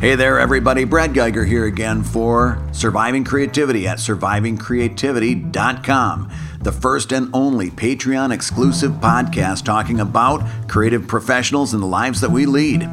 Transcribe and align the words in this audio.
Hey 0.00 0.16
there, 0.16 0.40
everybody. 0.40 0.82
Brad 0.84 1.12
Guigar 1.14 1.46
here 1.46 1.66
again 1.66 2.02
for 2.02 2.60
Surviving 2.72 3.22
Creativity 3.24 3.86
at 3.86 3.98
survivingcreativity.com, 3.98 6.32
the 6.60 6.72
first 6.72 7.12
and 7.12 7.30
only 7.32 7.70
Patreon 7.70 8.32
exclusive 8.32 8.90
podcast 8.94 9.64
talking 9.64 10.00
about 10.00 10.42
creative 10.68 11.06
professionals 11.06 11.72
and 11.72 11.80
the 11.82 11.86
lives 11.86 12.20
that 12.20 12.32
we 12.32 12.44
lead. 12.44 12.86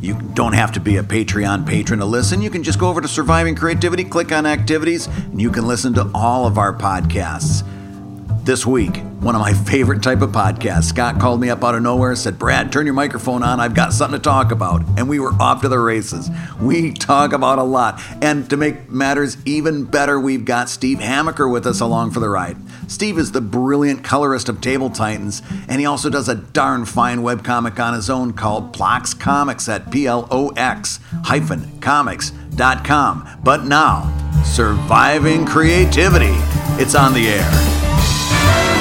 You 0.00 0.20
don't 0.34 0.52
have 0.52 0.72
to 0.72 0.80
be 0.80 0.98
a 0.98 1.02
Patreon 1.02 1.66
patron 1.66 2.00
to 2.00 2.04
listen. 2.04 2.42
You 2.42 2.50
can 2.50 2.62
just 2.62 2.78
go 2.78 2.90
over 2.90 3.00
to 3.00 3.08
Surviving 3.08 3.54
Creativity, 3.56 4.04
click 4.04 4.30
on 4.30 4.44
activities, 4.46 5.06
and 5.06 5.40
you 5.40 5.50
can 5.50 5.66
listen 5.66 5.94
to 5.94 6.10
all 6.14 6.46
of 6.46 6.58
our 6.58 6.74
podcasts. 6.74 7.64
This 8.46 8.64
week, 8.64 8.98
one 9.18 9.34
of 9.34 9.40
my 9.40 9.52
favorite 9.52 10.04
type 10.04 10.22
of 10.22 10.30
podcasts. 10.30 10.84
Scott 10.84 11.18
called 11.18 11.40
me 11.40 11.50
up 11.50 11.64
out 11.64 11.74
of 11.74 11.82
nowhere, 11.82 12.14
said, 12.14 12.38
Brad, 12.38 12.70
turn 12.70 12.86
your 12.86 12.94
microphone 12.94 13.42
on. 13.42 13.58
I've 13.58 13.74
got 13.74 13.92
something 13.92 14.20
to 14.20 14.22
talk 14.22 14.52
about. 14.52 14.84
And 14.96 15.08
we 15.08 15.18
were 15.18 15.32
off 15.40 15.62
to 15.62 15.68
the 15.68 15.80
races. 15.80 16.30
We 16.60 16.92
talk 16.92 17.32
about 17.32 17.58
a 17.58 17.64
lot. 17.64 18.00
And 18.22 18.48
to 18.50 18.56
make 18.56 18.88
matters 18.88 19.36
even 19.44 19.82
better, 19.82 20.20
we've 20.20 20.44
got 20.44 20.68
Steve 20.68 21.00
Hamaker 21.00 21.50
with 21.50 21.66
us 21.66 21.80
along 21.80 22.12
for 22.12 22.20
the 22.20 22.28
ride. 22.28 22.56
Steve 22.86 23.18
is 23.18 23.32
the 23.32 23.40
brilliant 23.40 24.04
colorist 24.04 24.48
of 24.48 24.60
Table 24.60 24.90
Titans, 24.90 25.42
and 25.66 25.80
he 25.80 25.86
also 25.86 26.08
does 26.08 26.28
a 26.28 26.36
darn 26.36 26.84
fine 26.84 27.22
webcomic 27.22 27.80
on 27.80 27.94
his 27.94 28.08
own 28.08 28.32
called 28.32 28.72
Plox 28.72 29.12
Comics 29.18 29.68
at 29.68 29.90
P 29.90 30.06
L 30.06 30.28
O 30.30 30.50
X 30.50 31.00
hyphen 31.24 31.80
comics.com. 31.80 33.28
But 33.42 33.64
now, 33.64 34.42
surviving 34.44 35.44
creativity. 35.46 36.36
It's 36.78 36.94
on 36.94 37.12
the 37.12 37.26
air. 37.26 37.85
Yeah. 38.08 38.75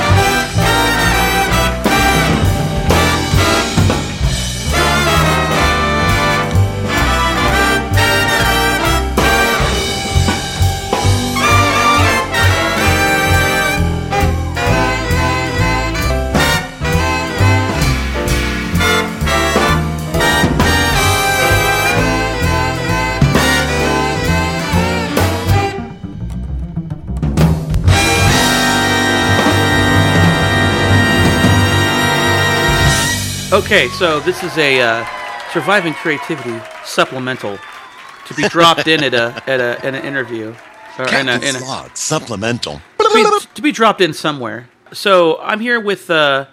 Okay, 33.56 33.88
so 33.88 34.20
this 34.20 34.44
is 34.44 34.58
a 34.58 34.81
uh, 34.81 35.06
surviving 35.53 35.94
creativity 35.94 36.61
supplemental 36.84 37.58
to 38.25 38.34
be 38.34 38.50
dropped 38.50 38.86
in 38.86 39.02
at 39.02 39.14
a 39.14 39.42
at 39.47 39.62
a 39.62 39.88
in 39.88 39.95
an 39.95 40.03
interview 40.03 40.53
or 41.00 41.08
in 41.08 41.30
a, 41.30 41.36
in 41.36 41.56
a 41.56 41.89
supplemental 41.94 42.81
to 43.00 43.09
be, 43.14 43.47
to 43.56 43.62
be, 43.62 43.72
dropped 43.72 44.02
in 44.02 44.12
somewhere. 44.12 44.70
So 44.92 45.39
I'm 45.39 45.62
here 45.62 45.80
with 45.80 46.09
uh, 46.09 46.47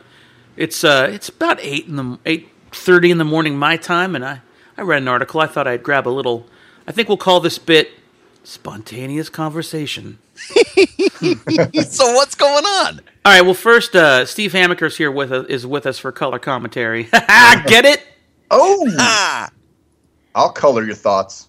it's 0.57 0.85
uh, 0.85 1.09
it's 1.11 1.29
about 1.29 1.59
eight 1.61 1.89
in 1.89 1.97
the 1.97 2.19
eight 2.25 2.51
thirty 2.71 3.11
in 3.11 3.19
the 3.19 3.25
morning 3.25 3.59
my 3.59 3.77
time, 3.77 4.15
and 4.15 4.25
I 4.25 4.41
I 4.79 4.83
read 4.83 5.03
an 5.03 5.09
article. 5.09 5.41
I 5.41 5.49
thought 5.49 5.67
I'd 5.67 5.83
grab 5.83 6.07
a 6.07 6.11
little. 6.11 6.47
I 6.87 6.93
think 6.93 7.09
we'll 7.09 7.19
call 7.19 7.41
this 7.41 7.59
bit 7.59 7.91
spontaneous 8.45 9.29
conversation. 9.29 10.19
so 11.89 12.13
what's 12.15 12.35
going 12.35 12.65
on? 12.65 13.01
All 13.25 13.33
right. 13.33 13.43
Well, 13.43 13.55
first, 13.55 13.95
uh, 13.95 14.27
Steve 14.27 14.53
Hamaker's 14.53 14.97
here 14.97 15.11
with 15.11 15.33
us, 15.33 15.47
is 15.47 15.67
with 15.67 15.87
us 15.87 15.99
for 15.99 16.13
color 16.13 16.39
commentary. 16.39 17.05
Get 17.13 17.85
it? 17.85 18.03
Oh, 18.51 19.49
I'll 20.35 20.53
color 20.53 20.85
your 20.85 20.95
thoughts. 20.95 21.49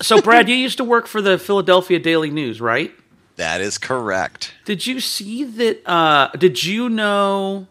So, 0.00 0.20
Brad, 0.20 0.48
you 0.48 0.54
used 0.54 0.78
to 0.78 0.84
work 0.84 1.06
for 1.06 1.20
the 1.20 1.38
Philadelphia 1.38 1.98
Daily 1.98 2.30
News, 2.30 2.60
right? 2.60 2.92
That 3.36 3.60
is 3.60 3.78
correct. 3.78 4.54
Did 4.64 4.86
you 4.86 5.00
see 5.00 5.44
that? 5.44 5.86
Uh, 5.88 6.28
did 6.38 6.62
you 6.62 6.88
know 6.88 7.66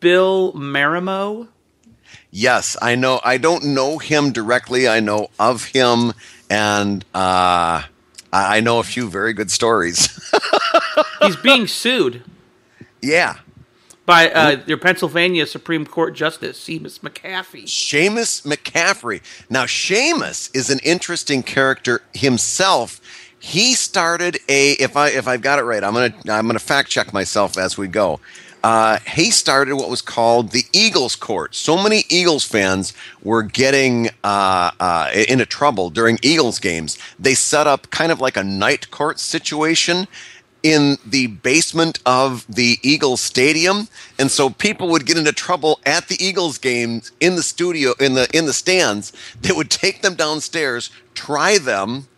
Bill 0.00 0.52
Marimow? 0.52 1.48
Yes, 2.30 2.76
I 2.82 2.96
know. 2.96 3.20
I 3.24 3.38
don't 3.38 3.64
know 3.64 3.98
him 3.98 4.32
directly. 4.32 4.88
I 4.88 5.00
know 5.00 5.30
of 5.38 5.64
him, 5.64 6.12
and 6.50 7.04
uh, 7.14 7.82
I 8.36 8.60
know 8.60 8.78
a 8.78 8.84
few 8.84 9.08
very 9.08 9.32
good 9.32 9.50
stories. 9.50 10.08
He's 11.22 11.36
being 11.36 11.66
sued. 11.66 12.22
Yeah. 13.02 13.38
By 14.04 14.30
uh, 14.30 14.60
your 14.66 14.78
Pennsylvania 14.78 15.46
Supreme 15.46 15.84
Court 15.84 16.14
Justice, 16.14 16.62
Seamus 16.62 17.00
McCaffery. 17.00 17.64
Seamus 17.64 18.46
McCaffery. 18.46 19.20
Now, 19.50 19.64
Seamus 19.64 20.54
is 20.54 20.70
an 20.70 20.78
interesting 20.84 21.42
character 21.42 22.02
himself. 22.14 23.00
He 23.38 23.74
started 23.74 24.38
a 24.48 24.72
if 24.72 24.96
I 24.96 25.10
if 25.10 25.28
I've 25.28 25.42
got 25.42 25.58
it 25.58 25.62
right, 25.62 25.84
I'm 25.84 25.92
gonna 25.92 26.14
I'm 26.28 26.46
gonna 26.46 26.58
fact 26.58 26.88
check 26.88 27.12
myself 27.12 27.58
as 27.58 27.76
we 27.76 27.86
go 27.86 28.20
uh, 28.66 28.98
he 29.06 29.30
started 29.30 29.76
what 29.76 29.88
was 29.88 30.02
called 30.02 30.50
the 30.50 30.64
Eagles 30.72 31.14
Court. 31.14 31.54
So 31.54 31.80
many 31.80 32.02
Eagles 32.08 32.44
fans 32.44 32.94
were 33.22 33.44
getting 33.44 34.08
uh, 34.24 34.72
uh, 34.80 35.08
into 35.28 35.46
trouble 35.46 35.88
during 35.88 36.18
Eagles 36.20 36.58
games. 36.58 36.98
They 37.16 37.34
set 37.34 37.68
up 37.68 37.88
kind 37.90 38.10
of 38.10 38.20
like 38.20 38.36
a 38.36 38.42
night 38.42 38.90
court 38.90 39.20
situation 39.20 40.08
in 40.64 40.98
the 41.06 41.28
basement 41.28 42.00
of 42.04 42.44
the 42.52 42.80
Eagles 42.82 43.20
stadium. 43.20 43.86
And 44.18 44.32
so 44.32 44.50
people 44.50 44.88
would 44.88 45.06
get 45.06 45.16
into 45.16 45.32
trouble 45.32 45.78
at 45.86 46.08
the 46.08 46.16
Eagles 46.18 46.58
games 46.58 47.12
in 47.20 47.36
the 47.36 47.44
studio 47.44 47.94
in 48.00 48.14
the 48.14 48.28
in 48.36 48.46
the 48.46 48.52
stands. 48.52 49.12
They 49.42 49.52
would 49.52 49.70
take 49.70 50.02
them 50.02 50.16
downstairs 50.16 50.90
try 51.14 51.58
them 51.58 52.08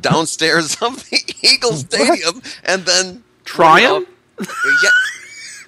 downstairs 0.00 0.74
of 0.82 1.08
the 1.10 1.20
Eagles 1.42 1.80
stadium 1.80 2.40
and 2.64 2.86
then 2.86 3.22
try 3.44 3.82
them? 3.82 4.06
yeah 4.40 4.90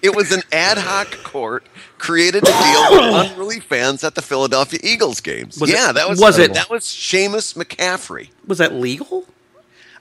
it 0.02 0.14
was 0.14 0.32
an 0.32 0.42
ad 0.52 0.78
hoc 0.78 1.22
court 1.22 1.66
created 1.98 2.44
to 2.44 2.52
deal 2.52 2.90
with 2.90 3.30
unruly 3.30 3.60
fans 3.60 4.04
at 4.04 4.14
the 4.14 4.22
Philadelphia 4.22 4.80
Eagles 4.82 5.20
games. 5.20 5.60
Was 5.60 5.70
yeah, 5.70 5.90
it, 5.90 5.94
that 5.94 6.08
was, 6.08 6.20
was 6.20 6.38
it 6.38 6.54
that 6.54 6.70
was 6.70 6.84
Seamus 6.84 7.54
McCaffery. 7.54 8.30
Was 8.46 8.58
that 8.58 8.74
legal? 8.74 9.26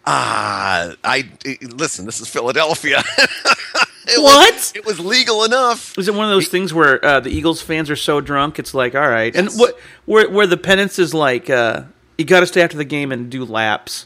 Ah, 0.05 0.81
uh, 0.81 0.95
I 1.03 1.29
listen. 1.61 2.05
This 2.05 2.21
is 2.21 2.29
Philadelphia. 2.29 3.03
it 4.07 4.21
what? 4.21 4.53
Was, 4.53 4.73
it 4.75 4.85
was 4.85 4.99
legal 4.99 5.43
enough. 5.43 5.95
Was 5.97 6.07
it 6.07 6.15
one 6.15 6.25
of 6.25 6.31
those 6.31 6.47
things 6.47 6.73
where 6.73 7.03
uh, 7.03 7.19
the 7.19 7.29
Eagles 7.29 7.61
fans 7.61 7.89
are 7.89 7.95
so 7.95 8.21
drunk 8.21 8.59
it's 8.59 8.73
like, 8.73 8.95
all 8.95 9.09
right, 9.09 9.33
yes. 9.33 9.51
and 9.51 9.59
what 9.59 9.77
where 10.05 10.29
where 10.29 10.47
the 10.47 10.57
penance 10.57 10.99
is 10.99 11.13
like, 11.13 11.49
uh, 11.49 11.83
you 12.17 12.25
got 12.25 12.39
to 12.39 12.47
stay 12.47 12.61
after 12.61 12.77
the 12.77 12.85
game 12.85 13.11
and 13.11 13.29
do 13.29 13.45
laps. 13.45 14.05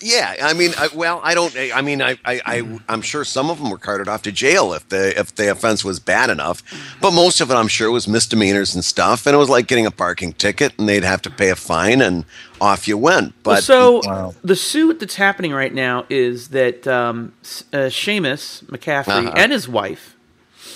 Yeah, 0.00 0.36
I 0.40 0.52
mean, 0.52 0.72
I, 0.78 0.88
well, 0.94 1.20
I 1.24 1.34
don't. 1.34 1.54
I 1.56 1.80
mean, 1.80 2.00
I, 2.00 2.18
I, 2.24 2.40
I, 2.46 2.78
am 2.88 3.02
sure 3.02 3.24
some 3.24 3.50
of 3.50 3.58
them 3.58 3.70
were 3.70 3.78
carted 3.78 4.06
off 4.06 4.22
to 4.22 4.32
jail 4.32 4.72
if 4.74 4.88
the 4.88 5.18
if 5.18 5.34
the 5.34 5.50
offense 5.50 5.84
was 5.84 5.98
bad 5.98 6.30
enough, 6.30 6.62
but 7.00 7.12
most 7.12 7.40
of 7.40 7.50
it, 7.50 7.54
I'm 7.54 7.68
sure, 7.68 7.90
was 7.90 8.06
misdemeanors 8.06 8.74
and 8.74 8.84
stuff, 8.84 9.26
and 9.26 9.34
it 9.34 9.38
was 9.38 9.48
like 9.48 9.66
getting 9.66 9.86
a 9.86 9.90
parking 9.90 10.34
ticket, 10.34 10.72
and 10.78 10.88
they'd 10.88 11.02
have 11.02 11.22
to 11.22 11.30
pay 11.30 11.50
a 11.50 11.56
fine, 11.56 12.00
and 12.00 12.24
off 12.60 12.86
you 12.86 12.96
went. 12.96 13.34
But 13.42 13.50
well, 13.50 13.62
so 13.62 14.02
wow. 14.04 14.34
the 14.44 14.56
suit 14.56 15.00
that's 15.00 15.16
happening 15.16 15.52
right 15.52 15.74
now 15.74 16.06
is 16.08 16.48
that 16.48 16.86
um, 16.86 17.32
uh, 17.72 17.88
Seamus 17.88 18.62
McCaffery 18.64 19.26
uh-huh. 19.26 19.32
and 19.36 19.50
his 19.50 19.68
wife, 19.68 20.16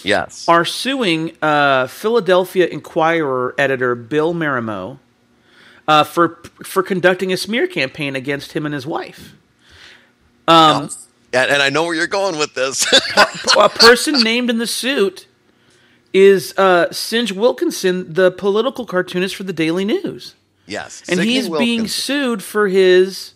yes, 0.02 0.48
are 0.48 0.64
suing 0.64 1.32
uh, 1.42 1.86
Philadelphia 1.86 2.66
Inquirer 2.66 3.54
editor 3.56 3.94
Bill 3.94 4.34
Marimow 4.34 4.98
uh, 5.88 6.04
for 6.04 6.42
for 6.64 6.82
conducting 6.82 7.32
a 7.32 7.36
smear 7.36 7.66
campaign 7.66 8.16
against 8.16 8.52
him 8.52 8.64
and 8.66 8.74
his 8.74 8.86
wife. 8.86 9.34
Um, 10.48 10.90
and, 11.32 11.50
and 11.50 11.62
I 11.62 11.70
know 11.70 11.84
where 11.84 11.94
you're 11.94 12.06
going 12.06 12.38
with 12.38 12.54
this. 12.54 12.86
a 13.58 13.68
person 13.68 14.22
named 14.22 14.48
in 14.50 14.58
the 14.58 14.66
suit 14.66 15.26
is 16.12 16.56
uh, 16.56 16.90
Signe 16.92 17.36
Wilkinson, 17.36 18.12
the 18.12 18.30
political 18.30 18.86
cartoonist 18.86 19.34
for 19.34 19.42
the 19.42 19.52
Daily 19.52 19.84
News. 19.84 20.34
Yes, 20.66 21.00
and 21.08 21.18
Sidney 21.18 21.32
he's 21.32 21.48
Wilkinson. 21.48 21.64
being 21.76 21.88
sued 21.88 22.42
for 22.42 22.68
his 22.68 23.34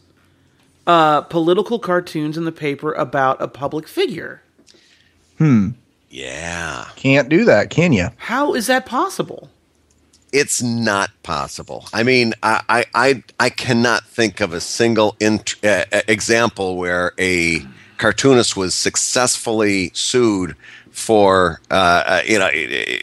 uh, 0.87 1.23
political 1.23 1.79
cartoons 1.79 2.37
in 2.37 2.45
the 2.45 2.53
paper 2.53 2.93
about 2.93 3.41
a 3.41 3.49
public 3.49 3.87
figure. 3.87 4.43
Hmm. 5.39 5.71
Yeah. 6.11 6.89
Can't 6.97 7.29
do 7.29 7.45
that, 7.45 7.71
can 7.71 7.93
you? 7.93 8.09
How 8.17 8.55
is 8.55 8.67
that 8.67 8.85
possible? 8.85 9.49
It's 10.33 10.63
not 10.63 11.11
possible. 11.23 11.87
I 11.93 12.03
mean, 12.03 12.35
I 12.43 12.85
I 12.95 13.23
I 13.39 13.51
cannot 13.51 14.05
think 14.05 14.41
of 14.41 14.53
a 14.53 14.61
single 14.61 15.17
int- 15.21 15.63
uh, 15.65 15.85
example 16.09 16.77
where 16.77 17.13
a 17.19 17.65
cartoonist 17.99 18.57
was 18.57 18.75
successfully 18.75 19.91
sued 19.95 20.57
for 20.91 21.61
uh, 21.71 22.03
uh, 22.07 22.23
you 22.27 22.39
know 22.39 22.51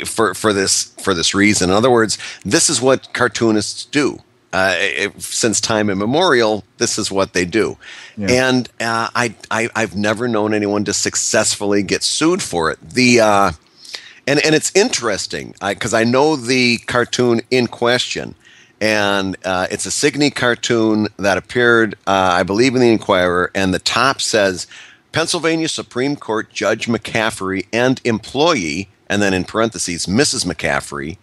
for 0.05 0.33
for 0.33 0.53
this 0.53 0.95
for 0.99 1.13
this 1.13 1.33
reason. 1.33 1.69
In 1.69 1.75
other 1.75 1.91
words, 1.91 2.17
this 2.43 2.69
is 2.69 2.81
what 2.81 3.13
cartoonists 3.13 3.85
do. 3.85 4.19
Uh, 4.53 5.09
since 5.17 5.59
time 5.59 5.89
immemorial, 5.89 6.63
this 6.77 6.97
is 6.97 7.11
what 7.11 7.33
they 7.33 7.43
do, 7.43 7.77
yeah. 8.15 8.47
and 8.47 8.69
uh, 8.79 9.09
I, 9.13 9.35
I 9.51 9.69
I've 9.75 9.95
never 9.95 10.27
known 10.27 10.53
anyone 10.53 10.85
to 10.85 10.93
successfully 10.93 11.83
get 11.83 12.01
sued 12.01 12.41
for 12.41 12.71
it. 12.71 12.79
The 12.81 13.19
uh, 13.19 13.51
and 14.27 14.43
and 14.45 14.53
it's 14.53 14.75
interesting 14.75 15.55
because 15.61 15.93
I, 15.93 16.01
I, 16.01 16.03
know 16.03 16.35
the 16.35 16.77
cartoon 16.79 17.41
in 17.49 17.67
question, 17.67 18.35
and 18.79 19.37
uh, 19.45 19.67
it's 19.71 19.85
a 19.85 19.91
Signe 19.91 20.29
cartoon 20.29 21.07
that 21.17 21.37
appeared, 21.37 21.95
uh, 22.05 22.31
I 22.33 22.43
believe, 22.43 22.75
in 22.75 22.81
the 22.81 22.91
Inquirer, 22.91 23.49
and 23.55 23.73
the 23.73 23.79
top 23.79 24.21
says 24.21 24.67
Pennsylvania 25.11 25.69
Supreme 25.69 26.15
Court 26.15 26.51
Judge 26.51 26.87
McCaffery 26.87 27.65
and 27.71 28.01
employee, 28.03 28.89
and 29.09 29.21
then 29.21 29.33
in 29.33 29.45
parentheses, 29.45 30.05
Mrs. 30.05 30.45
McCaffery 30.45 31.17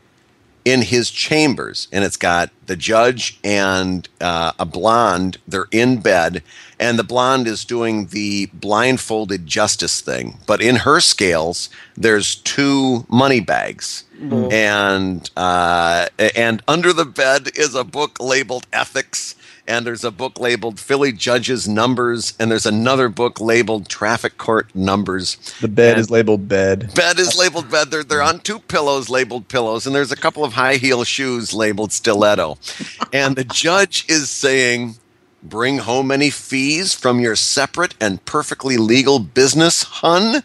in 0.64 0.82
his 0.82 1.10
chambers 1.10 1.88
and 1.92 2.04
it's 2.04 2.16
got 2.16 2.50
the 2.66 2.76
judge 2.76 3.38
and 3.44 4.08
uh, 4.20 4.52
a 4.58 4.64
blonde 4.64 5.36
they're 5.46 5.66
in 5.70 6.00
bed 6.00 6.42
and 6.78 6.98
the 6.98 7.04
blonde 7.04 7.46
is 7.46 7.64
doing 7.64 8.06
the 8.06 8.46
blindfolded 8.54 9.46
justice 9.46 10.00
thing 10.00 10.38
but 10.46 10.60
in 10.60 10.76
her 10.76 11.00
scales 11.00 11.68
there's 11.96 12.36
two 12.36 13.04
money 13.08 13.40
bags 13.40 14.04
and 14.50 15.28
uh, 15.36 16.06
and 16.34 16.62
under 16.66 16.92
the 16.92 17.04
bed 17.04 17.50
is 17.56 17.74
a 17.74 17.84
book 17.84 18.18
labeled 18.20 18.66
ethics 18.72 19.34
and 19.66 19.86
there's 19.86 20.04
a 20.04 20.10
book 20.10 20.38
labeled 20.38 20.78
Philly 20.78 21.10
Judges 21.12 21.66
Numbers, 21.66 22.34
and 22.38 22.50
there's 22.50 22.66
another 22.66 23.08
book 23.08 23.40
labeled 23.40 23.88
Traffic 23.88 24.36
Court 24.36 24.68
Numbers. 24.74 25.36
The 25.60 25.68
bed 25.68 25.92
And- 25.92 26.00
is 26.00 26.10
labeled 26.10 26.48
bed. 26.48 26.94
Bed 26.94 27.18
is 27.18 27.38
labeled 27.38 27.70
bed. 27.70 27.90
They're, 27.90 28.04
they're 28.04 28.22
on 28.22 28.40
two 28.40 28.58
pillows 28.58 29.08
labeled 29.08 29.48
pillows, 29.48 29.86
and 29.86 29.94
there's 29.94 30.12
a 30.12 30.16
couple 30.16 30.44
of 30.44 30.52
high 30.52 30.76
heel 30.76 31.02
shoes 31.04 31.54
labeled 31.54 31.92
stiletto. 31.92 32.58
And 33.12 33.36
the 33.36 33.44
judge 33.44 34.04
is 34.08 34.28
saying, 34.30 34.96
Bring 35.44 35.78
home 35.78 36.10
any 36.10 36.30
fees 36.30 36.94
from 36.94 37.20
your 37.20 37.36
separate 37.36 37.94
and 38.00 38.24
perfectly 38.24 38.78
legal 38.78 39.18
business, 39.18 39.82
hun? 39.82 40.42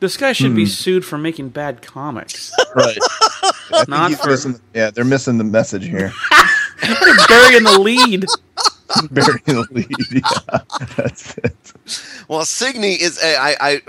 This 0.00 0.16
guy 0.16 0.32
should 0.32 0.50
Hmm. 0.50 0.56
be 0.56 0.66
sued 0.66 1.04
for 1.04 1.18
making 1.18 1.50
bad 1.50 1.82
comics, 1.82 2.50
Right. 2.74 2.98
not 3.88 4.12
for 4.14 4.30
missing, 4.30 4.58
yeah, 4.74 4.90
they're 4.90 5.04
missing 5.04 5.38
the 5.38 5.44
message 5.44 5.84
here. 5.86 6.12
burying 7.28 7.64
the 7.64 7.78
lead. 7.80 8.24
Bury 9.10 9.40
the 9.44 9.66
lead. 9.70 9.86
Yeah, 10.10 10.86
that's 10.96 11.36
it. 11.38 11.72
Well, 12.28 12.44
Signe 12.44 12.84
is 12.84 13.22
a, 13.22 13.36
I, 13.36 13.56
I, 13.60 13.82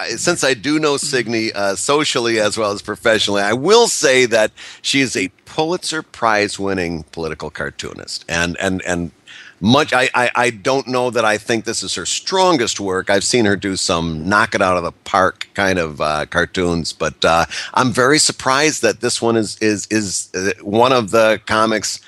I 0.00 0.08
since 0.10 0.42
I 0.44 0.54
do 0.54 0.78
know 0.78 0.96
Signe 0.96 1.50
uh, 1.54 1.76
socially 1.76 2.40
as 2.40 2.58
well 2.58 2.72
as 2.72 2.82
professionally, 2.82 3.42
I 3.42 3.52
will 3.52 3.88
say 3.88 4.26
that 4.26 4.50
she 4.82 5.00
is 5.00 5.16
a 5.16 5.28
Pulitzer 5.44 6.02
Prize 6.02 6.58
winning 6.58 7.04
political 7.12 7.50
cartoonist, 7.50 8.24
and 8.28 8.56
and 8.58 8.82
and 8.86 9.10
much. 9.60 9.92
I, 9.92 10.08
I 10.14 10.30
I 10.34 10.50
don't 10.50 10.86
know 10.86 11.10
that 11.10 11.24
I 11.24 11.38
think 11.38 11.64
this 11.64 11.82
is 11.82 11.94
her 11.94 12.06
strongest 12.06 12.80
work. 12.80 13.10
I've 13.10 13.24
seen 13.24 13.44
her 13.44 13.56
do 13.56 13.76
some 13.76 14.28
knock 14.28 14.54
it 14.54 14.62
out 14.62 14.76
of 14.76 14.82
the 14.82 14.92
park 14.92 15.48
kind 15.54 15.78
of 15.78 16.00
uh, 16.00 16.26
cartoons, 16.26 16.92
but 16.92 17.24
uh, 17.24 17.46
I'm 17.74 17.92
very 17.92 18.18
surprised 18.18 18.82
that 18.82 19.00
this 19.00 19.20
one 19.20 19.36
is 19.36 19.58
is 19.58 19.86
is 19.90 20.30
uh, 20.34 20.52
one 20.62 20.92
of 20.92 21.10
the 21.10 21.40
comics. 21.46 22.00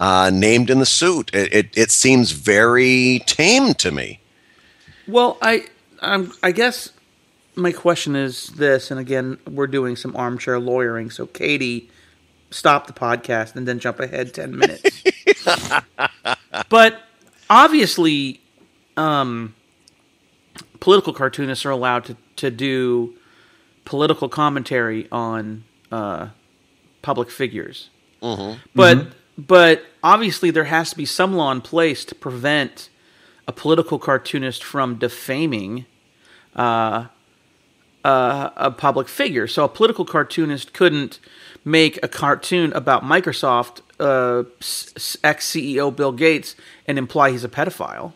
Uh, 0.00 0.30
named 0.32 0.70
in 0.70 0.78
the 0.78 0.86
suit, 0.86 1.28
it, 1.34 1.52
it 1.52 1.76
it 1.76 1.90
seems 1.90 2.30
very 2.30 3.20
tame 3.26 3.74
to 3.74 3.90
me. 3.90 4.20
Well, 5.08 5.38
I, 5.42 5.64
I'm, 6.00 6.32
I 6.40 6.52
guess 6.52 6.92
my 7.56 7.72
question 7.72 8.14
is 8.14 8.48
this, 8.48 8.90
and 8.90 9.00
again, 9.00 9.38
we're 9.50 9.66
doing 9.66 9.96
some 9.96 10.14
armchair 10.14 10.60
lawyering. 10.60 11.10
So, 11.10 11.26
Katie, 11.26 11.90
stop 12.50 12.86
the 12.86 12.92
podcast 12.92 13.56
and 13.56 13.66
then 13.66 13.78
jump 13.80 13.98
ahead 14.00 14.32
ten 14.32 14.56
minutes. 14.56 15.02
but 16.68 17.02
obviously, 17.48 18.40
um, 18.96 19.54
political 20.80 21.12
cartoonists 21.12 21.64
are 21.64 21.70
allowed 21.70 22.04
to 22.06 22.16
to 22.36 22.50
do 22.50 23.14
political 23.84 24.28
commentary 24.28 25.08
on 25.10 25.64
uh, 25.90 26.28
public 27.02 27.30
figures. 27.30 27.90
But 28.74 29.12
but 29.38 29.84
obviously 30.02 30.50
there 30.50 30.64
has 30.64 30.90
to 30.90 30.96
be 30.96 31.04
some 31.04 31.34
law 31.34 31.52
in 31.52 31.60
place 31.60 32.04
to 32.06 32.14
prevent 32.14 32.90
a 33.46 33.52
political 33.52 33.98
cartoonist 33.98 34.64
from 34.64 34.96
defaming 34.96 35.86
uh, 36.56 37.06
uh, 38.04 38.50
a 38.56 38.70
public 38.70 39.08
figure. 39.08 39.46
So 39.46 39.64
a 39.64 39.68
political 39.68 40.04
cartoonist 40.04 40.72
couldn't 40.72 41.20
make 41.64 41.98
a 42.02 42.08
cartoon 42.08 42.72
about 42.72 43.04
Microsoft 43.04 43.80
uh, 44.00 44.44
ex 45.24 45.50
CEO 45.50 45.94
Bill 45.94 46.12
Gates 46.12 46.54
and 46.86 46.98
imply 46.98 47.30
he's 47.30 47.44
a 47.44 47.48
pedophile. 47.48 48.12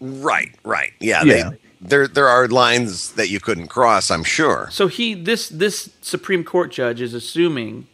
Right, 0.00 0.54
right. 0.64 0.92
Yeah, 1.00 1.24
Yeah. 1.24 1.50
They, 1.50 1.58
there 1.80 2.06
there 2.06 2.28
are 2.28 2.46
lines 2.46 3.12
that 3.12 3.30
you 3.30 3.40
couldn't 3.40 3.68
cross, 3.68 4.10
I'm 4.10 4.24
sure. 4.24 4.68
So 4.70 4.86
he 4.86 5.14
this 5.14 5.48
this 5.48 5.90
Supreme 6.02 6.44
Court 6.44 6.70
judge 6.70 7.00
is 7.00 7.14
assuming 7.14 7.86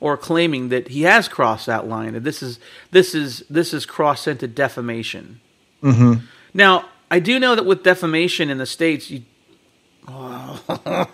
or 0.00 0.16
claiming 0.16 0.68
that 0.68 0.88
he 0.88 1.02
has 1.02 1.26
crossed 1.26 1.66
that 1.66 1.88
line 1.88 2.14
and 2.14 2.24
this 2.24 2.42
is 2.42 2.60
this 2.92 3.14
is 3.14 3.42
this 3.50 3.74
is 3.74 3.84
crossed 3.84 4.28
into 4.28 4.46
defamation. 4.46 5.40
Mm-hmm. 5.82 6.24
Now 6.54 6.88
I 7.10 7.18
do 7.18 7.40
know 7.40 7.56
that 7.56 7.66
with 7.66 7.82
defamation 7.82 8.50
in 8.50 8.58
the 8.58 8.66
states, 8.66 9.10
you. 9.10 9.22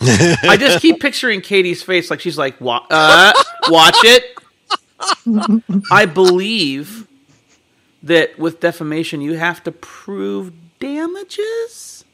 I 0.00 0.56
just 0.58 0.80
keep 0.82 1.00
picturing 1.00 1.40
Katie's 1.40 1.82
face 1.82 2.10
like 2.10 2.20
she's 2.20 2.38
like, 2.38 2.60
"Wa- 2.60 2.86
uh, 2.90 3.32
watch 3.68 3.96
it. 4.04 4.36
I 5.90 6.06
believe 6.06 7.06
that 8.02 8.38
with 8.38 8.60
defamation, 8.60 9.20
you 9.20 9.34
have 9.34 9.62
to 9.64 9.72
prove 9.72 10.52
damages. 10.78 12.04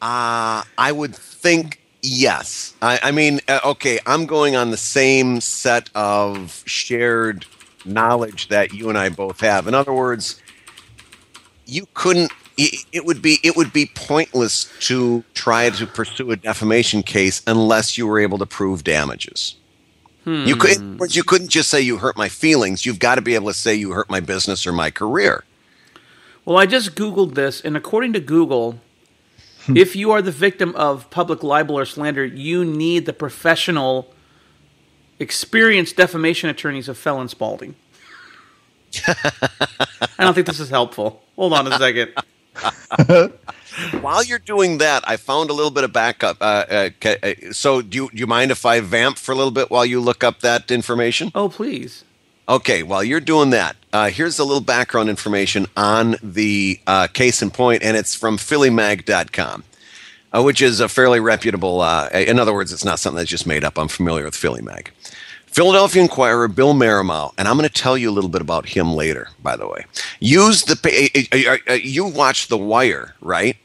Uh, 0.00 0.62
I 0.78 0.92
would 0.92 1.14
think 1.14 1.80
yes. 2.02 2.74
I, 2.80 3.00
I 3.02 3.10
mean, 3.10 3.40
uh, 3.48 3.60
okay, 3.64 3.98
I'm 4.06 4.26
going 4.26 4.56
on 4.56 4.70
the 4.70 4.76
same 4.76 5.40
set 5.40 5.90
of 5.94 6.62
shared 6.66 7.46
knowledge 7.84 8.48
that 8.48 8.72
you 8.72 8.88
and 8.88 8.98
I 8.98 9.08
both 9.08 9.40
have. 9.40 9.66
In 9.66 9.74
other 9.74 9.92
words, 9.92 10.40
you 11.66 11.86
couldn't. 11.94 12.32
It, 12.58 12.84
it 12.92 13.04
would 13.06 13.22
be 13.22 13.38
it 13.42 13.56
would 13.56 13.72
be 13.72 13.86
pointless 13.86 14.70
to 14.80 15.24
try 15.32 15.70
to 15.70 15.86
pursue 15.86 16.32
a 16.32 16.36
defamation 16.36 17.02
case 17.02 17.40
unless 17.46 17.96
you 17.96 18.06
were 18.06 18.18
able 18.18 18.38
to 18.38 18.46
prove 18.46 18.84
damages. 18.84 19.54
You 20.28 20.56
could, 20.56 20.76
hmm. 20.76 21.02
in 21.02 21.08
you 21.10 21.22
couldn't 21.22 21.48
just 21.48 21.70
say 21.70 21.80
you 21.80 21.98
hurt 21.98 22.16
my 22.16 22.28
feelings. 22.28 22.84
You've 22.84 22.98
got 22.98 23.14
to 23.14 23.22
be 23.22 23.34
able 23.34 23.46
to 23.46 23.54
say 23.54 23.74
you 23.74 23.92
hurt 23.92 24.10
my 24.10 24.20
business 24.20 24.66
or 24.66 24.72
my 24.72 24.90
career. 24.90 25.44
Well, 26.44 26.58
I 26.58 26.66
just 26.66 26.94
Googled 26.94 27.34
this, 27.34 27.62
and 27.62 27.76
according 27.76 28.12
to 28.12 28.20
Google, 28.20 28.78
hmm. 29.64 29.76
if 29.76 29.96
you 29.96 30.10
are 30.10 30.20
the 30.20 30.32
victim 30.32 30.74
of 30.76 31.08
public 31.08 31.42
libel 31.42 31.78
or 31.78 31.86
slander, 31.86 32.26
you 32.26 32.62
need 32.62 33.06
the 33.06 33.14
professional, 33.14 34.12
experienced 35.18 35.96
defamation 35.96 36.50
attorneys 36.50 36.88
of 36.88 36.98
Felon 36.98 37.28
Spalding. 37.28 37.74
I 39.06 40.24
don't 40.24 40.34
think 40.34 40.46
this 40.46 40.60
is 40.60 40.68
helpful. 40.68 41.22
Hold 41.36 41.54
on 41.54 41.72
a 41.72 41.78
second. 41.78 42.12
While 44.00 44.24
you're 44.24 44.38
doing 44.40 44.78
that, 44.78 45.08
I 45.08 45.16
found 45.16 45.50
a 45.50 45.52
little 45.52 45.70
bit 45.70 45.84
of 45.84 45.92
backup. 45.92 46.38
Uh, 46.40 46.90
uh, 47.04 47.14
uh, 47.22 47.34
so, 47.52 47.80
do 47.80 47.96
you, 47.96 48.10
do 48.10 48.16
you 48.16 48.26
mind 48.26 48.50
if 48.50 48.66
I 48.66 48.80
vamp 48.80 49.18
for 49.18 49.32
a 49.32 49.34
little 49.36 49.52
bit 49.52 49.70
while 49.70 49.86
you 49.86 50.00
look 50.00 50.24
up 50.24 50.40
that 50.40 50.70
information? 50.70 51.30
Oh, 51.34 51.48
please. 51.48 52.04
Okay, 52.48 52.82
while 52.82 53.04
you're 53.04 53.20
doing 53.20 53.50
that, 53.50 53.76
uh, 53.92 54.08
here's 54.08 54.38
a 54.38 54.44
little 54.44 54.62
background 54.62 55.10
information 55.10 55.66
on 55.76 56.16
the 56.22 56.80
uh, 56.86 57.06
case 57.06 57.42
in 57.42 57.50
point, 57.50 57.82
and 57.82 57.96
it's 57.96 58.14
from 58.14 58.38
PhillyMag.com, 58.38 59.64
uh, 60.32 60.42
which 60.42 60.62
is 60.62 60.80
a 60.80 60.88
fairly 60.88 61.20
reputable. 61.20 61.82
Uh, 61.82 62.08
in 62.12 62.38
other 62.38 62.54
words, 62.54 62.72
it's 62.72 62.86
not 62.86 62.98
something 62.98 63.18
that's 63.18 63.30
just 63.30 63.46
made 63.46 63.64
up. 63.64 63.78
I'm 63.78 63.88
familiar 63.88 64.24
with 64.24 64.34
Philly 64.34 64.62
Mag. 64.62 64.90
Philadelphia 65.58 66.02
Inquirer 66.02 66.46
Bill 66.46 66.72
Marimow, 66.72 67.32
and 67.36 67.48
I'm 67.48 67.56
going 67.56 67.68
to 67.68 67.74
tell 67.74 67.98
you 67.98 68.08
a 68.10 68.12
little 68.12 68.30
bit 68.30 68.40
about 68.40 68.64
him 68.68 68.94
later. 68.94 69.26
By 69.42 69.56
the 69.56 69.66
way, 69.66 69.86
use 70.20 70.62
the 70.62 70.76
pa- 70.76 71.18
uh, 71.36 71.52
uh, 71.52 71.72
uh, 71.72 71.74
you 71.82 72.04
watched 72.06 72.48
The 72.48 72.56
Wire, 72.56 73.16
right? 73.20 73.56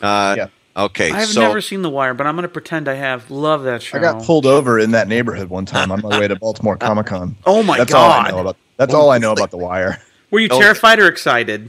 Uh, 0.00 0.34
Yeah. 0.38 0.46
Okay, 0.76 1.10
I 1.10 1.18
have 1.18 1.28
so 1.28 1.40
never 1.40 1.60
seen 1.60 1.82
The 1.82 1.90
Wire, 1.90 2.14
but 2.14 2.28
I'm 2.28 2.36
going 2.36 2.44
to 2.44 2.48
pretend 2.48 2.86
I 2.88 2.94
have. 2.94 3.28
Love 3.32 3.64
that 3.64 3.82
show. 3.82 3.98
I 3.98 4.00
got 4.00 4.22
pulled 4.22 4.46
over 4.46 4.78
in 4.78 4.92
that 4.92 5.08
neighborhood 5.08 5.50
one 5.50 5.66
time 5.66 5.90
on 5.90 6.00
my 6.02 6.20
way 6.20 6.28
to 6.28 6.36
Baltimore 6.36 6.76
Comic 6.76 7.06
Con. 7.06 7.34
Oh 7.44 7.64
my 7.64 7.78
That's 7.78 7.92
all 7.94 8.08
I 8.08 8.22
God. 8.26 8.30
know 8.30 8.38
about. 8.42 8.56
That's 8.76 8.94
all 8.94 9.10
I 9.10 9.18
know 9.18 9.32
about 9.32 9.50
the 9.50 9.58
Wire. 9.58 10.00
Were 10.30 10.38
you 10.38 10.46
Oh. 10.52 10.60
terrified 10.60 11.00
or 11.00 11.08
excited? 11.08 11.68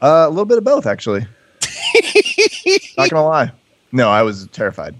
Uh, 0.00 0.26
a 0.26 0.30
little 0.30 0.44
bit 0.44 0.58
of 0.58 0.62
both, 0.62 0.86
actually. 0.86 1.26
Not 2.96 3.10
gonna 3.10 3.24
lie. 3.26 3.50
No, 3.90 4.08
I 4.08 4.22
was 4.22 4.46
terrified. 4.52 4.94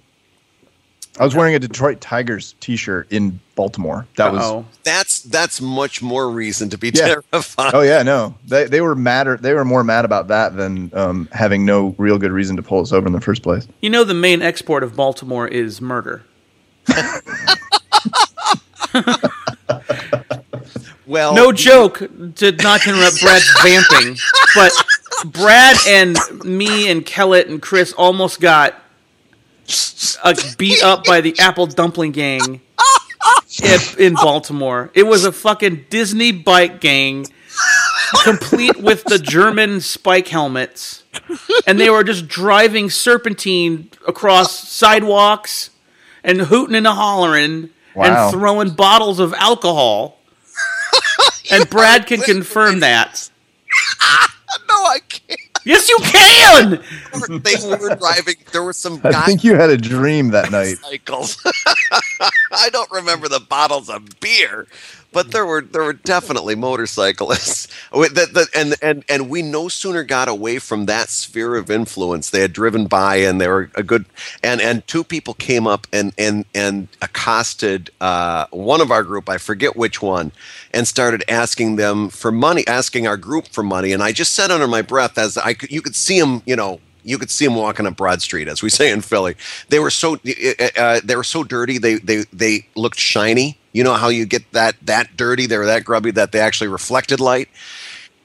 I 1.19 1.25
was 1.25 1.35
wearing 1.35 1.55
a 1.55 1.59
Detroit 1.59 2.01
Tigers 2.01 2.55
T-shirt 2.61 3.11
in 3.11 3.41
Baltimore. 3.55 4.07
That 4.17 4.33
was. 4.33 4.43
Oh, 4.45 4.67
that's 4.85 5.21
that's 5.23 5.61
much 5.63 6.03
more 6.03 6.29
reason 6.31 6.69
to 6.71 6.79
be 6.79 6.89
Yeah. 6.95 7.07
terrified. 7.33 7.75
Oh 7.75 7.81
yeah, 7.81 8.03
no. 8.03 8.35
They 8.47 8.65
they 8.65 8.81
were 8.83 8.95
madder. 8.95 9.37
They 9.39 9.55
were 9.55 9.65
more 9.65 9.83
mad 9.83 10.05
about 10.05 10.29
that 10.29 10.57
than 10.57 10.91
um, 10.95 11.29
having 11.33 11.65
no 11.65 11.95
real 11.97 12.19
good 12.19 12.33
reason 12.33 12.57
to 12.57 12.63
pull 12.63 12.81
us 12.83 12.93
over 12.93 13.07
in 13.07 13.13
the 13.15 13.21
first 13.21 13.43
place. 13.43 13.67
you 13.81 13.89
know 13.91 14.05
the 14.05 14.15
main 14.15 14.43
export 14.43 14.83
of 14.83 14.95
Baltimore 14.95 15.49
is 15.49 15.81
murder. 15.81 16.23
Well, 21.07 21.35
No 21.37 21.53
joke 21.53 21.99
to 21.99 22.53
not 22.53 22.81
to 22.81 22.91
interrupt 22.91 23.21
Brad's 23.23 23.49
vamping, 23.63 24.17
but 24.57 24.73
Brad 25.27 25.77
and 25.87 26.17
me 26.45 26.91
and 26.91 27.07
Kellett 27.07 27.47
and 27.47 27.63
Chris 27.63 27.93
almost 27.93 28.41
got 28.41 28.75
uh, 30.23 30.35
beat 30.59 30.83
up 30.83 31.05
by 31.05 31.21
the 31.21 31.39
Apple 31.39 31.67
Dumpling 31.67 32.13
Gang 32.13 32.61
hip 33.51 33.99
in 33.99 34.15
Baltimore. 34.15 34.91
It 34.95 35.05
was 35.05 35.25
a 35.25 35.33
fucking 35.33 35.87
Disney 35.91 36.33
bike 36.33 36.81
gang, 36.81 37.27
complete 38.25 38.77
with 38.77 39.05
the 39.05 39.19
German 39.19 39.81
spike 39.81 40.29
helmets, 40.29 41.05
and 41.67 41.81
they 41.81 41.91
were 41.91 42.05
just 42.05 42.29
driving 42.29 42.91
serpentine 42.91 43.91
across 44.07 44.69
sidewalks 44.69 45.71
and 46.23 46.41
hooting 46.43 46.77
and 46.77 46.87
hollering 46.87 47.71
Wow. 47.95 48.27
and 48.29 48.33
throwing 48.33 48.71
bottles 48.71 49.19
of 49.21 49.33
alcohol. 49.35 50.19
And 51.51 51.69
Brad 51.71 52.07
can 52.07 52.21
confirm 52.21 52.81
that. 52.81 53.31
no, 54.69 54.75
I 54.75 54.99
can't. 55.09 55.41
Yes, 55.67 55.89
you 55.89 55.99
can. 56.01 56.81
They 57.43 57.57
were 57.77 57.97
driving. 57.97 58.37
There 58.53 58.63
were 58.63 58.73
some 58.73 59.01
I 59.03 59.27
think 59.27 59.43
you 59.43 59.57
had 59.57 59.69
a 59.69 59.77
dream 59.77 60.29
that 60.29 60.53
night. 60.53 60.77
cycles. 60.81 61.43
I 62.53 62.69
don't 62.71 62.91
remember 62.93 63.29
the 63.29 63.41
bottles 63.41 63.91
of 63.91 64.21
beer, 64.21 64.69
but 65.17 65.33
there 65.33 65.47
were 65.47 65.63
there 65.63 65.83
were 65.83 65.95
definitely 65.95 66.55
motorcyclists. 66.55 67.69
The- 67.93 68.29
the- 68.31 68.49
and 68.55 68.75
and 68.83 69.05
and 69.09 69.31
we 69.31 69.41
no 69.43 69.69
sooner 69.69 70.05
got 70.05 70.29
away 70.29 70.59
from 70.59 70.85
that 70.87 71.09
sphere 71.09 71.57
of 71.57 71.71
influence. 71.71 72.29
They 72.29 72.43
had 72.43 72.53
driven 72.53 72.87
by, 72.87 73.17
and 73.17 73.41
they 73.41 73.49
were 73.49 73.71
a 73.75 73.83
good. 73.83 74.05
And 74.43 74.61
and 74.61 74.87
two 74.87 75.05
people 75.05 75.33
came 75.33 75.67
up 75.67 75.87
and 75.95 76.13
and 76.19 76.45
and 76.55 76.89
accosted 77.01 77.91
uh, 78.03 78.47
one 78.51 78.83
of 78.83 78.91
our 78.91 79.03
group. 79.03 79.31
I 79.31 79.39
forget 79.39 79.75
which 79.75 80.03
one, 80.03 80.33
and 80.75 80.87
started 80.87 81.25
asking 81.31 81.77
them 81.77 82.11
for 82.11 82.31
money, 82.31 82.67
asking 82.67 83.07
our 83.07 83.17
group 83.17 83.49
for 83.49 83.63
money. 83.63 83.93
And 83.93 84.03
I 84.03 84.13
just 84.13 84.35
said 84.35 84.51
under 84.51 84.69
my 84.69 84.83
breath, 84.83 85.17
as 85.17 85.39
I 85.39 85.55
could, 85.55 85.71
you 85.71 85.81
could 85.81 85.97
see 85.97 86.21
them, 86.21 86.43
you 86.45 86.57
know, 86.57 86.81
you 87.07 87.19
could 87.19 87.31
see 87.31 87.47
them 87.47 87.55
walking 87.55 87.87
up 87.87 87.97
Broad 87.97 88.21
Street, 88.21 88.49
as 88.49 88.63
we 88.63 88.69
say 88.69 88.91
in 88.91 89.01
Philly. 89.01 89.37
They 89.71 89.79
were 89.79 89.91
so 89.91 90.19
uh, 90.77 91.01
they 91.03 91.17
were 91.17 91.25
so 91.25 91.45
dirty. 91.45 91.79
They 91.79 91.95
they 91.97 92.25
they 92.33 92.67
looked 92.75 92.99
shiny. 92.99 93.59
You 93.77 93.85
know 93.85 93.93
how 93.93 94.09
you 94.09 94.25
get 94.25 94.51
that 94.53 94.75
that 94.87 95.19
dirty? 95.19 95.45
They 95.45 95.59
were 95.59 95.67
that 95.67 95.85
grubby 95.85 96.11
that 96.13 96.33
they 96.33 96.41
actually 96.41 96.69
reflected 96.69 97.21
light. 97.21 97.51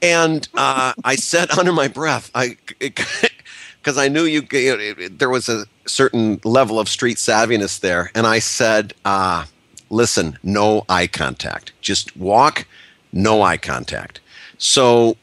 And 0.01 0.47
uh, 0.55 0.93
I 1.03 1.17
said 1.17 1.51
under 1.59 1.73
my 1.73 1.89
breath, 1.89 2.31
I 2.33 2.55
because 2.79 3.97
I 3.97 4.07
knew 4.07 4.23
you, 4.23 4.43
you 4.53 4.77
know, 4.77 4.81
it- 4.81 5.19
there 5.19 5.29
was 5.29 5.49
a 5.49 5.65
certain 5.85 6.39
level 6.45 6.79
of 6.79 6.87
street 6.87 7.17
savviness 7.17 7.81
there, 7.81 8.11
and 8.15 8.25
I 8.25 8.39
said, 8.39 8.93
uh, 9.03 9.43
"Listen, 9.89 10.39
no 10.41 10.85
eye 10.87 11.07
contact. 11.07 11.73
Just 11.81 12.15
walk, 12.15 12.65
no 13.11 13.41
eye 13.41 13.57
contact." 13.57 14.21
So 14.57 15.17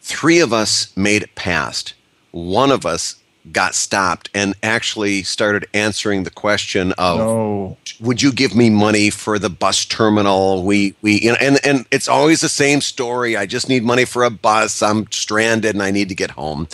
three 0.00 0.40
of 0.40 0.50
us 0.50 0.96
made 0.96 1.22
it 1.22 1.34
past. 1.34 1.92
One 2.30 2.70
of 2.70 2.86
us 2.86 3.16
got 3.52 3.74
stopped 3.74 4.30
and 4.34 4.54
actually 4.62 5.22
started 5.22 5.66
answering 5.74 6.24
the 6.24 6.30
question 6.30 6.92
of 6.92 7.18
No. 7.18 7.76
would 8.00 8.22
you 8.22 8.32
give 8.32 8.54
me 8.54 8.70
money 8.70 9.10
for 9.10 9.38
the 9.38 9.50
bus 9.50 9.84
terminal? 9.84 10.64
We 10.64 10.94
we 11.02 11.20
you 11.20 11.32
know 11.32 11.38
and 11.40 11.58
and 11.64 11.86
it's 11.90 12.08
always 12.08 12.40
the 12.40 12.48
same 12.48 12.80
story. 12.80 13.36
I 13.36 13.46
just 13.46 13.68
need 13.68 13.84
money 13.84 14.04
for 14.04 14.24
a 14.24 14.30
bus. 14.30 14.82
I'm 14.82 15.10
stranded 15.10 15.74
and 15.74 15.82
i 15.82 15.90
need 15.90 16.08
to 16.08 16.14
get 16.14 16.30
home 16.32 16.68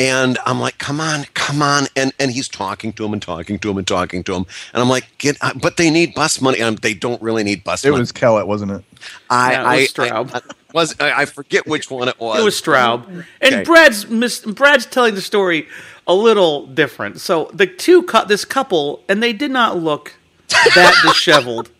and 0.00 0.38
i'm 0.46 0.58
like 0.58 0.78
come 0.78 1.00
on 1.00 1.24
come 1.34 1.60
on 1.62 1.86
and 1.94 2.12
and 2.18 2.30
he's 2.32 2.48
talking 2.48 2.92
to 2.92 3.04
him 3.04 3.12
and 3.12 3.20
talking 3.22 3.58
to 3.58 3.70
him 3.70 3.76
and 3.78 3.86
talking 3.86 4.24
to 4.24 4.34
him 4.34 4.46
and 4.72 4.82
i'm 4.82 4.88
like 4.88 5.06
get 5.18 5.36
uh, 5.42 5.52
but 5.60 5.76
they 5.76 5.90
need 5.90 6.14
bus 6.14 6.40
money 6.40 6.58
and 6.60 6.78
they 6.78 6.94
don't 6.94 7.20
really 7.22 7.44
need 7.44 7.62
bus 7.62 7.84
It 7.84 7.90
money 7.90 8.00
was 8.00 8.10
Kellett, 8.12 8.46
wasn't 8.46 8.72
it? 8.72 8.84
i 9.28 9.52
Yeah, 9.52 9.60
it 9.60 9.80
was 9.80 9.98
I- 9.98 10.08
Straub. 10.10 10.34
I, 10.34 10.38
I 10.70 10.72
was 10.72 11.00
I, 11.00 11.12
I 11.22 11.24
forget 11.26 11.66
which 11.66 11.90
one 11.90 12.08
it 12.08 12.18
was 12.18 12.40
It 12.40 12.44
was 12.44 12.60
Straub, 12.60 13.06
and 13.40 13.54
Okay. 13.54 13.64
Brad's 13.64 14.08
mis- 14.08 14.40
Brad's 14.46 14.86
telling 14.86 15.14
the 15.16 15.20
story 15.20 15.66
a 16.06 16.14
little 16.14 16.66
different. 16.66 17.20
So 17.20 17.50
the 17.52 17.66
two 17.66 18.02
cou- 18.04 18.24
this 18.24 18.44
couple, 18.44 19.02
and 19.08 19.20
they 19.22 19.32
did 19.32 19.50
not 19.50 19.76
look 19.78 20.14
that 20.48 20.94
disheveled. 21.06 21.70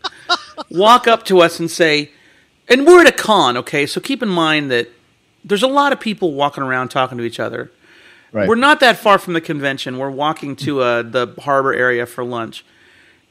Walk 0.70 1.06
up 1.08 1.24
to 1.26 1.40
us 1.40 1.58
and 1.60 1.70
say, 1.70 2.10
and 2.68 2.84
we're 2.86 3.00
at 3.00 3.06
a 3.08 3.12
con, 3.12 3.56
okay? 3.56 3.86
So 3.86 4.00
keep 4.00 4.22
in 4.24 4.28
mind 4.28 4.70
that 4.72 4.88
there's 5.44 5.62
a 5.62 5.68
lot 5.68 5.92
of 5.92 6.00
people 6.00 6.32
walking 6.34 6.62
around 6.64 6.88
talking 6.88 7.16
to 7.18 7.24
each 7.24 7.40
other. 7.40 7.70
Right. 8.32 8.49
We're 8.49 8.54
not 8.54 8.80
that 8.80 8.99
far 8.99 9.18
from 9.18 9.32
the 9.32 9.40
convention. 9.40 9.99
We're 9.99 10.10
walking 10.10 10.54
to 10.56 10.80
uh, 10.80 11.02
the 11.02 11.34
harbor 11.40 11.75
area 11.75 12.06
for 12.06 12.25
lunch. 12.25 12.64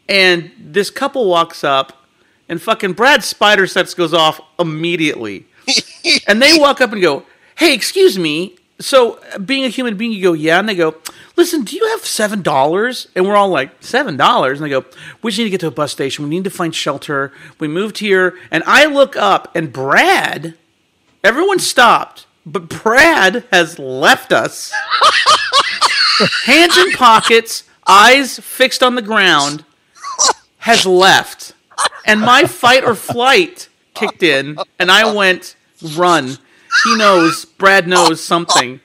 And 0.10 0.51
this 0.60 0.89
couple 0.89 1.29
walks 1.29 1.63
up, 1.63 2.06
and 2.50 2.62
fucking 2.62 2.94
Brad's 2.94 3.25
spider 3.25 3.68
sense 3.68 3.94
goes 3.94 4.13
off 4.13 4.41
immediately. 4.58 5.46
and 6.27 6.41
they 6.41 6.58
walk 6.58 6.82
up 6.82 6.91
and 6.91 7.01
go, 7.01 7.24
Hey, 7.56 7.74
excuse 7.74 8.18
me. 8.18 8.56
So, 8.82 9.20
being 9.44 9.65
a 9.65 9.70
human 9.70 9.98
being, 9.98 10.12
you 10.12 10.24
go, 10.24 10.34
Yeah. 10.34 10.60
And 10.60 10.68
they 10.68 10.75
go, 10.75 10.96
Listen, 11.36 11.63
do 11.63 11.75
you 11.75 11.88
have 11.89 12.01
$7? 12.01 13.08
And 13.15 13.25
we're 13.25 13.36
all 13.36 13.50
like, 13.50 13.79
$7? 13.82 14.51
And 14.51 14.60
they 14.60 14.70
go, 14.70 14.84
We 15.22 15.32
just 15.32 15.38
need 15.38 15.46
to 15.46 15.50
get 15.51 15.60
to 15.62 15.68
a 15.68 15.72
bus 15.72 15.91
station. 15.91 16.25
We 16.25 16.32
need 16.32 16.44
to 16.44 16.50
find 16.50 16.74
shelter. 16.74 17.32
We 17.60 17.68
moved 17.68 18.00
here. 18.00 18.38
And 18.51 18.63
I 18.65 18.86
look 18.86 19.15
up, 19.15 19.56
and 19.56 19.72
Brad, 19.72 20.56
everyone 21.24 21.60
stopped, 21.60 22.25
but 22.46 22.69
Brad 22.69 23.43
has 23.51 23.77
left 23.79 24.31
us 24.31 24.74
hands 26.46 26.77
in 26.77 26.91
pockets, 26.91 27.63
eyes 27.88 28.39
fixed 28.39 28.84
on 28.84 28.96
the 28.96 29.01
ground, 29.01 29.63
has 30.60 30.86
left. 30.86 31.53
And 32.05 32.22
my 32.22 32.43
fight 32.43 32.84
or 32.84 32.96
flight 32.96 33.69
kicked 33.93 34.24
in, 34.24 34.58
and 34.77 34.91
I 34.91 35.13
went, 35.13 35.55
run. 35.96 36.38
He 36.84 36.96
knows, 36.98 37.46
Brad 37.46 37.88
knows 37.88 38.22
something. 38.22 38.81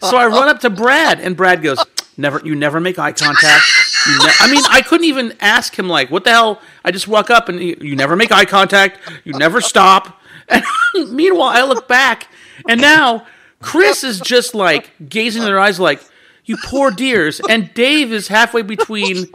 So 0.00 0.16
I 0.16 0.26
run 0.26 0.48
up 0.48 0.60
to 0.60 0.70
Brad, 0.70 1.20
and 1.20 1.36
Brad 1.36 1.62
goes, 1.62 1.78
Never, 2.16 2.40
you 2.44 2.54
never 2.54 2.78
make 2.78 2.96
eye 2.96 3.10
contact. 3.10 3.64
Ne- 4.06 4.32
I 4.38 4.48
mean, 4.48 4.62
I 4.70 4.82
couldn't 4.82 5.06
even 5.06 5.34
ask 5.40 5.76
him 5.76 5.88
like, 5.88 6.12
"What 6.12 6.22
the 6.22 6.30
hell?" 6.30 6.60
I 6.84 6.92
just 6.92 7.08
walk 7.08 7.28
up 7.28 7.48
and 7.48 7.58
he, 7.58 7.76
you 7.80 7.96
never 7.96 8.14
make 8.14 8.30
eye 8.30 8.44
contact. 8.44 9.00
You 9.24 9.32
never 9.32 9.60
stop. 9.60 10.20
And 10.94 11.10
meanwhile, 11.10 11.48
I 11.48 11.62
look 11.62 11.88
back, 11.88 12.28
and 12.68 12.80
now 12.80 13.26
Chris 13.60 14.04
is 14.04 14.20
just 14.20 14.54
like 14.54 14.90
gazing 15.08 15.42
in 15.42 15.46
their 15.46 15.60
eyes, 15.60 15.78
like, 15.80 16.00
"You 16.44 16.56
poor 16.64 16.90
dears." 16.90 17.40
And 17.48 17.72
Dave 17.74 18.12
is 18.12 18.28
halfway 18.28 18.62
between 18.62 19.26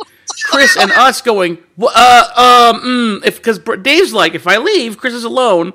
Chris 0.45 0.77
and 0.77 0.91
us, 0.91 1.21
going, 1.21 1.57
"Wha- 1.77 1.91
"Uh, 1.93 2.71
um, 2.75 2.81
mm, 2.81 3.25
if 3.25 3.38
because 3.38 3.59
Dave's 3.81 4.13
like, 4.13 4.35
if 4.35 4.47
I 4.47 4.57
leave, 4.57 4.97
Chris 4.97 5.13
is 5.13 5.23
alone, 5.23 5.73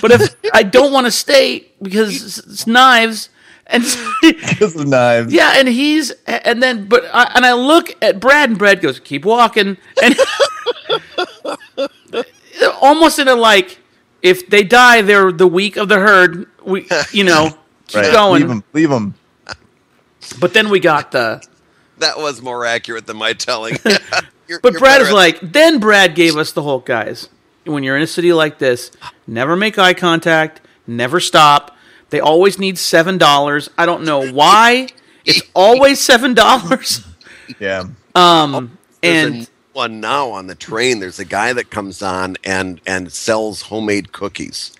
but 0.00 0.10
if 0.12 0.34
I 0.54 0.62
don't 0.62 0.92
want 0.92 1.06
to 1.06 1.10
stay 1.10 1.66
because 1.82 2.22
it's, 2.24 2.38
it's 2.38 2.66
knives." 2.66 3.28
And 3.72 3.84
Because 4.22 4.74
of 4.74 4.88
knives. 4.88 5.32
yeah, 5.32 5.52
and 5.56 5.68
he's 5.68 6.10
and 6.26 6.60
then 6.60 6.86
but 6.88 7.04
I, 7.12 7.30
and 7.36 7.46
I 7.46 7.52
look 7.52 7.94
at 8.02 8.18
Brad 8.18 8.48
and 8.50 8.58
Brad 8.58 8.80
goes, 8.80 8.98
"Keep 8.98 9.24
walking," 9.24 9.76
and 10.02 10.16
almost 12.80 13.18
in 13.18 13.28
a 13.28 13.34
like, 13.34 13.78
if 14.22 14.48
they 14.50 14.62
die, 14.64 15.02
they're 15.02 15.32
the 15.32 15.46
weak 15.46 15.76
of 15.76 15.88
the 15.88 15.98
herd. 15.98 16.46
We, 16.64 16.86
you 17.12 17.24
know, 17.24 17.50
keep 17.86 18.02
Right. 18.02 18.12
going. 18.12 18.40
Leave 18.40 18.48
them. 18.48 18.64
Leave 18.72 18.90
them. 18.90 19.14
But 20.38 20.52
then 20.54 20.68
we 20.68 20.80
got 20.80 21.12
the. 21.12 21.42
that 21.98 22.18
was 22.18 22.40
more 22.42 22.64
accurate 22.64 23.06
than 23.06 23.16
my 23.16 23.32
telling 23.32 23.76
You're- 24.46 24.60
But 24.62 24.72
you're 24.72 24.80
Brad 24.80 25.00
is 25.02 25.12
like, 25.12 25.38
then 25.40 25.78
Brad 25.80 26.14
gave 26.14 26.36
us 26.36 26.52
the 26.52 26.62
Hulk 26.62 26.84
guys. 26.86 27.28
When 27.64 27.82
you're 27.82 27.96
in 27.96 28.02
a 28.02 28.06
city 28.06 28.32
like 28.32 28.58
this, 28.58 28.90
never 29.26 29.54
make 29.54 29.78
eye 29.78 29.94
contact, 29.94 30.60
never 30.86 31.20
stop. 31.20 31.76
They 32.08 32.18
always 32.18 32.58
need 32.58 32.78
seven 32.78 33.18
dollars. 33.18 33.68
I 33.78 33.86
don't 33.86 34.02
know 34.04 34.30
why. 34.32 34.88
It's 35.24 35.42
always 35.54 36.00
seven 36.00 36.34
dollars. 36.34 37.04
Yeah. 37.60 37.84
Um, 38.14 38.78
There's 39.02 39.26
and 39.28 39.42
a 39.44 39.48
one 39.72 40.00
now 40.00 40.30
on 40.30 40.46
the 40.48 40.54
train. 40.54 40.98
There's 41.00 41.18
a 41.20 41.24
guy 41.24 41.52
that 41.52 41.70
comes 41.70 42.02
on 42.02 42.36
and 42.42 42.80
and 42.86 43.12
sells 43.12 43.62
homemade 43.62 44.10
cookies. 44.12 44.72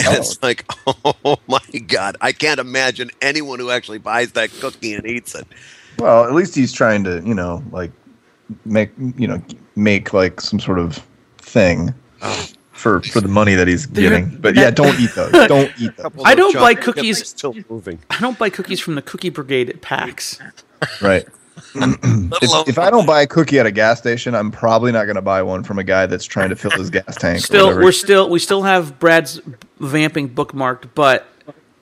And 0.00 0.16
it's 0.18 0.36
oh. 0.36 0.46
like, 0.46 0.64
oh 1.24 1.38
my 1.46 1.60
god, 1.86 2.16
I 2.20 2.32
can't 2.32 2.60
imagine 2.60 3.10
anyone 3.20 3.58
who 3.58 3.70
actually 3.70 3.98
buys 3.98 4.32
that 4.32 4.50
cookie 4.60 4.94
and 4.94 5.06
eats 5.06 5.34
it. 5.34 5.46
Well, 5.98 6.24
at 6.24 6.34
least 6.34 6.54
he's 6.54 6.72
trying 6.72 7.04
to, 7.04 7.22
you 7.24 7.34
know, 7.34 7.62
like 7.70 7.92
make, 8.64 8.90
you 9.16 9.28
know, 9.28 9.42
make 9.76 10.12
like 10.12 10.40
some 10.40 10.60
sort 10.60 10.78
of 10.78 11.04
thing 11.38 11.94
oh. 12.22 12.48
for 12.72 13.02
for 13.02 13.20
the 13.20 13.28
money 13.28 13.54
that 13.54 13.68
he's 13.68 13.86
There- 13.88 14.10
getting. 14.10 14.36
But 14.38 14.56
yeah, 14.56 14.70
don't 14.70 14.98
eat 14.98 15.14
those. 15.14 15.30
Don't 15.48 15.72
eat 15.78 15.96
those. 15.96 16.12
I 16.24 16.34
don't 16.34 16.54
buy 16.54 16.74
cookies- 16.74 17.28
Still 17.28 17.54
moving. 17.68 17.98
I 18.10 18.18
don't 18.20 18.38
buy 18.38 18.50
cookies 18.50 18.80
from 18.80 18.94
the 18.94 19.02
Cookie 19.02 19.30
Brigade 19.30 19.70
at 19.70 19.80
PAX. 19.80 20.38
Right. 21.00 21.26
If, 21.74 22.68
if 22.68 22.78
I 22.78 22.90
don't 22.90 23.06
buy 23.06 23.22
a 23.22 23.26
cookie 23.26 23.58
at 23.58 23.66
a 23.66 23.70
gas 23.70 23.98
station, 23.98 24.34
I'm 24.34 24.50
probably 24.50 24.90
not 24.90 25.04
going 25.04 25.16
to 25.16 25.22
buy 25.22 25.42
one 25.42 25.62
from 25.62 25.78
a 25.78 25.84
guy 25.84 26.06
that's 26.06 26.24
trying 26.24 26.48
to 26.48 26.56
fill 26.56 26.70
his 26.72 26.90
gas 26.90 27.16
tank. 27.16 27.40
Still, 27.40 27.68
we're 27.68 27.92
still 27.92 28.28
we 28.28 28.38
still 28.38 28.62
have 28.62 28.98
Brad's 28.98 29.40
vamping 29.82 30.28
bookmarked, 30.30 30.90
but 30.94 31.26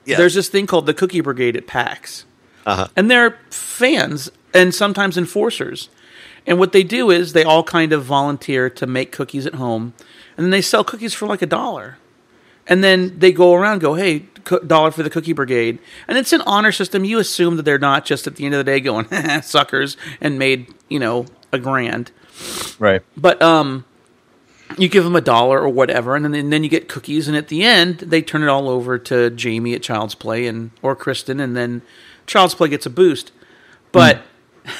Yeah. 0.05 0.17
there's 0.17 0.33
this 0.33 0.49
thing 0.49 0.67
called 0.67 0.85
the 0.85 0.93
Cookie 0.93 1.21
Brigade 1.21 1.55
at 1.55 1.67
PAX, 1.67 2.25
Uh-huh. 2.65 2.87
and 2.95 3.09
they're 3.09 3.37
fans 3.49 4.31
and 4.53 4.73
sometimes 4.75 5.17
enforcers. 5.17 5.89
And 6.47 6.57
what 6.57 6.71
they 6.71 6.83
do 6.83 7.11
is 7.11 7.33
they 7.33 7.43
all 7.43 7.63
kind 7.63 7.93
of 7.93 8.03
volunteer 8.03 8.69
to 8.71 8.87
make 8.87 9.11
cookies 9.11 9.45
at 9.45 9.55
home, 9.55 9.93
and 10.35 10.43
then 10.45 10.49
they 10.51 10.61
sell 10.61 10.83
cookies 10.83 11.13
for 11.13 11.27
like 11.27 11.41
a 11.41 11.45
dollar. 11.45 11.97
And 12.67 12.83
then 12.83 13.17
they 13.19 13.31
go 13.31 13.53
around, 13.53 13.73
and 13.73 13.81
go, 13.81 13.93
hey, 13.95 14.25
co- 14.43 14.59
dollar 14.59 14.91
for 14.91 15.03
the 15.03 15.09
Cookie 15.09 15.33
Brigade, 15.33 15.79
and 16.07 16.17
it's 16.17 16.31
an 16.33 16.41
honor 16.41 16.71
system. 16.71 17.03
You 17.03 17.19
assume 17.19 17.57
that 17.57 17.63
they're 17.63 17.79
not 17.79 18.05
just 18.05 18.27
at 18.27 18.35
the 18.35 18.45
end 18.45 18.53
of 18.55 18.59
the 18.59 18.63
day 18.71 18.79
going 18.79 19.07
suckers 19.43 19.97
and 20.19 20.37
made 20.39 20.67
you 20.89 20.99
know 20.99 21.25
a 21.51 21.57
grand. 21.59 22.11
right. 22.79 23.01
But 23.17 23.41
um, 23.41 23.85
you 24.77 24.89
give 24.89 25.03
them 25.03 25.15
a 25.15 25.21
dollar 25.21 25.59
or 25.59 25.69
whatever, 25.69 26.15
and 26.15 26.25
then 26.25 26.33
and 26.33 26.51
then 26.51 26.63
you 26.63 26.69
get 26.69 26.87
cookies, 26.87 27.27
and 27.27 27.37
at 27.37 27.47
the 27.47 27.63
end 27.63 27.99
they 27.99 28.21
turn 28.21 28.43
it 28.43 28.47
all 28.47 28.69
over 28.69 28.97
to 28.99 29.29
Jamie 29.29 29.73
at 29.73 29.81
Child's 29.81 30.15
Play 30.15 30.47
and 30.47 30.71
or 30.81 30.95
Kristen, 30.95 31.39
and 31.39 31.55
then 31.55 31.81
Child's 32.27 32.55
Play 32.55 32.69
gets 32.69 32.85
a 32.85 32.89
boost. 32.89 33.31
But 33.91 34.21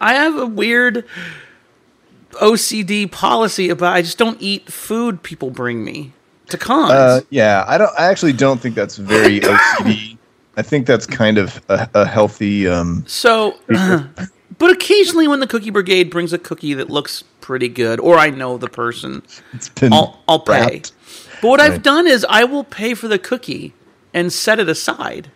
I 0.00 0.14
have 0.14 0.36
a 0.36 0.46
weird 0.46 1.04
OCD 2.32 3.10
policy 3.10 3.68
about 3.68 3.94
I 3.94 4.02
just 4.02 4.18
don't 4.18 4.40
eat 4.40 4.70
food 4.70 5.22
people 5.22 5.50
bring 5.50 5.84
me 5.84 6.12
to 6.48 6.58
cons. 6.58 6.92
Uh, 6.92 7.20
yeah, 7.30 7.64
I 7.66 7.78
don't. 7.78 7.90
I 7.98 8.06
actually 8.06 8.32
don't 8.32 8.60
think 8.60 8.74
that's 8.74 8.96
very 8.96 9.40
OCD. 9.40 10.16
I 10.56 10.62
think 10.62 10.86
that's 10.86 11.06
kind 11.06 11.38
of 11.38 11.60
a, 11.68 11.88
a 11.94 12.04
healthy. 12.06 12.68
Um, 12.68 13.04
So, 13.06 13.56
but 14.60 14.70
occasionally 14.70 15.26
when 15.26 15.40
the 15.40 15.46
Cookie 15.48 15.70
Brigade 15.70 16.10
brings 16.10 16.32
a 16.32 16.38
cookie 16.38 16.74
that 16.74 16.88
looks 16.88 17.24
pretty 17.40 17.68
good, 17.68 17.98
or 17.98 18.16
I 18.16 18.30
know 18.30 18.58
the 18.58 18.68
person, 18.68 19.22
I'll, 19.82 20.20
I'll 20.28 20.38
pay. 20.38 20.52
wrapped. 20.52 20.92
But 21.42 21.48
what 21.48 21.60
I've 21.60 21.82
done 21.82 22.06
is 22.06 22.24
I 22.28 22.44
will 22.44 22.62
pay 22.62 22.94
for 22.94 23.08
the 23.08 23.18
cookie 23.18 23.74
and 24.14 24.32
set 24.32 24.60
it 24.60 24.68
aside. 24.68 25.30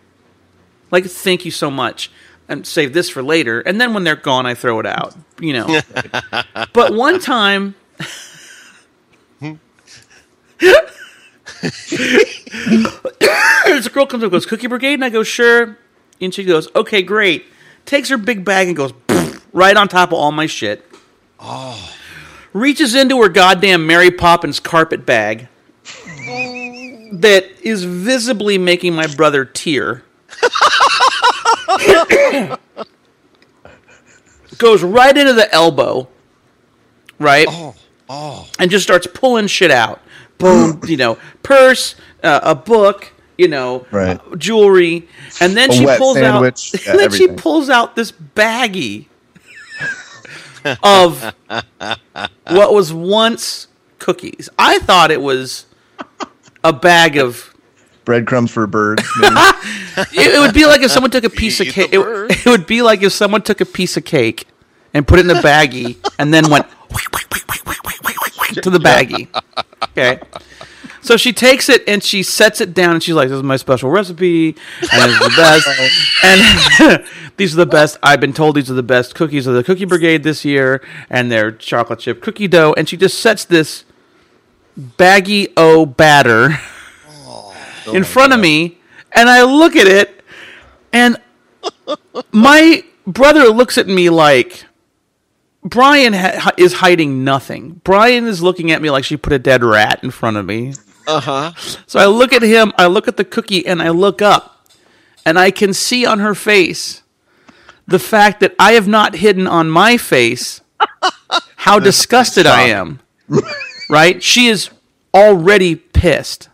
Like, 0.91 1.05
thank 1.05 1.43
you 1.43 1.51
so 1.51 1.71
much, 1.71 2.11
and 2.47 2.65
save 2.65 2.93
this 2.93 3.09
for 3.09 3.23
later. 3.23 3.59
And 3.61 3.81
then 3.81 3.93
when 3.93 4.03
they're 4.03 4.15
gone, 4.15 4.45
I 4.45 4.53
throw 4.53 4.79
it 4.79 4.85
out. 4.85 5.15
You 5.41 5.53
know. 5.53 5.81
but 6.73 6.93
one 6.93 7.19
time. 7.19 7.75
This 13.65 13.87
girl 13.87 14.05
comes 14.05 14.21
up 14.23 14.27
and 14.27 14.31
goes, 14.31 14.45
Cookie 14.45 14.67
Brigade? 14.67 14.93
And 14.95 15.05
I 15.05 15.09
go, 15.09 15.23
sure. 15.23 15.77
And 16.21 16.33
she 16.33 16.43
goes, 16.43 16.73
okay, 16.75 17.01
great. 17.01 17.45
Takes 17.85 18.09
her 18.09 18.17
big 18.17 18.45
bag 18.45 18.67
and 18.67 18.75
goes 18.75 18.91
right 19.55 19.75
on 19.75 19.87
top 19.87 20.09
of 20.09 20.13
all 20.19 20.31
my 20.31 20.45
shit. 20.45 20.85
Oh. 21.39 21.91
Reaches 22.53 22.93
into 22.93 23.19
her 23.23 23.29
goddamn 23.29 23.87
Mary 23.87 24.11
Poppins 24.11 24.59
carpet 24.59 25.03
bag 25.05 25.47
that 27.11 27.45
is 27.63 27.83
visibly 27.83 28.57
making 28.59 28.93
my 28.93 29.07
brother 29.07 29.45
tear. 29.45 30.03
Goes 34.57 34.83
right 34.83 35.17
into 35.17 35.33
the 35.33 35.53
elbow, 35.53 36.07
right? 37.19 37.45
Oh, 38.07 38.47
and 38.59 38.69
just 38.71 38.83
starts 38.83 39.05
pulling 39.07 39.47
shit 39.47 39.71
out. 39.71 39.99
Boom, 40.37 40.79
you 40.87 40.95
know, 40.95 41.17
purse, 41.43 41.95
uh, 42.23 42.39
a 42.43 42.55
book, 42.55 43.11
you 43.37 43.49
know, 43.49 43.85
Right. 43.91 44.17
uh, 44.31 44.35
jewelry, 44.37 45.09
and 45.41 45.57
then 45.57 45.71
A 45.71 45.73
she 45.73 45.85
pulls 45.97 46.15
sandwich, 46.17 46.71
out. 46.75 46.85
yeah, 46.85 46.91
and 46.91 46.99
then 47.01 47.11
she 47.11 47.27
pulls 47.27 47.69
out 47.69 47.95
this 47.97 48.13
baggie 48.13 49.07
of 50.83 51.33
what 52.47 52.73
was 52.73 52.93
once 52.93 53.67
cookies. 53.99 54.49
I 54.57 54.79
thought 54.79 55.11
it 55.11 55.21
was 55.21 55.65
a 56.63 56.73
bag 56.73 57.17
of. 57.17 57.53
breadcrumbs 58.05 58.51
for 58.51 58.67
birds. 58.67 59.03
maybe. 59.19 59.35
It, 60.13 60.35
it 60.35 60.39
would 60.39 60.53
be 60.53 60.65
like 60.65 60.81
if 60.81 60.91
someone 60.91 61.11
took 61.11 61.23
a 61.23 61.29
piece 61.29 61.59
of 61.59 61.67
Eat 61.67 61.75
the 61.75 61.81
cake. 61.87 61.93
It, 61.93 62.45
it 62.45 62.49
would 62.49 62.67
be 62.67 62.81
like 62.81 63.03
if 63.03 63.11
someone 63.13 63.41
took 63.41 63.61
a 63.61 63.65
piece 63.65 63.97
of 63.97 64.05
cake 64.05 64.47
and 64.93 65.07
put 65.07 65.19
it 65.19 65.23
in 65.23 65.27
the 65.27 65.35
baggie 65.35 65.97
and 66.19 66.33
then 66.33 66.49
went 66.49 66.65
to 68.61 68.69
the 68.69 68.79
baggie. 68.79 69.27
Okay. 69.83 70.19
So 71.05 71.17
she 71.17 71.33
takes 71.33 71.69
it 71.69 71.83
and 71.87 72.03
she 72.03 72.23
sets 72.23 72.59
it 72.61 72.73
down 72.73 72.95
and 72.95 73.03
she's 73.03 73.13
like, 73.13 73.29
"This 73.29 73.37
is 73.37 73.43
my 73.43 73.57
special 73.57 73.91
recipe, 73.91 74.55
and 74.91 75.11
it's 75.11 75.19
the 75.19 75.33
best." 75.37 76.23
and 76.89 77.05
these 77.37 77.53
are 77.53 77.57
the 77.57 77.67
best. 77.67 77.99
I've 78.01 78.19
been 78.19 78.33
told 78.33 78.55
these 78.55 78.71
are 78.71 78.75
the 78.75 78.81
best 78.81 79.13
cookies 79.13 79.45
of 79.45 79.53
the 79.53 79.63
Cookie 79.63 79.85
Brigade 79.85 80.23
this 80.23 80.43
year, 80.43 80.81
and 81.07 81.31
they're 81.31 81.51
chocolate 81.51 81.99
chip 81.99 82.23
cookie 82.23 82.47
dough. 82.47 82.73
And 82.75 82.89
she 82.89 82.97
just 82.97 83.19
sets 83.19 83.45
this 83.45 83.85
baggy 84.75 85.49
o 85.55 85.85
batter 85.85 86.57
oh. 87.09 87.53
in 87.93 88.03
front 88.03 88.33
of 88.33 88.39
me, 88.39 88.79
and 89.11 89.29
I 89.29 89.43
look 89.43 89.75
at 89.75 89.85
it, 89.85 90.23
and 90.91 91.17
my 92.31 92.83
brother 93.05 93.49
looks 93.49 93.77
at 93.77 93.87
me 93.87 94.09
like 94.09 94.65
Brian 95.63 96.13
ha- 96.13 96.51
is 96.57 96.73
hiding 96.73 97.23
nothing. 97.23 97.81
Brian 97.83 98.25
is 98.25 98.41
looking 98.41 98.71
at 98.71 98.81
me 98.81 98.89
like 98.89 99.03
she 99.03 99.17
put 99.17 99.33
a 99.33 99.39
dead 99.39 99.63
rat 99.63 99.99
in 100.03 100.09
front 100.09 100.37
of 100.37 100.47
me. 100.47 100.73
Uh 101.07 101.19
huh. 101.19 101.51
So 101.87 101.99
I 101.99 102.05
look 102.05 102.33
at 102.33 102.41
him, 102.41 102.73
I 102.77 102.87
look 102.87 103.07
at 103.07 103.17
the 103.17 103.25
cookie, 103.25 103.65
and 103.65 103.81
I 103.81 103.89
look 103.89 104.21
up, 104.21 104.67
and 105.25 105.37
I 105.39 105.51
can 105.51 105.73
see 105.73 106.05
on 106.05 106.19
her 106.19 106.35
face 106.35 107.03
the 107.87 107.99
fact 107.99 108.39
that 108.39 108.55
I 108.57 108.73
have 108.73 108.87
not 108.87 109.15
hidden 109.15 109.47
on 109.47 109.69
my 109.69 109.97
face 109.97 110.61
how 111.57 111.79
disgusted 111.79 112.45
I 112.45 112.63
am. 112.63 112.99
right? 113.89 114.21
She 114.21 114.47
is 114.47 114.69
already 115.13 115.75
pissed. 115.75 116.49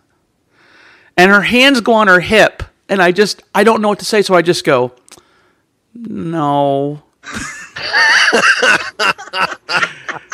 And 1.18 1.30
her 1.32 1.42
hands 1.42 1.82
go 1.82 1.94
on 1.94 2.08
her 2.08 2.22
hip, 2.22 2.64
and 2.90 3.02
I 3.02 3.12
just, 3.12 3.44
I 3.54 3.64
don't 3.64 3.82
know 3.82 3.90
what 3.90 4.00
to 4.00 4.06
say, 4.06 4.22
so 4.22 4.34
I 4.34 4.42
just 4.42 4.64
go, 4.64 4.94
no. 5.94 7.04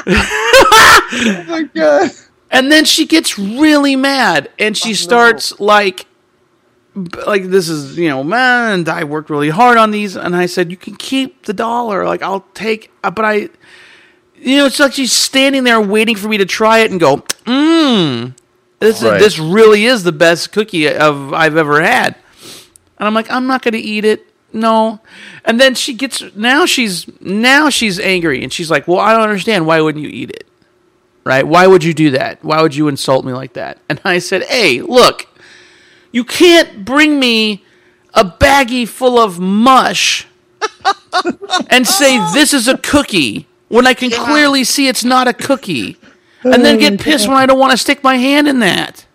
oh 0.10 1.44
my 1.48 1.64
god! 1.74 2.12
And 2.50 2.72
then 2.72 2.86
she 2.86 3.06
gets 3.06 3.38
really 3.38 3.96
mad 3.96 4.50
and 4.58 4.76
she 4.78 4.94
starts 4.94 5.60
like 5.60 6.06
like 7.28 7.46
this 7.46 7.70
is, 7.70 7.98
you 7.98 8.10
know, 8.10 8.24
man, 8.24 8.88
I 8.90 9.04
worked 9.04 9.30
really 9.30 9.50
hard 9.50 9.78
on 9.78 9.92
these 9.92 10.16
and 10.16 10.36
I 10.36 10.46
said 10.48 10.72
you 10.72 10.78
can 10.78 10.96
keep 10.96 11.46
the 11.46 11.54
dollar. 11.54 12.06
Like 12.06 12.22
I'll 12.22 12.46
take 12.54 12.92
uh, 13.04 13.12
but 13.12 13.26
I 13.26 13.50
you 14.40 14.58
know, 14.58 14.66
it's 14.66 14.80
like 14.80 14.94
she's 14.94 15.12
standing 15.12 15.64
there 15.64 15.82
waiting 15.82 16.16
for 16.16 16.28
me 16.28 16.38
to 16.38 16.46
try 16.46 16.80
it 16.80 16.92
and 16.92 17.00
go, 17.00 17.18
"Mmm. 17.46 18.36
This 18.80 19.02
Right. 19.02 19.16
is, 19.16 19.24
this 19.24 19.40
really 19.40 19.86
is 19.86 20.04
the 20.04 20.12
best 20.12 20.52
cookie 20.52 20.88
of 20.90 21.34
I've 21.34 21.58
ever 21.58 21.82
had." 21.82 22.16
And 23.00 23.08
I'm 23.08 23.14
like, 23.14 23.30
"I'm 23.32 23.48
not 23.48 23.62
going 23.62 23.74
to 23.74 23.80
eat 23.80 24.06
it." 24.06 24.26
No. 24.54 25.00
And 25.44 25.60
then 25.60 25.76
she 25.76 25.94
gets 25.94 26.24
now 26.36 26.66
she's 26.66 27.06
now 27.20 27.70
she's 27.70 28.00
angry 28.00 28.42
and 28.44 28.54
she's 28.54 28.72
like, 28.72 28.88
"Well, 28.88 29.00
I 29.00 29.12
don't 29.12 29.24
understand. 29.24 29.66
Why 29.66 29.82
wouldn't 29.82 30.04
you 30.04 30.10
eat 30.10 30.30
it?" 30.32 30.47
Right? 31.28 31.46
Why 31.46 31.68
would 31.68 31.84
you 31.84 31.94
do 31.94 32.12
that? 32.12 32.44
Why 32.44 32.62
would 32.62 32.74
you 32.74 32.88
insult 32.88 33.26
me 33.26 33.34
like 33.34 33.54
that? 33.54 33.78
And 33.90 34.00
I 34.06 34.20
said, 34.20 34.44
hey, 34.44 34.82
look, 34.82 35.28
you 36.12 36.24
can't 36.24 36.86
bring 36.86 37.20
me 37.20 37.64
a 38.14 38.24
baggie 38.24 38.88
full 38.88 39.20
of 39.20 39.40
mush 39.40 40.26
and 41.70 41.86
say 41.86 42.18
this 42.34 42.54
is 42.54 42.68
a 42.68 42.78
cookie 42.78 43.46
when 43.68 43.86
I 43.86 43.94
can 43.94 44.10
clearly 44.10 44.64
see 44.64 44.88
it's 44.88 45.04
not 45.04 45.28
a 45.28 45.34
cookie. 45.34 45.98
And 46.44 46.64
then 46.64 46.80
get 46.80 47.00
pissed 47.00 47.28
when 47.28 47.36
I 47.36 47.46
don't 47.46 47.60
want 47.60 47.72
to 47.72 47.78
stick 47.78 48.04
my 48.04 48.16
hand 48.16 48.48
in 48.48 48.60
that. 48.60 49.06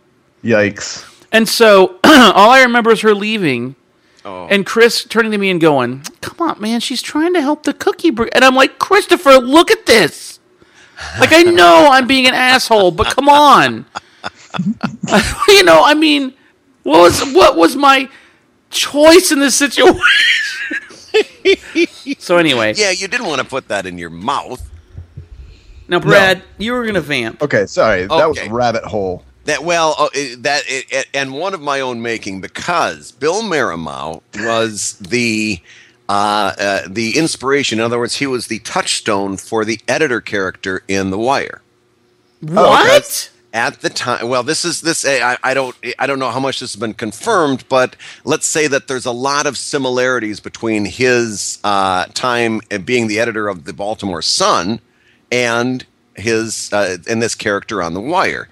Yikes! 0.45 1.09
And 1.33 1.49
so 1.49 1.99
all 2.05 2.51
I 2.51 2.63
remember 2.63 2.91
is 2.91 3.01
her 3.01 3.15
leaving. 3.15 3.75
Oh. 4.25 4.47
And 4.49 4.67
Chris 4.67 5.05
turning 5.05 5.33
to 5.33 5.39
me 5.39 5.51
and 5.51 5.61
going, 5.61 6.03
"Come 6.21 6.47
on, 6.47 6.61
man, 6.61 6.81
she's 6.81 7.01
trying 7.01 7.33
to 7.35 7.41
help 7.41 7.63
the 7.63 7.73
cookie." 7.73 8.11
Br-. 8.11 8.29
And 8.33 8.45
I'm 8.45 8.55
like, 8.55 8.79
"Christopher, 8.79 9.39
look 9.39 9.71
at 9.71 9.87
this." 9.87 10.32
Like 11.19 11.33
I 11.33 11.43
know 11.43 11.89
I'm 11.91 12.07
being 12.07 12.27
an 12.27 12.35
asshole, 12.35 12.91
but 12.93 13.09
come 13.15 13.29
on. 13.29 13.85
you 15.49 15.65
know, 15.65 15.83
I 15.85 15.95
mean, 15.95 16.35
what 16.83 16.99
was 17.01 17.21
what 17.35 17.57
was 17.57 17.77
my 17.77 18.09
choice 18.71 19.33
in 19.33 19.39
this 19.41 19.55
situation? 19.55 20.01
so 22.19 22.37
anyway, 22.37 22.75
Yeah, 22.77 22.91
you 22.91 23.09
didn't 23.09 23.27
want 23.27 23.41
to 23.41 23.47
put 23.47 23.69
that 23.69 23.87
in 23.87 23.99
your 23.99 24.11
mouth. 24.11 24.63
now 25.89 25.99
Brad, 26.01 26.43
you 26.59 26.73
were 26.73 26.85
gonna 26.87 27.01
vamp. 27.01 27.43
Okay, 27.43 27.67
sorry, 27.67 28.07
that 28.07 28.29
was 28.29 28.39
a 28.39 28.51
rabbit 28.51 28.85
hole. 28.85 29.25
That 29.45 29.65
well, 29.65 29.97
uh, 29.99 30.09
it- 30.15 30.43
that 30.45 30.63
it, 30.69 30.87
it, 30.91 31.07
and 31.15 31.33
one 31.33 31.53
of 31.55 31.61
my 31.61 31.81
own 31.81 32.01
making 32.01 32.41
because 32.41 33.11
Bill 33.13 33.43
Marimow 33.43 34.23
was 34.39 34.93
the 35.01 35.59
uh, 36.13 36.53
uh, 36.59 36.83
the 36.87 37.17
inspiration. 37.17 37.79
In 37.79 37.85
other 37.87 37.99
words, 37.99 38.17
he 38.17 38.27
was 38.27 38.49
the 38.49 38.59
touchstone 38.59 39.39
for 39.39 39.65
the 39.65 39.81
editor 39.89 40.21
character 40.21 40.83
in 40.87 41.09
The 41.09 41.19
Wire. 41.19 41.63
What? 42.43 43.31
At 43.55 43.81
the 43.81 43.89
time, 43.89 44.29
well, 44.29 44.43
this 44.43 44.65
is 44.65 44.83
this. 44.83 45.07
I, 45.07 45.39
I 45.43 45.55
don't 45.55 45.75
I 45.99 46.07
don't 46.07 46.19
know 46.19 46.31
how 46.31 46.41
much 46.41 46.61
this 46.61 46.73
has 46.73 46.81
been 46.81 46.95
confirmed, 46.95 47.65
but 47.69 47.97
let's 48.25 48.47
say 48.47 48.67
that 48.67 48.89
there's 48.89 49.07
a 49.07 49.13
lot 49.13 49.47
of 49.47 49.57
similarities 49.57 50.41
between 50.41 50.87
his 50.87 51.59
uh, 51.65 52.07
time 52.15 52.61
being 52.85 53.09
the 53.09 53.19
editor 53.19 53.49
of 53.49 53.65
the 53.65 53.75
Baltimore 53.75 54.23
Sun 54.23 54.81
and 55.31 55.85
his 56.15 56.73
uh, 56.73 56.97
and 57.09 57.23
this 57.23 57.35
character 57.35 57.83
on 57.83 57.95
The 57.95 58.01
Wire. 58.01 58.49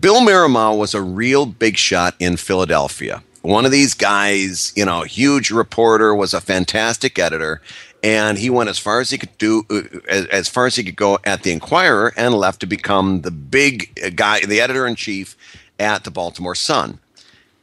Bill 0.00 0.20
Marimow 0.20 0.76
was 0.76 0.94
a 0.94 1.02
real 1.02 1.46
big 1.46 1.76
shot 1.76 2.14
in 2.18 2.36
Philadelphia. 2.36 3.22
One 3.44 3.66
of 3.66 3.72
these 3.72 3.92
guys, 3.92 4.72
you 4.74 4.86
know, 4.86 5.02
huge 5.02 5.50
reporter, 5.50 6.14
was 6.14 6.32
a 6.32 6.40
fantastic 6.40 7.18
editor, 7.18 7.60
and 8.02 8.38
he 8.38 8.48
went 8.48 8.70
as 8.70 8.78
far 8.78 9.00
as 9.00 9.10
he 9.10 9.18
could 9.18 9.36
do, 9.36 9.66
uh, 9.68 9.82
as, 10.08 10.24
as 10.28 10.48
far 10.48 10.64
as 10.64 10.76
he 10.76 10.82
could 10.82 10.96
go 10.96 11.18
at 11.24 11.42
the 11.42 11.52
Inquirer, 11.52 12.14
and 12.16 12.32
left 12.32 12.60
to 12.60 12.66
become 12.66 13.20
the 13.20 13.30
big 13.30 14.00
uh, 14.02 14.08
guy, 14.14 14.40
the 14.40 14.62
editor 14.62 14.86
in 14.86 14.94
chief 14.94 15.36
at 15.78 16.04
the 16.04 16.10
Baltimore 16.10 16.54
Sun. 16.54 17.00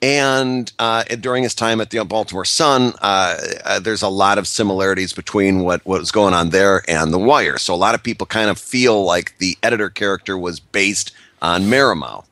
And 0.04 0.72
uh, 0.78 1.04
during 1.20 1.42
his 1.42 1.56
time 1.56 1.82
at 1.82 1.90
the 1.90 2.06
Baltimore 2.06 2.46
Sun, 2.46 2.94
uh, 3.02 3.38
uh, 3.66 3.80
there's 3.80 4.04
a 4.04 4.08
lot 4.08 4.38
of 4.38 4.48
similarities 4.48 5.14
between 5.14 5.62
what, 5.62 5.84
what 5.84 6.00
was 6.00 6.12
going 6.12 6.36
on 6.36 6.52
there 6.52 6.84
and 6.88 7.12
The 7.12 7.18
Wire. 7.18 7.58
So 7.58 7.74
a 7.74 7.76
lot 7.76 7.96
of 7.96 8.04
people 8.04 8.28
kind 8.28 8.52
of 8.52 8.60
feel 8.60 9.04
like 9.04 9.36
the 9.40 9.58
editor 9.64 9.90
character 9.90 10.38
was 10.38 10.60
based 10.60 11.12
on 11.42 11.64
Marimow. 11.64 12.24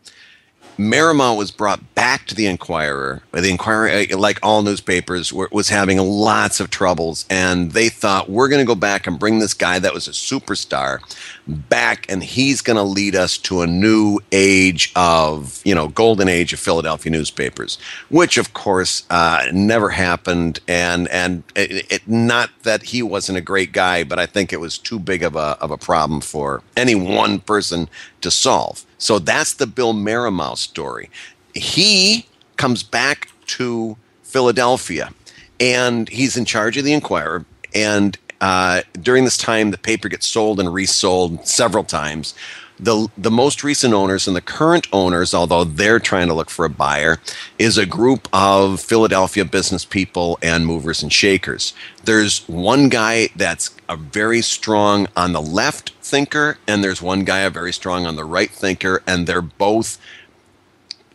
Marimow 0.80 1.36
was 1.36 1.52
brought 1.52 1.94
back 1.94 2.26
to 2.28 2.34
the 2.34 2.46
Inquirer. 2.46 3.22
The 3.34 3.50
Inquirer, 3.50 3.90
uh, 3.90 4.18
like 4.18 4.40
all 4.42 4.62
newspapers, 4.62 5.34
was 5.34 5.68
having 5.68 5.98
lots 5.98 6.62
of 6.62 6.70
troubles, 6.70 7.26
and 7.30 7.74
they 7.74 7.90
thought 7.90 8.30
we're 8.30 8.48
going 8.48 8.62
to 8.62 8.66
go 8.66 8.76
back 8.76 9.06
and 9.06 9.20
bring 9.20 9.40
this 9.40 9.54
guy 9.54 9.80
that 9.80 9.94
was 9.94 10.08
a 10.08 10.12
superstar 10.12 11.00
back, 11.48 12.06
and 12.08 12.24
he's 12.24 12.62
going 12.62 12.78
to 12.78 12.84
lead 12.84 13.14
us 13.14 13.38
to 13.40 13.60
a 13.62 13.68
new 13.68 14.20
age 14.32 14.94
of, 14.96 15.62
you 15.66 15.76
know, 15.76 15.90
golden 15.90 16.30
age 16.30 16.54
of 16.54 16.60
Philadelphia 16.62 17.12
newspapers, 17.12 17.78
which 18.10 18.38
of 18.38 18.54
course 18.54 19.06
uh, 19.10 19.48
never 19.52 19.90
happened. 19.90 20.62
And 20.66 21.10
and 21.10 21.44
it, 21.58 21.92
it, 21.92 22.08
not 22.08 22.52
that 22.64 22.84
he 22.84 23.04
wasn't 23.04 23.38
a 23.38 23.42
great 23.42 23.74
guy, 23.74 24.06
but 24.06 24.18
I 24.18 24.26
think 24.26 24.54
it 24.54 24.62
was 24.62 24.78
too 24.78 25.00
big 25.00 25.24
of 25.24 25.36
a 25.36 25.58
of 25.60 25.72
a 25.72 25.78
problem 25.78 26.22
for 26.22 26.64
any 26.78 26.96
one 26.96 27.40
person 27.42 27.90
to 28.22 28.32
solve. 28.32 28.86
So 28.98 29.20
that's 29.20 29.54
the 29.54 29.68
Bill 29.68 29.94
Marimow 29.94 30.58
story. 30.58 31.10
He 31.54 32.28
comes 32.58 32.84
back 32.84 33.30
to 33.48 33.98
Philadelphia 34.24 35.12
and 35.60 36.08
he's 36.10 36.38
in 36.38 36.46
charge 36.46 36.78
of 36.78 36.86
the 36.86 36.94
Inquirer. 36.94 37.46
And 37.74 38.18
uh, 38.42 38.82
during 39.02 39.26
this 39.26 39.38
time, 39.38 39.72
the 39.72 39.78
paper 39.78 40.08
gets 40.10 40.28
sold 40.28 40.60
and 40.60 40.74
resold 40.74 41.46
several 41.48 41.84
times. 41.84 42.34
The, 42.80 43.10
the 43.18 43.32
most 43.32 43.64
recent 43.64 43.94
owners 43.94 44.26
and 44.26 44.36
the 44.36 44.42
current 44.42 44.88
owners, 44.94 45.34
although 45.34 45.66
they're 45.66 46.00
trying 46.00 46.28
to 46.28 46.34
look 46.34 46.50
for 46.50 46.64
a 46.64 46.70
buyer, 46.70 47.18
is 47.58 47.78
a 47.78 47.86
group 47.86 48.30
of 48.32 48.80
Philadelphia 48.80 49.44
business 49.44 49.84
people 49.84 50.40
and 50.42 50.66
movers 50.66 51.04
and 51.04 51.12
shakers. 51.12 51.74
There's 52.06 52.48
one 52.48 52.88
guy 52.88 53.30
that's 53.36 53.76
a 53.90 53.98
very 53.98 54.42
strong 54.42 55.08
on 55.18 55.34
the 55.34 55.42
left 55.42 55.90
thinker, 56.02 56.58
and 56.68 56.82
there's 56.82 57.02
one 57.02 57.26
guy 57.26 57.40
a 57.40 57.50
very 57.50 57.74
strong 57.74 58.06
on 58.06 58.16
the 58.16 58.24
right 58.24 58.50
thinker, 58.50 59.04
and 59.06 59.28
they're 59.28 59.42
both 59.42 59.98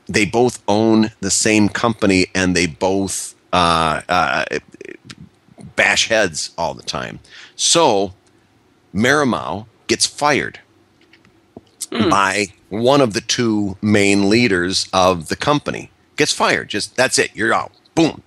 they 0.06 0.26
both 0.26 0.62
own 0.68 1.12
the 1.20 1.30
same 1.30 1.68
company, 1.70 2.26
and 2.34 2.54
they 2.54 2.66
both 2.66 3.34
uh, 3.54 4.02
uh, 4.08 4.44
bash 5.76 6.08
heads 6.08 6.50
all 6.58 6.74
the 6.74 6.82
time. 6.82 7.20
So 7.56 8.12
Marimow 8.94 9.66
gets 9.86 10.06
fired 10.06 10.60
mm. 11.94 12.10
by 12.10 12.48
one 12.68 13.00
of 13.00 13.14
the 13.14 13.20
two 13.20 13.76
main 13.80 14.28
leaders 14.28 14.88
of 14.92 15.28
the 15.28 15.36
company. 15.36 15.90
Gets 16.16 16.32
fired. 16.32 16.68
Just 16.68 16.96
that's 16.96 17.18
it. 17.18 17.34
You're 17.34 17.54
out. 17.54 17.72
Boom. 17.94 18.22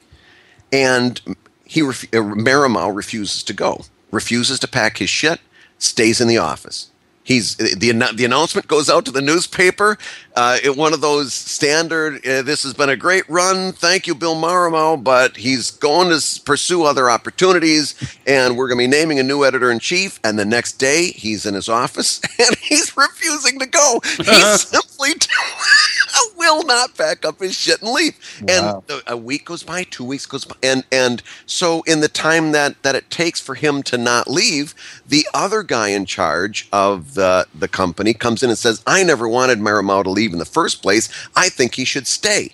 And 0.71 1.21
he 1.65 1.82
ref- 1.82 2.13
uh, 2.13 2.21
refuses 2.21 3.43
to 3.43 3.53
go. 3.53 3.82
Refuses 4.12 4.60
to 4.60 4.67
pack 4.67 4.97
his 4.97 5.10
shit. 5.10 5.39
Stays 5.77 6.19
in 6.19 6.27
the 6.27 6.38
office. 6.38 6.91
He's 7.27 7.57
the 7.57 7.91
the 8.15 8.25
announcement 8.25 8.67
goes 8.67 8.89
out 8.89 9.05
to 9.05 9.11
the 9.11 9.21
newspaper. 9.21 9.97
Uh, 10.35 10.59
one 10.75 10.93
of 10.93 11.01
those 11.01 11.33
standard. 11.33 12.25
Uh, 12.25 12.41
this 12.41 12.63
has 12.63 12.73
been 12.73 12.89
a 12.89 12.95
great 12.95 13.29
run. 13.29 13.73
Thank 13.73 14.07
you, 14.07 14.15
Bill 14.15 14.35
Marimow, 14.35 15.03
but 15.03 15.35
he's 15.35 15.71
going 15.71 16.09
to 16.17 16.41
pursue 16.45 16.85
other 16.85 17.09
opportunities, 17.09 17.95
and 18.25 18.57
we're 18.57 18.69
going 18.69 18.79
to 18.79 18.83
be 18.85 18.87
naming 18.97 19.19
a 19.19 19.23
new 19.23 19.43
editor 19.43 19.69
in 19.71 19.79
chief. 19.79 20.21
And 20.23 20.39
the 20.39 20.45
next 20.45 20.73
day, 20.75 21.07
he's 21.07 21.45
in 21.45 21.53
his 21.55 21.67
office 21.67 22.21
and 22.39 22.55
he's 22.57 22.95
refusing 22.95 23.59
to 23.59 23.65
go. 23.67 23.99
He 24.03 24.23
simply 24.57 25.09
will 26.38 26.63
not 26.63 26.95
pack 26.95 27.25
up 27.25 27.39
his 27.39 27.56
shit 27.56 27.82
and 27.82 27.91
leave. 27.91 28.15
Wow. 28.47 28.84
And 28.89 29.01
a 29.08 29.17
week 29.17 29.45
goes 29.45 29.63
by, 29.63 29.84
two 29.84 30.03
weeks 30.03 30.25
goes 30.25 30.45
by, 30.45 30.56
and 30.63 30.84
and 30.91 31.21
so 31.45 31.82
in 31.84 31.99
the 31.99 32.08
time 32.08 32.51
that 32.51 32.82
that 32.84 32.95
it 32.95 33.10
takes 33.10 33.39
for 33.39 33.56
him 33.56 33.84
to 33.84 33.97
not 33.97 34.30
leave, 34.30 34.73
the 35.08 35.27
other 35.34 35.63
guy 35.63 35.89
in 35.89 36.06
charge 36.06 36.67
of 36.71 37.13
the 37.15 37.47
the 37.53 37.67
company 37.67 38.13
comes 38.13 38.43
in 38.43 38.49
and 38.49 38.58
says, 38.60 38.82
"I 38.88 39.03
never 39.03 39.27
wanted 39.27 39.60
Marimow 39.60 40.03
to 40.03 40.10
leave 40.10 40.34
in 40.34 40.39
the 40.39 40.45
first 40.45 40.82
place. 40.82 41.10
I 41.36 41.49
think 41.49 41.75
he 41.75 41.86
should 41.86 42.08
stay." 42.08 42.53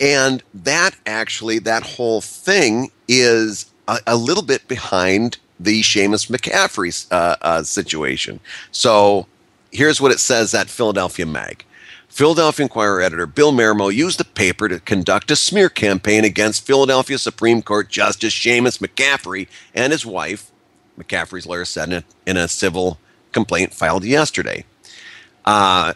And 0.00 0.42
that 0.54 0.96
actually, 1.06 1.58
that 1.60 1.82
whole 1.82 2.20
thing 2.20 2.90
is 3.08 3.66
a, 3.88 3.98
a 4.06 4.16
little 4.16 4.42
bit 4.42 4.66
behind 4.68 5.38
the 5.58 5.82
Seamus 5.82 6.30
McCaffery 6.30 7.06
uh, 7.10 7.36
uh, 7.40 7.62
situation. 7.62 8.40
So 8.70 9.26
here's 9.72 10.00
what 10.00 10.12
it 10.12 10.20
says 10.20 10.54
at 10.54 10.68
Philadelphia 10.68 11.26
Mag. 11.26 11.64
Philadelphia 12.16 12.64
Inquirer 12.64 13.02
editor 13.02 13.26
Bill 13.26 13.52
Marimow 13.52 13.94
used 13.94 14.18
the 14.18 14.24
paper 14.24 14.70
to 14.70 14.80
conduct 14.80 15.30
a 15.30 15.36
smear 15.36 15.68
campaign 15.68 16.24
against 16.24 16.64
Philadelphia 16.64 17.18
Supreme 17.18 17.60
Court 17.60 17.90
Justice 17.90 18.32
Seamus 18.32 18.78
McCaffery 18.78 19.48
and 19.74 19.92
his 19.92 20.06
wife, 20.06 20.50
McCaffery's 20.98 21.44
lawyer 21.44 21.66
said 21.66 21.90
in 21.90 21.94
a, 21.96 22.04
in 22.24 22.36
a 22.38 22.48
civil 22.48 22.98
complaint 23.32 23.74
filed 23.74 24.02
yesterday. 24.02 24.64
Uh, 25.44 25.92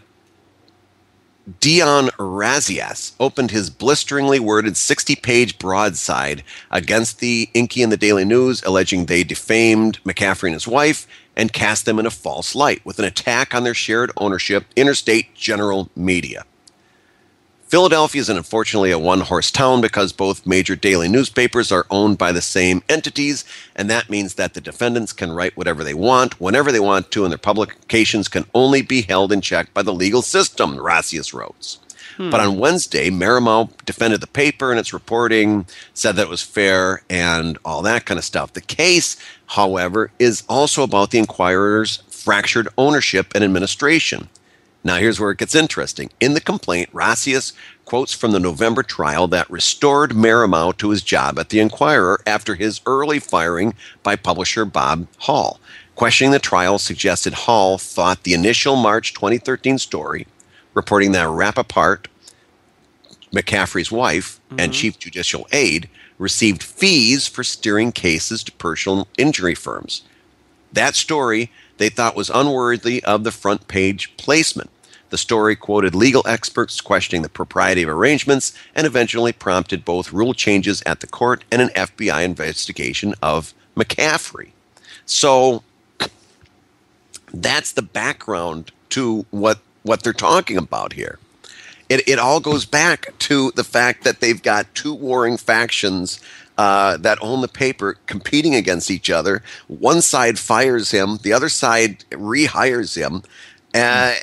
Dion 1.58 2.08
Rassias 2.18 3.14
opened 3.18 3.50
his 3.50 3.70
blisteringly 3.70 4.38
worded 4.38 4.76
60 4.76 5.16
page 5.16 5.58
broadside 5.58 6.44
against 6.70 7.20
the 7.20 7.48
Inky 7.54 7.82
and 7.82 7.90
the 7.90 7.96
Daily 7.96 8.26
News, 8.26 8.62
alleging 8.64 9.06
they 9.06 9.24
defamed 9.24 10.04
McCaffery 10.04 10.48
and 10.48 10.54
his 10.54 10.68
wife 10.68 11.06
and 11.40 11.54
cast 11.54 11.86
them 11.86 11.98
in 11.98 12.04
a 12.04 12.10
false 12.10 12.54
light 12.54 12.84
with 12.84 12.98
an 12.98 13.04
attack 13.06 13.54
on 13.54 13.64
their 13.64 13.72
shared 13.72 14.12
ownership, 14.18 14.66
Interstate 14.76 15.34
General 15.34 15.88
Media. 15.96 16.44
Philadelphia 17.66 18.20
is 18.20 18.28
unfortunately 18.28 18.90
a 18.90 18.98
one 18.98 19.22
horse 19.22 19.50
town 19.50 19.80
because 19.80 20.12
both 20.12 20.46
major 20.46 20.76
daily 20.76 21.08
newspapers 21.08 21.72
are 21.72 21.86
owned 21.90 22.18
by 22.18 22.30
the 22.30 22.42
same 22.42 22.82
entities, 22.90 23.46
and 23.74 23.88
that 23.88 24.10
means 24.10 24.34
that 24.34 24.52
the 24.52 24.60
defendants 24.60 25.14
can 25.14 25.32
write 25.32 25.56
whatever 25.56 25.82
they 25.82 25.94
want, 25.94 26.38
whenever 26.38 26.70
they 26.70 26.78
want 26.78 27.10
to, 27.10 27.24
and 27.24 27.32
their 27.32 27.38
publications 27.38 28.28
can 28.28 28.44
only 28.52 28.82
be 28.82 29.00
held 29.00 29.32
in 29.32 29.40
check 29.40 29.72
by 29.72 29.80
the 29.82 29.94
legal 29.94 30.20
system, 30.20 30.76
Rassias 30.76 31.32
wrote. 31.32 31.78
Hmm. 32.20 32.28
But 32.28 32.40
on 32.40 32.58
Wednesday, 32.58 33.08
Marimow 33.08 33.70
defended 33.86 34.20
the 34.20 34.26
paper 34.26 34.70
and 34.70 34.78
its 34.78 34.92
reporting, 34.92 35.64
said 35.94 36.16
that 36.16 36.24
it 36.24 36.28
was 36.28 36.42
fair 36.42 37.02
and 37.08 37.56
all 37.64 37.80
that 37.82 38.04
kind 38.04 38.18
of 38.18 38.24
stuff. 38.24 38.52
The 38.52 38.60
case, 38.60 39.16
however, 39.50 40.12
is 40.18 40.44
also 40.48 40.82
about 40.82 41.10
the 41.10 41.18
Inquirer's 41.18 42.02
fractured 42.08 42.68
ownership 42.78 43.32
and 43.34 43.42
administration. 43.42 44.28
Now, 44.82 44.96
here's 44.96 45.20
where 45.20 45.32
it 45.32 45.38
gets 45.38 45.54
interesting. 45.54 46.10
In 46.20 46.34
the 46.34 46.40
complaint, 46.40 46.92
Rassias 46.92 47.52
quotes 47.84 48.14
from 48.14 48.32
the 48.32 48.40
November 48.40 48.82
trial 48.82 49.26
that 49.28 49.50
restored 49.50 50.12
Marimow 50.12 50.76
to 50.78 50.90
his 50.90 51.02
job 51.02 51.38
at 51.38 51.48
the 51.48 51.58
Inquirer 51.60 52.22
after 52.26 52.54
his 52.54 52.80
early 52.86 53.18
firing 53.18 53.74
by 54.02 54.16
publisher 54.16 54.64
Bob 54.64 55.06
Hall. 55.18 55.60
Questioning 55.96 56.30
the 56.30 56.38
trial 56.38 56.78
suggested 56.78 57.34
Hall 57.34 57.76
thought 57.76 58.22
the 58.22 58.32
initial 58.32 58.76
March 58.76 59.12
2013 59.12 59.78
story, 59.78 60.26
reporting 60.72 61.12
that 61.12 61.26
Rappaport, 61.26 62.06
McCaffery's 63.32 63.92
wife 63.92 64.40
mm-hmm. 64.46 64.60
and 64.60 64.72
chief 64.72 64.98
judicial 64.98 65.46
aide, 65.52 65.88
received 66.20 66.62
fees 66.62 67.26
for 67.26 67.42
steering 67.42 67.90
cases 67.90 68.44
to 68.44 68.52
personal 68.52 69.08
injury 69.16 69.54
firms. 69.54 70.02
That 70.72 70.94
story 70.94 71.50
they 71.78 71.88
thought 71.88 72.14
was 72.14 72.30
unworthy 72.30 73.02
of 73.04 73.24
the 73.24 73.32
front 73.32 73.66
page 73.66 74.14
placement. 74.18 74.70
The 75.08 75.18
story 75.18 75.56
quoted 75.56 75.94
legal 75.94 76.22
experts 76.26 76.80
questioning 76.80 77.22
the 77.22 77.28
propriety 77.28 77.82
of 77.82 77.88
arrangements 77.88 78.52
and 78.76 78.86
eventually 78.86 79.32
prompted 79.32 79.84
both 79.84 80.12
rule 80.12 80.34
changes 80.34 80.82
at 80.86 81.00
the 81.00 81.06
court 81.06 81.42
and 81.50 81.62
an 81.62 81.70
FBI 81.70 82.22
investigation 82.22 83.14
of 83.22 83.54
McCaffery. 83.74 84.50
So 85.06 85.64
that's 87.32 87.72
the 87.72 87.82
background 87.82 88.72
to 88.90 89.24
what, 89.30 89.58
what 89.82 90.02
they're 90.02 90.12
talking 90.12 90.58
about 90.58 90.92
here. 90.92 91.18
It, 91.90 92.08
it 92.08 92.18
all 92.18 92.40
goes 92.40 92.64
back 92.64 93.12
to 93.18 93.50
the 93.56 93.64
fact 93.64 94.04
that 94.04 94.20
they've 94.20 94.40
got 94.40 94.74
two 94.74 94.94
warring 94.94 95.36
factions 95.36 96.20
uh, 96.56 96.96
that 96.98 97.18
own 97.20 97.40
the 97.40 97.48
paper 97.48 97.98
competing 98.06 98.54
against 98.54 98.90
each 98.90 99.10
other. 99.10 99.42
One 99.66 100.00
side 100.00 100.38
fires 100.38 100.92
him, 100.92 101.18
the 101.22 101.32
other 101.32 101.48
side 101.48 102.04
rehires 102.10 102.96
him. 102.96 103.22
Uh, 103.74 104.14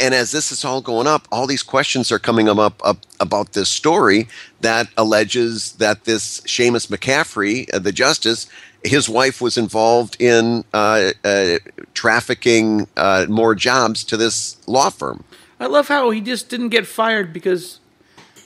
and 0.00 0.14
as 0.14 0.32
this 0.32 0.50
is 0.50 0.64
all 0.64 0.80
going 0.80 1.06
up, 1.06 1.28
all 1.30 1.46
these 1.46 1.62
questions 1.62 2.10
are 2.10 2.18
coming 2.18 2.48
up, 2.48 2.80
up 2.84 2.98
about 3.20 3.52
this 3.52 3.68
story 3.68 4.28
that 4.60 4.88
alleges 4.96 5.72
that 5.72 6.04
this 6.04 6.40
Seamus 6.42 6.88
McCaffery, 6.88 7.72
uh, 7.72 7.78
the 7.78 7.92
justice, 7.92 8.48
his 8.82 9.08
wife 9.08 9.40
was 9.40 9.56
involved 9.56 10.20
in 10.20 10.64
uh, 10.74 11.12
uh, 11.22 11.58
trafficking 11.94 12.86
uh, 12.96 13.26
more 13.28 13.54
jobs 13.54 14.04
to 14.04 14.16
this 14.16 14.56
law 14.66 14.90
firm. 14.90 15.24
I 15.64 15.66
love 15.66 15.88
how 15.88 16.10
he 16.10 16.20
just 16.20 16.50
didn't 16.50 16.68
get 16.68 16.86
fired 16.86 17.32
because 17.32 17.80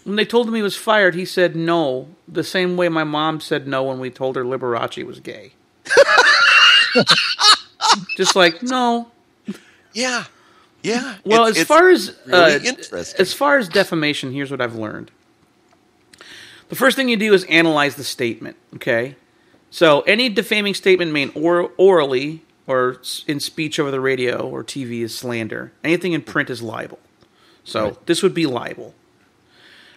when 0.04 0.14
they 0.14 0.24
told 0.24 0.46
him 0.46 0.54
he 0.54 0.62
was 0.62 0.76
fired, 0.76 1.16
he 1.16 1.24
said 1.24 1.56
no, 1.56 2.06
the 2.28 2.44
same 2.44 2.76
way 2.76 2.88
my 2.88 3.02
mom 3.02 3.40
said 3.40 3.66
no 3.66 3.82
when 3.82 3.98
we 3.98 4.08
told 4.08 4.36
her 4.36 4.44
Liberace 4.44 5.04
was 5.04 5.18
gay. 5.18 5.50
Just 8.16 8.36
like 8.36 8.62
no. 8.62 9.10
Yeah, 9.92 10.26
yeah. 10.84 11.16
Well, 11.24 11.46
it's, 11.46 11.58
as 11.58 11.66
far 11.66 11.88
as 11.88 12.16
really 12.24 12.68
uh, 12.68 12.98
as 13.18 13.32
far 13.32 13.58
as 13.58 13.68
defamation, 13.68 14.30
here's 14.30 14.52
what 14.52 14.60
I've 14.60 14.76
learned. 14.76 15.10
the 16.68 16.76
first 16.76 16.96
thing 16.96 17.08
you 17.08 17.16
do 17.16 17.34
is 17.34 17.42
analyze 17.44 17.96
the 17.96 18.04
statement. 18.04 18.56
Okay, 18.76 19.16
so 19.70 20.02
any 20.02 20.28
defaming 20.28 20.74
statement 20.74 21.10
made 21.10 21.32
or- 21.34 21.72
orally 21.76 22.44
or 22.68 23.02
in 23.26 23.40
speech 23.40 23.80
over 23.80 23.90
the 23.90 24.00
radio 24.00 24.48
or 24.48 24.62
TV 24.62 25.00
is 25.00 25.18
slander. 25.18 25.72
Anything 25.82 26.12
in 26.12 26.22
print 26.22 26.48
is 26.48 26.62
libel. 26.62 27.00
So 27.68 27.98
this 28.06 28.22
would 28.22 28.34
be 28.34 28.46
libel. 28.46 28.94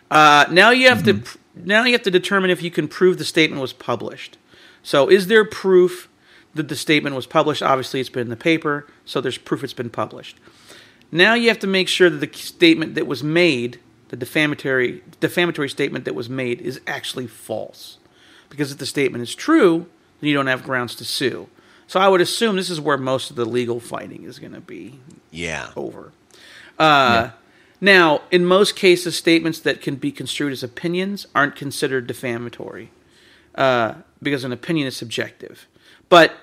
Uh, 0.10 0.45
now 0.51 0.71
you 0.71 0.89
have 0.89 1.03
to 1.05 1.21
now 1.55 1.84
you 1.84 1.93
have 1.93 2.03
to 2.03 2.12
determine 2.12 2.49
if 2.49 2.62
you 2.62 2.71
can 2.71 2.88
prove 2.88 3.17
the 3.17 3.25
statement 3.25 3.62
was 3.62 3.73
published. 3.73 4.38
So 4.84 5.10
is 5.10 5.27
there 5.27 5.45
proof 5.45 6.10
that 6.53 6.67
the 6.67 6.75
statement 6.75 7.15
was 7.15 7.25
published? 7.25 7.62
Obviously, 7.62 7.99
it's 7.99 8.10
been 8.10 8.23
in 8.23 8.29
the 8.29 8.36
paper, 8.36 8.88
so 9.05 9.21
there's 9.21 9.38
proof 9.38 9.63
it's 9.63 9.73
been 9.73 9.89
published. 9.89 10.38
Now 11.12 11.34
you 11.34 11.47
have 11.49 11.60
to 11.60 11.67
make 11.67 11.88
sure 11.88 12.10
that 12.10 12.19
the 12.19 12.38
statement 12.38 12.95
that 12.95 13.07
was 13.07 13.23
made, 13.23 13.79
the 14.10 14.17
defamatory 14.17 15.01
defamatory 15.19 15.69
statement 15.69 16.05
that 16.05 16.15
was 16.15 16.29
made, 16.29 16.62
is 16.62 16.81
actually 16.88 17.27
false. 17.27 17.97
Because 18.49 18.71
if 18.71 18.79
the 18.79 18.86
statement 18.86 19.21
is 19.21 19.34
true, 19.34 19.86
then 20.19 20.29
you 20.29 20.36
don't 20.36 20.47
have 20.47 20.63
grounds 20.63 20.95
to 20.95 21.05
sue. 21.05 21.47
So 21.88 21.99
I 21.99 22.07
would 22.10 22.21
assume 22.21 22.55
this 22.57 22.69
is 22.69 22.81
where 22.81 22.97
most 22.97 23.29
of 23.29 23.36
the 23.36 23.45
legal 23.45 23.79
fighting 23.79 24.23
is 24.23 24.39
going 24.39 24.53
to 24.53 24.62
be 24.62 24.99
Yeah. 25.31 25.69
over. 25.75 26.12
Uh, 26.79 27.31
Now, 27.83 28.21
in 28.29 28.45
most 28.45 28.75
cases, 28.75 29.17
statements 29.17 29.59
that 29.59 29.81
can 29.81 29.95
be 29.95 30.11
construed 30.11 30.53
as 30.53 30.61
opinions 30.61 31.25
aren't 31.33 31.55
considered 31.55 32.05
defamatory 32.05 32.91
uh, 33.55 33.95
because 34.21 34.43
an 34.43 34.51
opinion 34.51 34.85
is 34.87 34.95
subjective. 34.95 35.67
But 36.07 36.35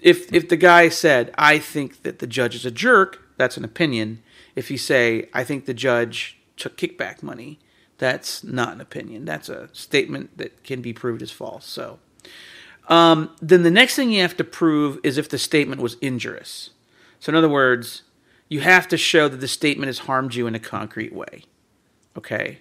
if 0.00 0.32
if 0.32 0.48
the 0.48 0.56
guy 0.56 0.88
said, 0.88 1.34
"I 1.36 1.58
think 1.58 2.02
that 2.04 2.20
the 2.20 2.28
judge 2.28 2.54
is 2.54 2.64
a 2.64 2.70
jerk," 2.70 3.28
that's 3.36 3.56
an 3.56 3.64
opinion. 3.64 4.22
If 4.54 4.70
you 4.70 4.78
say, 4.78 5.28
"I 5.34 5.42
think 5.42 5.66
the 5.66 5.74
judge 5.74 6.38
took 6.56 6.76
kickback 6.76 7.22
money," 7.22 7.58
that's 7.98 8.44
not 8.44 8.74
an 8.74 8.80
opinion. 8.80 9.24
That's 9.24 9.48
a 9.48 9.68
statement 9.72 10.38
that 10.38 10.62
can 10.62 10.80
be 10.80 10.92
proved 10.92 11.22
as 11.22 11.32
false. 11.32 11.66
So, 11.66 11.98
um, 12.88 13.34
then 13.40 13.62
the 13.64 13.70
next 13.70 13.96
thing 13.96 14.12
you 14.12 14.22
have 14.22 14.36
to 14.36 14.44
prove 14.44 15.00
is 15.02 15.18
if 15.18 15.28
the 15.28 15.38
statement 15.38 15.80
was 15.80 15.96
injurious. 16.00 16.70
So, 17.18 17.30
in 17.30 17.36
other 17.36 17.48
words, 17.48 18.02
you 18.52 18.60
have 18.60 18.86
to 18.88 18.96
show 18.96 19.28
that 19.28 19.40
the 19.40 19.48
statement 19.48 19.86
has 19.86 20.00
harmed 20.00 20.34
you 20.34 20.46
in 20.46 20.54
a 20.54 20.58
concrete 20.58 21.14
way. 21.14 21.44
Okay. 22.16 22.60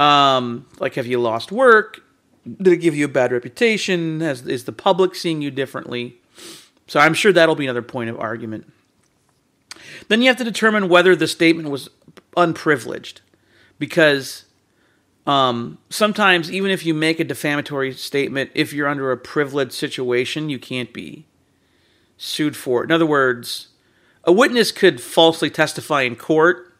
Um, 0.00 0.66
like, 0.80 0.94
have 0.94 1.06
you 1.06 1.20
lost 1.20 1.52
work? 1.52 2.02
Did 2.44 2.72
it 2.72 2.76
give 2.78 2.96
you 2.96 3.04
a 3.04 3.08
bad 3.08 3.30
reputation? 3.30 4.20
Has, 4.20 4.46
is 4.46 4.64
the 4.64 4.72
public 4.72 5.14
seeing 5.14 5.42
you 5.42 5.50
differently? 5.50 6.16
So, 6.86 7.00
I'm 7.00 7.14
sure 7.14 7.32
that'll 7.32 7.54
be 7.54 7.64
another 7.64 7.82
point 7.82 8.10
of 8.10 8.18
argument. 8.18 8.72
Then 10.08 10.22
you 10.22 10.28
have 10.28 10.36
to 10.38 10.44
determine 10.44 10.88
whether 10.88 11.14
the 11.14 11.28
statement 11.28 11.68
was 11.68 11.88
unprivileged, 12.36 13.20
because 13.78 14.44
um, 15.26 15.78
sometimes 15.88 16.50
even 16.50 16.70
if 16.70 16.84
you 16.84 16.94
make 16.94 17.20
a 17.20 17.24
defamatory 17.24 17.92
statement, 17.92 18.50
if 18.54 18.72
you're 18.72 18.88
under 18.88 19.12
a 19.12 19.16
privileged 19.16 19.72
situation, 19.72 20.48
you 20.48 20.58
can't 20.58 20.92
be 20.92 21.26
sued 22.16 22.56
for 22.56 22.82
it. 22.82 22.86
In 22.86 22.92
other 22.92 23.06
words, 23.06 23.68
a 24.26 24.32
witness 24.32 24.72
could 24.72 25.00
falsely 25.00 25.50
testify 25.50 26.02
in 26.02 26.16
court, 26.16 26.72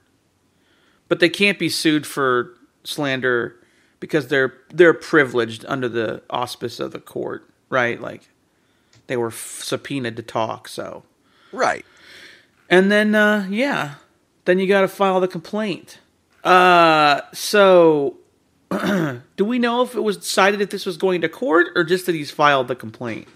but 1.09 1.21
they 1.21 1.29
can't 1.29 1.59
be 1.59 1.69
sued 1.69 2.07
for 2.07 2.57
slander 2.85 3.57
because 4.01 4.29
they're 4.29 4.55
they're 4.71 4.95
privileged 4.95 5.65
under 5.69 5.89
the 5.89 6.23
auspice 6.31 6.81
of 6.81 6.93
the 6.93 7.01
court, 7.01 7.49
right? 7.71 8.01
Like 8.01 8.29
they 9.07 9.17
were 9.17 9.29
f- 9.29 9.61
subpoenaed 9.63 10.17
to 10.17 10.23
talk, 10.23 10.69
so. 10.69 11.05
Right. 11.53 11.85
And 12.69 12.91
then, 12.91 13.15
uh, 13.15 13.47
yeah, 13.51 13.97
then 14.45 14.59
you 14.59 14.67
got 14.67 14.81
to 14.81 14.89
file 14.89 15.21
the 15.21 15.29
complaint. 15.29 15.99
Uh, 16.43 17.21
so, 17.33 18.17
do 18.71 19.45
we 19.45 19.59
know 19.59 19.83
if 19.83 19.95
it 19.95 20.01
was 20.01 20.17
decided 20.17 20.61
that 20.61 20.71
this 20.71 20.87
was 20.87 20.97
going 20.97 21.21
to 21.21 21.29
court 21.29 21.69
or 21.75 21.85
just 21.85 22.07
that 22.07 22.15
he's 22.15 22.31
filed 22.31 22.69
the 22.69 22.75
complaint? 22.75 23.29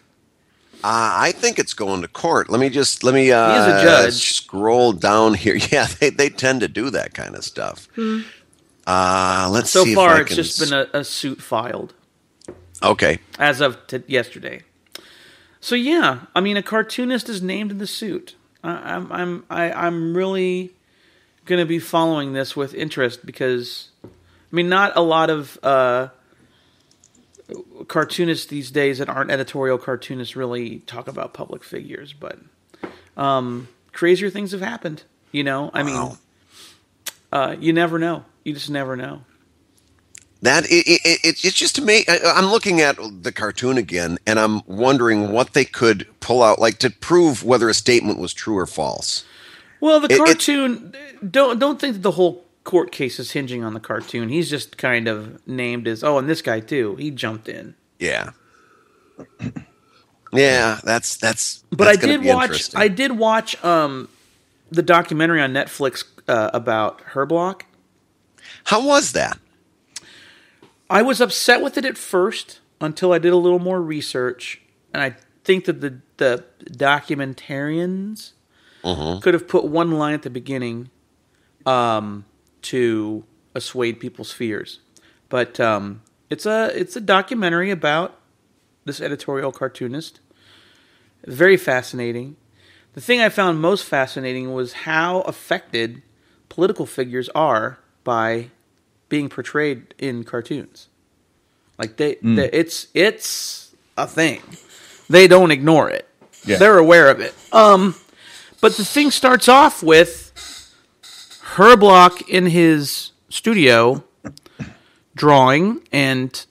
Uh, 0.85 1.11
I 1.29 1.33
think 1.33 1.59
it's 1.59 1.75
going 1.75 2.03
to 2.03 2.09
court. 2.09 2.49
Let 2.51 2.61
me 2.61 2.69
just 2.71 3.03
let 3.03 3.13
me 3.15 3.33
uh, 3.33 3.53
He 3.53 3.59
is 3.59 3.67
a 3.67 3.83
judge. 3.85 4.33
scroll 4.33 4.93
down 4.93 5.35
here. 5.35 5.57
Yeah, 5.73 5.87
they, 5.99 6.11
they 6.11 6.29
tend 6.31 6.61
to 6.61 6.69
do 6.69 6.91
that 6.91 7.15
kind 7.15 7.35
of 7.35 7.45
stuff. 7.45 7.89
Uh, 8.87 9.49
let's 9.51 9.73
Hmm. 9.73 9.79
So 9.79 9.85
see 9.85 9.95
far, 9.95 10.21
it's 10.23 10.35
just 10.35 10.61
been 10.61 10.73
a, 10.73 10.87
a 10.99 11.05
suit 11.05 11.43
filed 11.43 11.95
okay. 12.83 13.19
as 13.39 13.61
of 13.61 13.85
t- 13.87 14.03
yesterday. 14.07 14.63
So 15.61 15.75
yeah, 15.75 16.21
I 16.35 16.41
mean, 16.41 16.57
a 16.57 16.63
cartoonist 16.63 17.29
is 17.29 17.43
named 17.43 17.71
in 17.73 17.79
the 17.79 17.87
suit. 17.87 18.37
I, 18.63 18.95
I'm 18.95 19.13
I'm 19.13 19.45
I, 19.51 19.73
I'm 19.73 20.17
really 20.17 20.73
going 21.45 21.59
to 21.59 21.67
be 21.67 21.81
following 21.81 22.33
this 22.35 22.55
with 22.57 22.73
interest 22.75 23.27
because 23.27 23.89
I 24.05 24.09
mean, 24.53 24.69
not 24.69 24.97
a 24.97 25.01
lot 25.03 25.29
of 25.31 25.59
uh, 25.65 26.09
cartoonists 27.89 28.47
these 28.47 28.71
days 28.71 28.99
that 28.99 29.09
aren't 29.09 29.31
editorial 29.31 29.79
cartoonists 29.79 30.37
really 30.37 30.81
talk 30.81 31.09
about 31.09 31.33
public 31.35 31.65
figures, 31.65 32.13
but 32.13 32.39
um, 33.17 33.69
crazier 33.93 34.31
things 34.31 34.53
have 34.53 34.61
happened. 34.61 35.05
You 35.33 35.45
know, 35.45 35.71
I 35.75 35.83
mean, 35.83 36.17
uh, 37.33 37.57
you 37.61 37.73
never 37.73 37.99
know. 37.99 38.25
You 38.45 38.55
just 38.55 38.71
never 38.71 38.97
know. 38.97 39.25
That 40.41 40.65
it, 40.67 40.87
it, 40.87 41.01
it, 41.05 41.45
it's 41.45 41.53
just 41.53 41.75
to 41.77 41.83
me. 41.83 42.05
I'm 42.09 42.47
looking 42.47 42.81
at 42.81 42.97
the 43.23 43.33
cartoon 43.33 43.77
again, 43.77 44.19
and 44.27 44.39
I'm 44.39 44.63
wondering 44.67 45.33
what 45.33 45.53
they 45.53 45.65
could 45.65 46.07
pull 46.21 46.43
out, 46.43 46.61
like 46.61 46.79
to 46.79 46.91
prove 46.91 47.45
whether 47.45 47.69
a 47.69 47.75
statement 47.75 48.19
was 48.19 48.33
true 48.33 48.57
or 48.57 48.67
false. 48.67 49.25
Well, 49.81 50.01
the 50.01 50.13
it- 50.13 50.19
cartoon 50.19 50.95
don't 51.29 51.59
don't 51.59 51.81
think 51.81 51.95
that 51.95 52.03
the 52.03 52.13
whole 52.13 52.45
court 52.65 52.93
cases 52.93 53.33
hinging 53.33 53.65
on 53.65 53.75
the 53.75 53.81
cartoon. 53.81 54.29
He's 54.29 54.51
just 54.51 54.77
kind 54.77 55.09
of 55.09 55.47
named 55.47 55.89
as 55.89 56.05
oh, 56.05 56.19
and 56.19 56.29
this 56.29 56.43
guy 56.43 56.61
too. 56.61 56.97
He 56.97 57.11
jumped 57.11 57.49
in. 57.49 57.75
Yeah. 57.99 58.31
Yeah, 60.33 60.81
that's 60.85 61.17
that's. 61.17 61.65
But 61.71 61.85
that's 61.85 62.05
I 62.05 62.07
did 62.07 62.25
watch. 62.25 62.75
I 62.75 62.89
did 62.89 63.13
watch 63.13 63.63
um, 63.65 64.09
the 64.71 64.83
documentary 64.83 65.41
on 65.41 65.53
Netflix 65.53 66.05
uh, 66.27 66.51
about 66.53 67.03
Herblock. 67.13 67.63
How 68.65 68.85
was 68.85 69.13
that? 69.13 69.39
I 70.91 71.03
was 71.03 71.21
upset 71.21 71.63
with 71.63 71.77
it 71.79 71.85
at 71.85 71.97
first 71.97 72.61
until 72.81 73.13
I 73.13 73.19
did 73.19 73.33
a 73.33 73.37
little 73.37 73.59
more 73.59 73.81
research, 73.81 74.61
and 74.93 75.03
I 75.03 75.17
think 75.45 75.65
that 75.65 75.81
the 75.81 76.01
the 76.19 76.45
documentarians 76.71 78.33
could 79.23 79.35
have 79.35 79.49
put 79.49 79.65
one 79.65 79.93
line 79.93 80.15
at 80.15 80.23
the 80.23 80.31
beginning 80.31 80.91
um, 81.67 82.25
to 82.63 83.25
assuade 83.55 84.01
people's 84.01 84.33
fears. 84.33 84.81
But 85.29 85.61
um, 85.61 86.03
it's 86.31 86.47
a 86.47 86.71
it's 86.79 86.97
a 86.97 87.01
documentary 87.01 87.71
about 87.71 88.19
this 88.85 89.01
editorial 89.01 89.53
cartoonist. 89.53 90.21
Very 91.27 91.57
fascinating. 91.57 92.37
The 92.95 93.01
thing 93.01 93.21
I 93.21 93.29
found 93.29 93.61
most 93.61 93.85
fascinating 93.85 94.53
was 94.53 94.73
how 94.73 95.21
affected 95.23 96.03
political 96.49 96.87
figures 96.87 97.29
are 97.31 97.79
by 98.05 98.51
being 99.09 99.29
portrayed 99.29 99.95
in 99.99 100.25
cartoons. 100.25 100.89
Like 101.79 101.97
they, 101.97 102.17
they 102.23 102.51
it's 102.51 102.89
it's 102.95 103.75
a 103.97 104.07
thing. 104.07 104.43
They 105.09 105.29
don't 105.29 105.51
ignore 105.51 105.91
it. 105.91 106.09
Yeah. 106.45 106.57
They're 106.57 106.79
aware 106.79 107.09
of 107.09 107.21
it. 107.21 107.35
Um, 107.53 107.95
but 108.61 108.77
the 108.77 108.85
thing 108.85 109.11
starts 109.11 109.49
off 109.49 109.83
with 109.83 110.28
Herblock 111.59 112.29
in 112.29 112.47
his 112.47 113.11
studio 113.29 114.05
drawing 115.17 115.83
and 115.91 116.47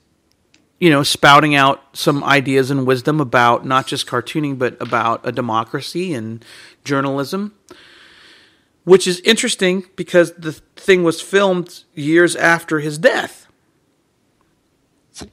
you 0.78 0.90
know 0.90 1.02
spouting 1.02 1.54
out 1.54 1.82
some 1.96 2.22
ideas 2.22 2.70
and 2.70 2.86
wisdom 2.86 3.18
about 3.18 3.64
not 3.64 3.86
just 3.86 4.06
cartooning 4.06 4.58
but 4.58 4.76
about 4.82 5.26
a 5.26 5.32
democracy 5.32 6.12
and 6.12 6.44
journalism 6.84 7.54
which 8.84 9.06
is 9.06 9.20
interesting 9.20 9.86
because 9.96 10.32
the 10.34 10.52
thing 10.76 11.02
was 11.02 11.22
filmed 11.22 11.84
years 11.94 12.36
after 12.36 12.80
his 12.80 12.98
death 12.98 13.46
hmm. 15.18 15.32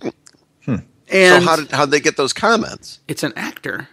So 0.66 0.84
and 1.12 1.44
how 1.44 1.58
did 1.58 1.72
how 1.72 1.86
they 1.86 2.00
get 2.00 2.16
those 2.16 2.32
comments? 2.32 3.02
it's 3.10 3.24
an 3.24 3.34
actor 3.36 3.90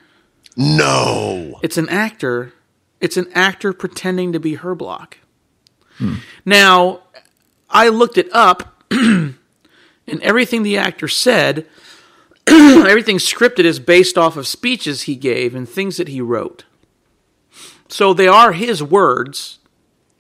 No. 0.57 1.59
It's 1.63 1.79
an 1.79 1.89
actor. 1.89 2.53
It's 3.01 3.17
an 3.17 3.27
actor 3.35 3.73
pretending 3.73 4.33
to 4.33 4.39
be 4.39 4.57
Herblock. 4.57 5.15
Now, 6.45 7.01
I 7.71 7.89
looked 7.89 8.19
it 8.19 8.29
up, 8.33 8.83
and 8.91 9.37
everything 10.21 10.63
the 10.63 10.77
actor 10.79 11.09
said, 11.09 11.67
everything 12.47 13.19
scripted 13.19 13.65
is 13.65 13.79
based 13.79 14.19
off 14.19 14.37
of 14.37 14.47
speeches 14.47 15.03
he 15.03 15.15
gave 15.15 15.55
and 15.55 15.69
things 15.69 15.97
that 15.97 16.09
he 16.09 16.21
wrote. 16.21 16.65
So 17.89 18.13
they 18.15 18.27
are 18.29 18.53
his 18.53 18.83
words. 18.83 19.59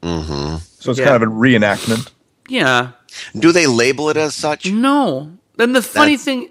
So 0.02 0.58
it's 0.90 0.98
Yeah. 0.98 1.04
kind 1.06 1.22
of 1.22 1.28
a 1.30 1.32
reenactment. 1.32 2.10
Yeah. 2.48 2.90
Do 3.38 3.52
they 3.52 3.66
label 3.66 4.08
it 4.10 4.16
as 4.16 4.34
such? 4.34 4.70
No. 4.70 5.32
Then 5.56 5.72
the 5.72 5.82
funny 5.82 6.16
That's- 6.16 6.24
thing, 6.24 6.48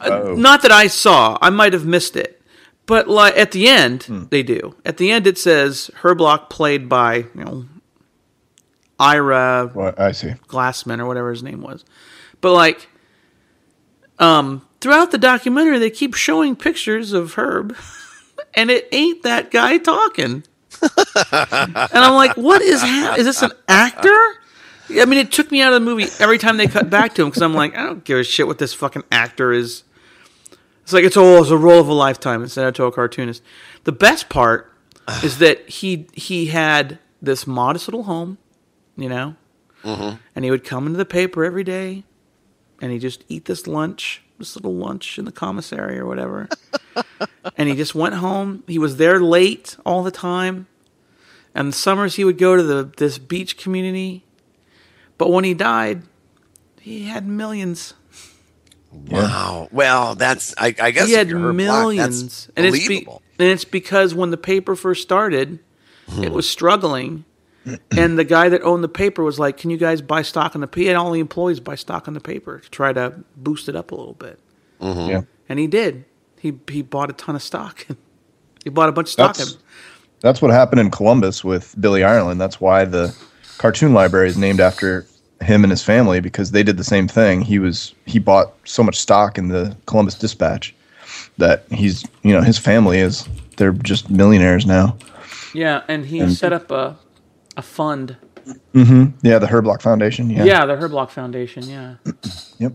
uh, 0.00 0.08
Oh. 0.10 0.34
not 0.34 0.62
that 0.62 0.72
I 0.72 0.86
saw, 0.86 1.38
I 1.40 1.50
might 1.50 1.72
have 1.72 1.84
missed 1.86 2.14
it, 2.16 2.40
but 2.86 3.08
like 3.08 3.36
at 3.38 3.52
the 3.52 3.68
end 3.68 4.28
they 4.30 4.42
do. 4.42 4.74
At 4.84 4.96
the 4.98 5.10
end 5.10 5.26
it 5.26 5.38
says 5.38 5.90
Herblock 6.02 6.50
played 6.50 6.88
by 6.88 7.26
you 7.34 7.44
know 7.44 7.64
Ira 9.00 9.70
Well, 9.74 9.94
I 9.98 10.12
see. 10.12 10.34
Glassman 10.46 11.00
or 11.00 11.06
whatever 11.06 11.30
his 11.30 11.42
name 11.42 11.62
was, 11.62 11.84
But 12.40 12.52
like, 12.52 12.88
um, 14.18 14.66
throughout 14.80 15.10
the 15.10 15.18
documentary, 15.18 15.78
they 15.78 15.90
keep 15.90 16.14
showing 16.14 16.54
pictures 16.54 17.12
of 17.12 17.34
Herb, 17.34 17.74
and 18.54 18.70
it 18.70 18.88
ain't 18.92 19.22
that 19.22 19.50
guy 19.50 19.78
talking. 19.78 20.44
and 21.32 21.90
I'm 21.92 22.14
like, 22.14 22.36
what 22.36 22.62
is 22.62 22.80
ha- 22.80 23.16
is 23.18 23.26
this 23.26 23.42
an 23.42 23.52
actor? 23.68 24.16
I 24.90 25.04
mean, 25.04 25.18
it 25.18 25.30
took 25.30 25.50
me 25.50 25.60
out 25.62 25.72
of 25.72 25.80
the 25.80 25.84
movie 25.84 26.06
every 26.18 26.38
time 26.38 26.56
they 26.56 26.66
cut 26.66 26.90
back 26.90 27.14
to 27.14 27.22
him 27.22 27.28
because 27.28 27.42
I'm 27.42 27.54
like, 27.54 27.74
I 27.76 27.84
don't 27.84 28.04
give 28.04 28.18
a 28.18 28.24
shit 28.24 28.46
what 28.46 28.58
this 28.58 28.74
fucking 28.74 29.04
actor 29.12 29.52
is. 29.52 29.84
It's 30.82 30.92
like 30.92 31.04
it's 31.04 31.16
oh, 31.16 31.40
it's 31.40 31.50
a 31.50 31.56
role 31.56 31.80
of 31.80 31.88
a 31.88 31.92
lifetime 31.92 32.42
instead 32.42 32.66
of 32.66 32.74
to 32.74 32.84
a 32.84 32.92
cartoonist. 32.92 33.42
The 33.84 33.92
best 33.92 34.28
part 34.28 34.72
is 35.22 35.38
that 35.38 35.68
he 35.68 36.06
he 36.14 36.46
had 36.46 36.98
this 37.22 37.46
modest 37.46 37.86
little 37.86 38.04
home, 38.04 38.38
you 39.00 39.08
know, 39.08 39.34
mm-hmm. 39.82 40.16
and 40.36 40.44
he 40.44 40.50
would 40.50 40.62
come 40.62 40.86
into 40.86 40.98
the 40.98 41.06
paper 41.06 41.42
every 41.44 41.64
day, 41.64 42.04
and 42.80 42.92
he 42.92 42.98
just 42.98 43.24
eat 43.28 43.46
this 43.46 43.66
lunch, 43.66 44.22
this 44.38 44.54
little 44.54 44.74
lunch 44.74 45.18
in 45.18 45.24
the 45.24 45.32
commissary 45.32 45.98
or 45.98 46.06
whatever, 46.06 46.48
and 47.56 47.68
he 47.68 47.74
just 47.74 47.94
went 47.94 48.16
home. 48.16 48.62
He 48.66 48.78
was 48.78 48.98
there 48.98 49.18
late 49.20 49.76
all 49.86 50.02
the 50.02 50.10
time, 50.10 50.66
and 51.54 51.68
the 51.68 51.76
summers 51.76 52.16
he 52.16 52.24
would 52.24 52.38
go 52.38 52.56
to 52.56 52.62
the 52.62 52.92
this 52.98 53.16
beach 53.16 53.56
community, 53.56 54.24
but 55.16 55.30
when 55.30 55.44
he 55.44 55.54
died, 55.54 56.02
he 56.80 57.04
had 57.04 57.26
millions. 57.26 57.94
Wow. 58.92 59.68
Well, 59.70 60.14
that's 60.14 60.54
I, 60.58 60.74
I 60.78 60.90
guess 60.90 61.06
he 61.06 61.14
had 61.14 61.28
if 61.28 61.30
you're 61.30 61.40
Block, 61.40 61.54
millions, 61.54 62.50
and 62.54 62.66
it's 62.66 62.86
be, 62.86 63.06
and 63.06 63.48
it's 63.48 63.64
because 63.64 64.14
when 64.14 64.30
the 64.30 64.36
paper 64.36 64.76
first 64.76 65.02
started, 65.02 65.60
it 66.08 66.28
hmm. 66.28 66.34
was 66.34 66.48
struggling, 66.48 67.24
and 67.90 68.18
the 68.18 68.24
guy 68.24 68.48
that 68.48 68.62
owned 68.62 68.82
the 68.82 68.88
paper 68.88 69.22
was 69.22 69.38
like, 69.38 69.56
"Can 69.56 69.70
you 69.70 69.76
guys 69.76 70.00
buy 70.00 70.22
stock 70.22 70.54
in 70.54 70.60
the 70.60 70.66
paper?" 70.66 70.88
And 70.90 70.98
all 70.98 71.10
the 71.12 71.20
employees 71.20 71.60
buy 71.60 71.74
stock 71.74 72.08
in 72.08 72.14
the 72.14 72.20
paper 72.20 72.58
to 72.60 72.70
try 72.70 72.92
to 72.92 73.14
boost 73.36 73.68
it 73.68 73.76
up 73.76 73.90
a 73.92 73.94
little 73.94 74.14
bit, 74.14 74.38
mm-hmm. 74.80 75.10
Yeah. 75.10 75.22
and 75.48 75.58
he 75.58 75.66
did. 75.66 76.04
He 76.40 76.54
he 76.68 76.82
bought 76.82 77.10
a 77.10 77.12
ton 77.12 77.36
of 77.36 77.42
stock. 77.42 77.86
he 78.64 78.70
bought 78.70 78.88
a 78.88 78.92
bunch 78.92 79.08
of 79.08 79.12
stock. 79.12 79.36
That's, 79.36 79.58
that's 80.20 80.42
what 80.42 80.50
happened 80.50 80.80
in 80.80 80.90
Columbus 80.90 81.44
with 81.44 81.74
Billy 81.80 82.02
Ireland. 82.04 82.40
That's 82.40 82.60
why 82.60 82.84
the 82.84 83.14
cartoon 83.58 83.92
library 83.92 84.28
is 84.28 84.36
named 84.38 84.60
after 84.60 85.06
him 85.42 85.64
and 85.64 85.70
his 85.70 85.82
family 85.82 86.20
because 86.20 86.50
they 86.50 86.62
did 86.62 86.76
the 86.76 86.84
same 86.84 87.08
thing. 87.08 87.40
He 87.42 87.58
was 87.58 87.94
he 88.06 88.18
bought 88.18 88.54
so 88.64 88.82
much 88.82 88.96
stock 88.98 89.38
in 89.38 89.48
the 89.48 89.76
Columbus 89.86 90.14
Dispatch 90.14 90.74
that 91.38 91.64
he's 91.70 92.04
you 92.22 92.32
know 92.32 92.40
his 92.40 92.58
family 92.58 92.98
is 92.98 93.28
they're 93.56 93.72
just 93.72 94.10
millionaires 94.10 94.64
now. 94.66 94.96
Yeah, 95.54 95.82
and 95.88 96.06
he 96.06 96.20
And- 96.20 96.32
set 96.32 96.52
up 96.52 96.70
a 96.70 96.96
a 97.60 97.62
fund. 97.62 98.16
Yeah, 98.72 99.38
the 99.38 99.46
Herblock 99.46 99.82
Foundation. 99.82 100.30
Yeah. 100.30 100.44
Yeah, 100.44 100.66
the 100.66 100.74
Herblock 100.74 101.10
Foundation. 101.10 101.62
Yeah, 101.68 101.96
Yep. 102.58 102.72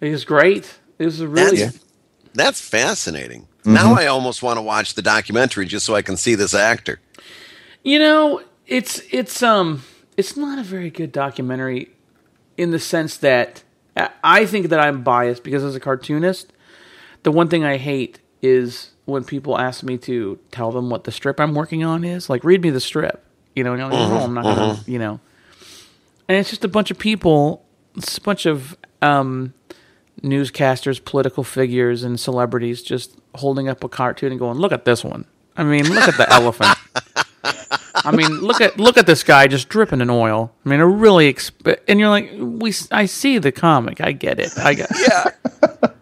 it 0.00 0.10
was 0.10 0.24
great. 0.24 0.78
It 0.98 1.04
was 1.04 1.22
really 1.24 1.58
That's, 1.64 1.84
that's 2.34 2.60
fascinating. 2.60 3.42
Mm-hmm. 3.42 3.74
Now 3.74 3.94
I 3.94 4.06
almost 4.06 4.42
want 4.42 4.56
to 4.56 4.62
watch 4.62 4.94
the 4.94 5.02
documentary 5.02 5.66
just 5.66 5.84
so 5.86 5.94
I 5.94 6.02
can 6.02 6.16
see 6.16 6.34
this 6.34 6.54
actor. 6.54 7.00
You 7.84 7.98
know, 7.98 8.40
it's 8.66 9.00
it's 9.10 9.42
um 9.42 9.82
it's 10.16 10.36
not 10.36 10.58
a 10.58 10.62
very 10.62 10.90
good 10.90 11.12
documentary 11.12 11.90
in 12.56 12.70
the 12.70 12.78
sense 12.78 13.16
that 13.18 13.62
I- 13.96 14.10
I 14.24 14.46
think 14.46 14.68
that 14.70 14.80
I'm 14.80 15.02
biased 15.02 15.44
because 15.44 15.62
as 15.62 15.74
a 15.74 15.80
cartoonist, 15.80 16.52
the 17.22 17.30
one 17.30 17.48
thing 17.48 17.62
I 17.64 17.76
hate 17.76 18.18
is 18.42 18.90
when 19.04 19.22
people 19.24 19.58
ask 19.58 19.82
me 19.84 19.98
to 19.98 20.38
tell 20.50 20.72
them 20.72 20.88
what 20.90 21.04
the 21.04 21.12
strip 21.12 21.38
I'm 21.40 21.54
working 21.54 21.84
on 21.84 22.02
is. 22.04 22.28
Like, 22.30 22.42
read 22.42 22.62
me 22.62 22.70
the 22.70 22.80
strip. 22.80 23.22
You 23.56 23.64
know, 23.64 23.72
and 23.72 23.82
I'm 23.82 23.90
like, 23.90 24.08
"No, 24.08 24.18
I'm 24.18 24.34
not 24.34 24.44
gonna. 24.44 24.80
You 24.86 24.98
know, 25.00 25.20
and 26.28 26.38
it's 26.38 26.50
just 26.50 26.64
a 26.64 26.68
bunch 26.68 26.90
of 26.92 26.98
people. 26.98 27.64
It's 27.96 28.18
a 28.18 28.20
bunch 28.20 28.46
of 28.46 28.76
um, 29.02 29.54
newscasters, 30.22 31.02
political 31.04 31.42
figures, 31.42 32.02
and 32.04 32.20
celebrities 32.20 32.82
just 32.82 33.16
holding 33.34 33.68
up 33.68 33.82
a 33.82 33.88
cartoon 33.88 34.30
and 34.30 34.38
going, 34.38 34.58
"Look 34.58 34.72
at 34.72 34.84
this 34.84 35.02
one." 35.02 35.24
I 35.56 35.64
mean, 35.64 35.88
look 35.88 36.06
at 36.06 36.16
the 36.18 36.30
elephant. 36.30 36.76
I 37.94 38.14
mean, 38.14 38.40
look 38.40 38.60
at 38.60 38.78
look 38.78 38.98
at 38.98 39.06
this 39.06 39.22
guy 39.24 39.46
just 39.46 39.68
dripping 39.68 40.00
in 40.00 40.10
oil. 40.10 40.52
I 40.64 40.68
mean, 40.68 40.80
a 40.80 40.86
really 40.86 41.32
exp- 41.32 41.78
and 41.88 41.98
you're 41.98 42.10
like, 42.10 42.30
we. 42.38 42.74
I 42.90 43.06
see 43.06 43.38
the 43.38 43.52
comic. 43.52 44.00
I 44.00 44.12
get 44.12 44.38
it. 44.38 44.56
I 44.58 44.74
get. 44.74 44.90
Yeah. 45.08 45.30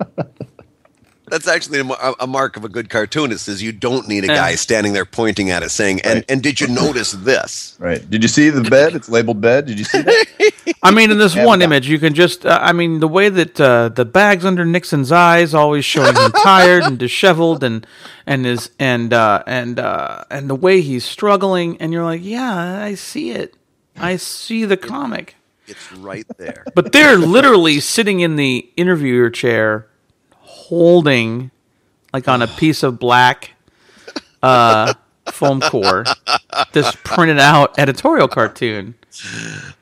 That's 1.34 1.48
actually 1.48 1.80
a, 1.80 2.12
a 2.20 2.26
mark 2.28 2.56
of 2.56 2.64
a 2.64 2.68
good 2.68 2.88
cartoonist 2.88 3.48
is 3.48 3.60
you 3.60 3.72
don't 3.72 4.06
need 4.06 4.22
a 4.22 4.28
Yeah. 4.28 4.36
guy 4.36 4.54
standing 4.54 4.92
there 4.92 5.04
pointing 5.04 5.50
at 5.50 5.64
it 5.64 5.70
saying, 5.70 6.00
and, 6.02 6.14
Right. 6.18 6.24
and 6.30 6.40
did 6.40 6.60
you 6.60 6.68
notice 6.68 7.10
this? 7.10 7.74
Right. 7.80 8.08
Did 8.08 8.22
you 8.22 8.28
see 8.28 8.50
the 8.50 8.62
bed? 8.62 8.94
It's 8.94 9.08
labeled 9.08 9.40
bed. 9.40 9.66
Did 9.66 9.80
you 9.80 9.84
see 9.84 10.00
that? 10.00 10.74
I 10.84 10.92
mean, 10.92 11.10
in 11.10 11.18
this 11.18 11.34
Yeah, 11.34 11.44
one 11.44 11.58
yeah. 11.58 11.64
image, 11.64 11.88
you 11.88 11.98
can 11.98 12.14
just. 12.14 12.46
Uh, 12.46 12.60
I 12.62 12.72
mean, 12.72 13.00
the 13.00 13.08
way 13.08 13.30
that 13.30 13.60
uh, 13.60 13.88
the 13.88 14.04
bags 14.04 14.44
under 14.44 14.64
Nixon's 14.64 15.10
eyes 15.10 15.54
always 15.54 15.84
showing 15.84 16.14
him 16.14 16.30
tired 16.30 16.84
and 16.84 16.96
disheveled, 17.00 17.64
and 17.64 17.84
and 18.26 18.44
his 18.44 18.70
and 18.78 19.12
uh, 19.12 19.42
and 19.44 19.80
uh, 19.80 20.22
and 20.30 20.48
the 20.48 20.54
way 20.54 20.82
he's 20.82 21.04
struggling, 21.04 21.76
and 21.80 21.92
you're 21.92 22.04
like, 22.04 22.20
yeah, 22.22 22.80
I 22.84 22.94
see 22.94 23.32
it. 23.32 23.56
I 23.96 24.18
see 24.18 24.64
the 24.64 24.76
comic. 24.76 25.34
It's 25.66 25.90
right 25.94 26.26
there. 26.38 26.64
But 26.76 26.92
they're 26.92 27.16
literally 27.18 27.80
sitting 27.80 28.20
in 28.20 28.36
the 28.36 28.68
interviewer 28.76 29.30
chair, 29.30 29.86
holding, 30.68 31.50
like 32.12 32.26
on 32.28 32.42
a 32.42 32.46
piece 32.46 32.82
of 32.82 32.98
black 32.98 33.52
uh, 34.42 34.94
foam 35.26 35.60
core, 35.60 36.04
this 36.72 36.94
printed 37.04 37.38
out 37.38 37.78
editorial 37.78 38.28
cartoon. 38.28 38.94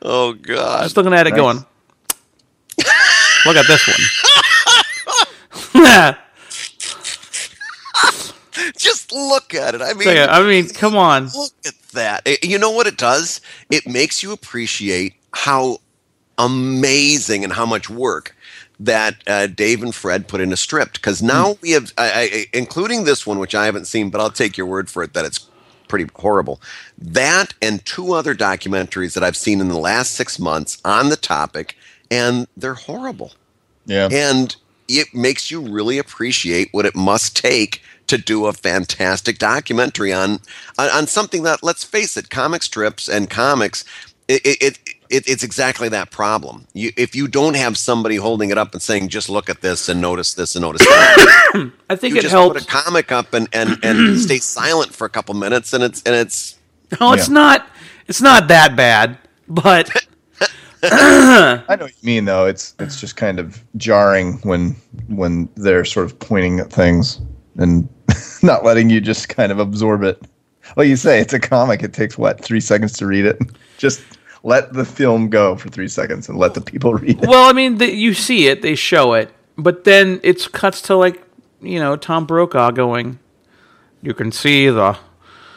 Oh 0.02 0.32
God. 0.34 0.82
Just 0.82 0.96
looking 0.96 1.14
at 1.14 1.26
it, 1.26 1.30
Nice. 1.30 1.38
going, 1.38 1.64
"Look 3.46 3.56
at 3.56 3.66
this 3.66 3.86
one." 3.88 3.96
Just 8.76 9.10
look 9.12 9.54
at 9.54 9.74
it. 9.74 9.80
I 9.82 9.94
mean, 9.94 10.08
I 10.08 10.42
mean, 10.42 10.68
come 10.68 10.94
on. 10.96 11.28
look 11.34 11.52
at 11.66 11.74
that. 11.92 12.22
It- 12.26 12.44
you 12.44 12.58
know 12.58 12.70
what 12.70 12.86
it 12.86 12.96
does? 12.98 13.40
It 13.70 13.86
makes 13.86 14.22
you 14.22 14.32
appreciate 14.32 15.14
how 15.32 15.78
amazing 16.38 17.44
and 17.44 17.52
how 17.52 17.64
much 17.66 17.88
work 17.88 18.36
that 18.84 19.16
uh, 19.26 19.46
Dave 19.46 19.82
and 19.82 19.94
Fred 19.94 20.28
put 20.28 20.40
in 20.40 20.52
a 20.52 20.56
strip. 20.56 20.92
Because 20.94 21.22
now 21.22 21.56
we 21.62 21.70
have, 21.72 21.92
I, 21.96 22.10
I, 22.12 22.46
including 22.52 23.04
this 23.04 23.26
one, 23.26 23.38
which 23.38 23.54
I 23.54 23.66
haven't 23.66 23.86
seen, 23.86 24.10
but 24.10 24.20
I'll 24.20 24.30
take 24.30 24.56
your 24.56 24.66
word 24.66 24.90
for 24.90 25.02
it 25.02 25.14
that 25.14 25.24
it's 25.24 25.48
pretty 25.88 26.10
horrible. 26.16 26.60
That 26.98 27.54
and 27.60 27.84
two 27.84 28.12
other 28.12 28.34
documentaries 28.34 29.14
that 29.14 29.22
I've 29.24 29.36
seen 29.36 29.60
in 29.60 29.68
the 29.68 29.78
last 29.78 30.12
six 30.12 30.38
months 30.38 30.78
on 30.84 31.10
the 31.10 31.16
topic, 31.16 31.76
and 32.10 32.46
they're 32.56 32.74
horrible 32.74 33.32
Yeah. 33.86 34.08
and 34.10 34.56
it 34.88 35.14
makes 35.14 35.50
you 35.50 35.60
really 35.60 35.98
appreciate 35.98 36.68
what 36.72 36.86
it 36.86 36.94
must 36.96 37.36
take 37.36 37.82
to 38.08 38.18
do 38.18 38.46
a 38.46 38.52
fantastic 38.52 39.38
documentary 39.38 40.12
on 40.12 40.40
on, 40.78 40.90
on 40.90 41.06
something 41.06 41.44
that 41.44 41.62
let's 41.62 41.84
face 41.84 42.16
it 42.16 42.30
comic 42.30 42.62
strips 42.62 43.08
and 43.08 43.30
comics 43.30 43.84
it, 44.28 44.44
it, 44.44 44.62
it, 44.62 44.78
it 45.12 45.28
it's 45.28 45.42
exactly 45.44 45.88
that 45.88 46.10
problem 46.10 46.66
you, 46.74 46.90
if 46.96 47.14
you 47.14 47.28
don't 47.28 47.54
have 47.54 47.76
somebody 47.76 48.16
holding 48.16 48.50
it 48.50 48.58
up 48.58 48.72
and 48.72 48.82
saying 48.82 49.08
just 49.08 49.28
look 49.28 49.48
at 49.50 49.60
this 49.60 49.88
and 49.88 50.00
notice 50.00 50.34
this 50.34 50.56
and 50.56 50.62
notice 50.62 50.80
that 50.86 51.70
I 51.90 51.96
think 51.96 52.14
you 52.14 52.18
it 52.18 52.22
just 52.22 52.32
helps. 52.32 52.54
put 52.54 52.62
a 52.64 52.66
comic 52.84 53.12
up 53.12 53.34
and, 53.34 53.48
and, 53.52 53.78
and 53.84 54.18
stay 54.18 54.38
silent 54.38 54.94
for 54.94 55.04
a 55.06 55.10
couple 55.10 55.34
minutes 55.34 55.72
and 55.72 55.84
it's 55.84 56.02
and 56.04 56.14
it's 56.14 56.58
No, 57.00 57.12
it's 57.12 57.28
Yeah. 57.28 57.34
not. 57.34 57.68
It's 58.08 58.20
not 58.20 58.48
that 58.48 58.74
bad, 58.76 59.16
but 59.48 59.88
I 60.82 61.76
know 61.78 61.84
what 61.84 61.92
you 62.02 62.06
mean 62.06 62.24
though. 62.24 62.46
It's 62.46 62.74
it's 62.80 63.00
just 63.00 63.16
kind 63.16 63.38
of 63.38 63.62
jarring 63.76 64.38
when 64.42 64.74
when 65.08 65.48
they're 65.56 65.84
sort 65.84 66.06
of 66.06 66.18
pointing 66.18 66.58
at 66.60 66.72
things 66.72 67.20
and 67.58 67.88
not 68.42 68.64
letting 68.64 68.90
you 68.90 69.00
just 69.00 69.28
kind 69.28 69.52
of 69.52 69.58
absorb 69.60 70.02
it. 70.02 70.20
Like 70.76 70.88
you 70.88 70.96
say, 70.96 71.20
it's 71.20 71.32
a 71.32 71.40
comic. 71.40 71.82
It 71.82 71.92
takes 71.92 72.18
what 72.18 72.42
three 72.44 72.60
seconds 72.60 72.92
to 72.94 73.06
read 73.06 73.26
it. 73.26 73.38
Just 73.78 74.00
let 74.42 74.72
the 74.72 74.84
film 74.84 75.28
go 75.30 75.56
for 75.56 75.68
three 75.68 75.88
seconds 75.88 76.28
and 76.28 76.38
let 76.38 76.54
the 76.54 76.60
people 76.60 76.94
read 76.94 77.22
it. 77.22 77.28
well, 77.28 77.48
I 77.48 77.52
mean, 77.52 77.78
the, 77.78 77.90
you 77.92 78.14
see 78.14 78.48
it, 78.48 78.62
they 78.62 78.74
show 78.74 79.14
it, 79.14 79.30
but 79.56 79.84
then 79.84 80.20
it's 80.22 80.48
cuts 80.48 80.82
to 80.82 80.96
like 80.96 81.22
you 81.60 81.78
know 81.78 81.96
Tom 81.96 82.26
Brokaw 82.26 82.70
going. 82.72 83.18
You 84.02 84.14
can 84.14 84.32
see 84.32 84.68
the 84.68 84.98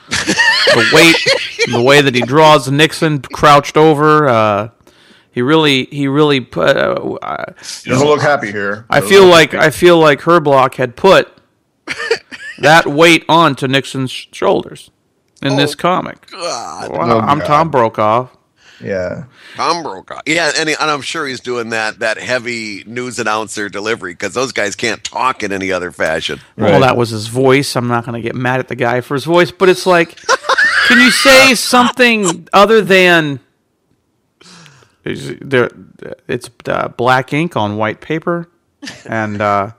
the 0.10 0.90
weight, 0.94 1.72
the 1.74 1.82
way 1.82 2.02
that 2.02 2.14
he 2.14 2.22
draws 2.22 2.70
Nixon 2.70 3.22
crouched 3.22 3.76
over. 3.78 4.28
Uh, 4.30 4.70
he 5.32 5.42
really, 5.42 5.86
he 5.86 6.08
really 6.08 6.40
put. 6.42 6.78
Uh, 6.78 7.16
uh, 7.22 7.54
He 7.84 7.90
doesn't 7.90 8.08
look 8.08 8.22
happy 8.22 8.52
here. 8.52 8.86
I 8.90 9.02
feel 9.02 9.26
like 9.26 9.54
I 9.56 9.70
feel 9.72 9.98
like 9.98 10.22
Herblock 10.22 10.76
had 10.76 10.96
put 10.96 11.30
that 12.60 12.86
weight 12.86 13.26
onto 13.28 13.68
Nixon's 13.68 14.12
shoulders 14.12 14.92
in 15.42 15.56
this 15.58 15.76
comic. 15.76 16.28
Wow, 16.34 16.88
Oh, 16.92 17.20
I'm 17.20 17.40
God. 17.40 17.48
Tom 17.48 17.72
Brokaw. 17.72 18.28
Yeah. 18.82 19.26
Tom 19.56 19.84
Brokaw. 19.84 20.22
Yeah, 20.26 20.52
and, 20.58 20.70
he- 20.70 20.76
and 20.80 20.90
I'm 20.92 21.02
sure 21.02 21.26
he's 21.26 21.40
doing 21.40 21.70
that 21.70 22.00
that 22.00 22.18
heavy 22.18 22.84
news 22.86 23.20
announcer 23.20 23.70
delivery 23.70 24.14
because 24.14 24.34
those 24.34 24.52
guys 24.52 24.76
can't 24.76 25.04
talk 25.04 25.44
in 25.44 25.52
any 25.52 25.72
other 25.72 25.92
fashion. 25.92 26.40
Well, 26.58 26.82
that 26.82 26.98
was 26.98 27.10
his 27.10 27.28
voice. 27.28 27.76
I'm 27.76 27.88
not 27.88 28.06
going 28.06 28.22
to 28.22 28.26
get 28.28 28.36
mad 28.36 28.60
at 28.60 28.68
the 28.68 28.76
guy 28.76 29.02
for 29.02 29.14
his 29.14 29.26
voice, 29.26 29.52
but 29.52 29.70
it's 29.70 29.86
like, 29.86 30.16
can 30.88 31.00
you 31.00 31.12
say 31.12 31.56
something 31.56 32.48
other 32.54 32.82
than 32.82 33.40
there, 35.04 35.70
it's 36.28 36.50
uh, 36.68 36.88
black 36.90 37.32
ink 37.34 37.56
on 37.56 37.78
white 37.78 38.02
paper, 38.02 38.50
and 39.06 39.42
uh, 39.42 39.72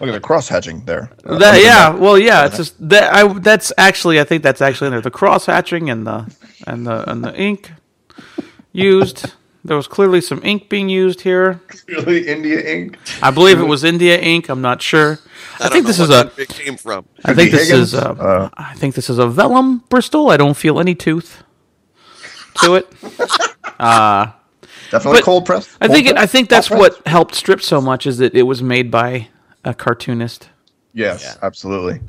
Look 0.00 0.08
at 0.08 0.12
the 0.12 0.20
cross 0.20 0.48
hatching 0.48 0.84
there. 0.84 1.10
Uh, 1.24 1.38
that, 1.38 1.62
yeah, 1.62 1.90
well, 1.90 2.18
yeah, 2.18 2.46
it's 2.46 2.56
just 2.56 2.88
that. 2.88 3.12
I 3.14 3.32
that's 3.38 3.72
actually, 3.78 4.18
I 4.18 4.24
think 4.24 4.42
that's 4.42 4.60
actually 4.62 4.88
in 4.88 4.92
there. 4.92 5.00
The 5.00 5.10
cross 5.10 5.46
hatching 5.46 5.88
and 5.90 6.06
the 6.06 6.34
and 6.66 6.86
the 6.86 7.08
and 7.10 7.22
the 7.22 7.34
ink 7.38 7.72
used. 8.72 9.32
There 9.66 9.76
was 9.78 9.86
clearly 9.86 10.20
some 10.20 10.42
ink 10.44 10.68
being 10.68 10.90
used 10.90 11.22
here. 11.22 11.58
Really, 11.88 12.28
India 12.28 12.60
ink. 12.60 12.98
I 13.22 13.30
believe 13.30 13.58
it 13.58 13.64
was 13.64 13.82
India 13.82 14.18
ink. 14.20 14.50
I'm 14.50 14.60
not 14.60 14.82
sure. 14.82 15.18
I, 15.58 15.62
don't 15.64 15.72
think 15.72 15.84
know 15.84 15.88
this 15.88 15.98
what 16.00 16.04
is 16.04 16.10
a. 16.10 16.12
that 16.24 16.36
bit 16.36 16.48
came 16.50 16.76
from. 16.76 17.06
I 17.24 17.32
think 17.32 17.50
this 17.50 17.68
Higgins? 17.68 17.94
is 17.94 17.94
a. 17.94 18.10
Uh. 18.10 18.50
I 18.54 18.74
think 18.74 18.94
this 18.94 19.08
is 19.08 19.18
a 19.18 19.26
vellum 19.26 19.78
Bristol. 19.88 20.28
I 20.28 20.36
don't 20.36 20.56
feel 20.56 20.78
any 20.78 20.94
tooth 20.94 21.42
to 22.62 22.74
it. 22.74 22.90
Definitely 24.90 25.18
But 25.18 25.24
cold 25.24 25.46
pressed. 25.46 25.70
I 25.80 25.88
think 25.88 26.06
it, 26.08 26.16
I 26.18 26.26
think 26.26 26.48
that's 26.48 26.68
Cold 26.68 26.80
what 26.80 27.06
helped 27.06 27.34
strip 27.34 27.62
so 27.62 27.80
much 27.80 28.06
is 28.06 28.18
that 28.18 28.34
it 28.34 28.42
was 28.42 28.62
made 28.62 28.90
by 28.90 29.28
a 29.64 29.74
cartoonist. 29.74 30.50
Yes, 30.92 31.22
Yeah. 31.24 31.34
absolutely. 31.42 32.00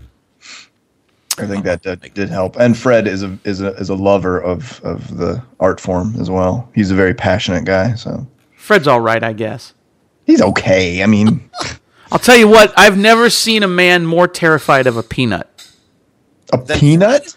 I 1.38 1.46
think 1.48 1.64
that 1.66 1.82
did, 1.82 2.14
did 2.14 2.30
help. 2.30 2.56
And 2.58 2.78
Fred 2.78 3.08
is 3.08 3.24
a 3.24 3.38
is 3.44 3.62
a 3.62 3.74
is 3.76 3.90
a 3.90 3.96
lover 3.96 4.40
of 4.40 4.80
of 4.84 5.18
the 5.18 5.44
art 5.60 5.80
form 5.80 6.16
as 6.20 6.30
well. 6.30 6.70
He's 6.76 6.92
a 6.92 6.96
very 6.96 7.14
passionate 7.14 7.66
guy, 7.66 7.96
so 7.96 8.26
Fred's 8.56 8.88
all 8.88 9.02
right, 9.02 9.24
I 9.24 9.34
guess. 9.34 9.74
he's 10.26 10.42
okay. 10.42 11.04
I 11.04 11.06
mean, 11.06 11.50
I'll 12.12 12.20
tell 12.20 12.38
you 12.38 12.48
what. 12.48 12.74
I've 12.78 12.98
never 12.98 13.30
seen 13.30 13.64
a 13.64 13.68
man 13.68 14.06
more 14.06 14.28
terrified 14.28 14.88
of 14.88 14.98
a 14.98 15.04
peanut. 15.04 15.70
a 16.54 16.58
peanut. 16.58 17.36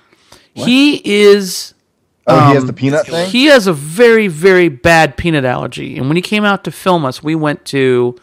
He 0.55 1.01
is. 1.05 1.75
Oh, 2.27 2.49
he 2.49 2.55
has 2.55 2.63
Um, 2.63 2.67
the 2.67 2.73
peanut 2.75 3.07
thing. 3.07 3.31
He 3.31 3.47
has 3.47 3.67
a 3.67 3.73
very, 3.73 4.29
very 4.29 4.69
bad 4.69 5.17
peanut 5.17 5.47
allergy. 5.47 5.97
And 5.97 6.09
when 6.09 6.17
he 6.17 6.21
came 6.23 6.45
out 6.45 6.63
to 6.65 6.71
film 6.71 7.07
us, 7.07 7.23
we 7.23 7.35
went 7.35 7.65
to 7.67 8.17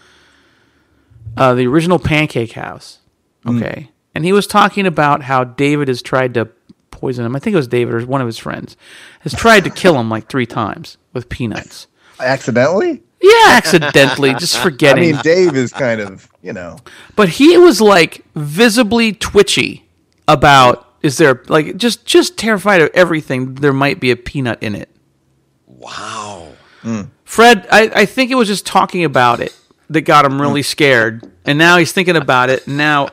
uh, 1.36 1.56
the 1.56 1.66
original 1.66 1.98
Pancake 1.98 2.52
House. 2.52 3.00
Mm. 3.46 3.88
Okay. 4.16 4.20
And 4.20 4.26
he 4.26 4.32
was 4.32 4.48
talking 4.48 4.88
about 4.88 5.24
how 5.24 5.44
David 5.44 5.90
has 5.90 6.02
tried 6.02 6.34
to 6.36 6.50
poison 6.92 7.26
him. 7.26 7.36
I 7.36 7.40
think 7.40 7.54
it 7.54 7.58
was 7.58 7.68
David 7.68 7.94
or 7.94 8.06
one 8.06 8.22
of 8.22 8.28
his 8.28 8.38
friends 8.38 8.78
has 9.22 9.34
tried 9.34 9.66
to 9.66 9.70
kill 9.70 10.00
him 10.00 10.10
like 10.10 10.30
three 10.30 10.46
times 10.46 10.98
with 11.14 11.28
peanuts. 11.30 11.88
Accidentally. 12.20 13.04
Yeah, 13.22 13.48
accidentally, 13.50 14.34
just 14.36 14.58
forgetting. 14.58 15.04
I 15.10 15.12
mean, 15.14 15.22
Dave 15.22 15.56
is 15.56 15.74
kind 15.74 16.00
of 16.00 16.30
you 16.42 16.54
know. 16.54 16.78
but 17.16 17.28
he 17.30 17.58
was 17.58 17.82
like 17.82 18.24
visibly 18.36 19.14
twitchy 19.14 19.88
about 20.28 20.88
is 21.02 21.18
there 21.18 21.44
like 21.48 21.78
just 21.78 22.06
just 22.06 22.38
terrified 22.38 22.82
of 22.82 22.92
everything 22.94 23.56
there 23.56 23.74
might 23.74 24.00
be 24.00 24.12
a 24.12 24.16
peanut 24.16 24.62
in 24.62 24.76
it. 24.76 24.90
Wow. 25.66 26.54
Hmm. 26.82 27.02
Fred, 27.24 27.68
I, 27.72 27.92
I 27.94 28.06
think 28.06 28.32
it 28.32 28.36
was 28.36 28.48
just 28.48 28.66
talking 28.66 29.04
about 29.04 29.40
it 29.40 29.58
that 29.90 30.02
got 30.02 30.26
him 30.26 30.40
really 30.40 30.62
hmm. 30.62 30.66
scared. 30.66 31.32
And 31.46 31.58
now 31.58 31.78
he's 31.78 31.92
thinking 31.92 32.16
about 32.16 32.50
it. 32.50 32.68
Now 32.68 33.10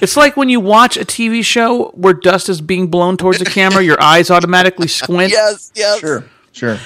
it's 0.00 0.16
like 0.16 0.36
when 0.36 0.48
you 0.48 0.60
watch 0.60 0.96
a 0.96 1.04
TV 1.04 1.44
show 1.44 1.88
where 1.90 2.14
dust 2.14 2.48
is 2.48 2.60
being 2.60 2.88
blown 2.88 3.16
towards 3.16 3.38
the 3.38 3.44
camera, 3.44 3.82
your 3.82 4.00
eyes 4.02 4.30
automatically 4.30 4.88
squint. 4.88 5.32
Yes, 5.32 5.72
yes. 5.74 5.98
Sure, 6.00 6.24
sure. 6.52 6.78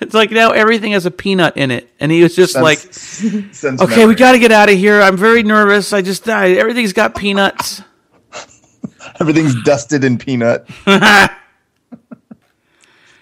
It's 0.00 0.14
like 0.14 0.30
now 0.30 0.52
everything 0.52 0.92
has 0.92 1.06
a 1.06 1.10
peanut 1.10 1.56
in 1.56 1.70
it. 1.72 1.90
And 1.98 2.12
he 2.12 2.22
was 2.22 2.36
just 2.36 2.54
like, 2.54 2.78
Sense 2.92 3.62
okay, 3.64 3.86
memory. 3.96 4.06
we 4.06 4.14
got 4.14 4.32
to 4.32 4.38
get 4.38 4.52
out 4.52 4.68
of 4.70 4.76
here. 4.78 5.00
I'm 5.02 5.16
very 5.16 5.42
nervous. 5.42 5.92
I 5.92 6.02
just 6.02 6.24
died. 6.24 6.56
Everything's 6.56 6.92
got 6.92 7.16
peanuts. 7.16 7.82
everything's 9.20 9.60
dusted 9.64 10.04
in 10.04 10.18
peanut. 10.18 10.68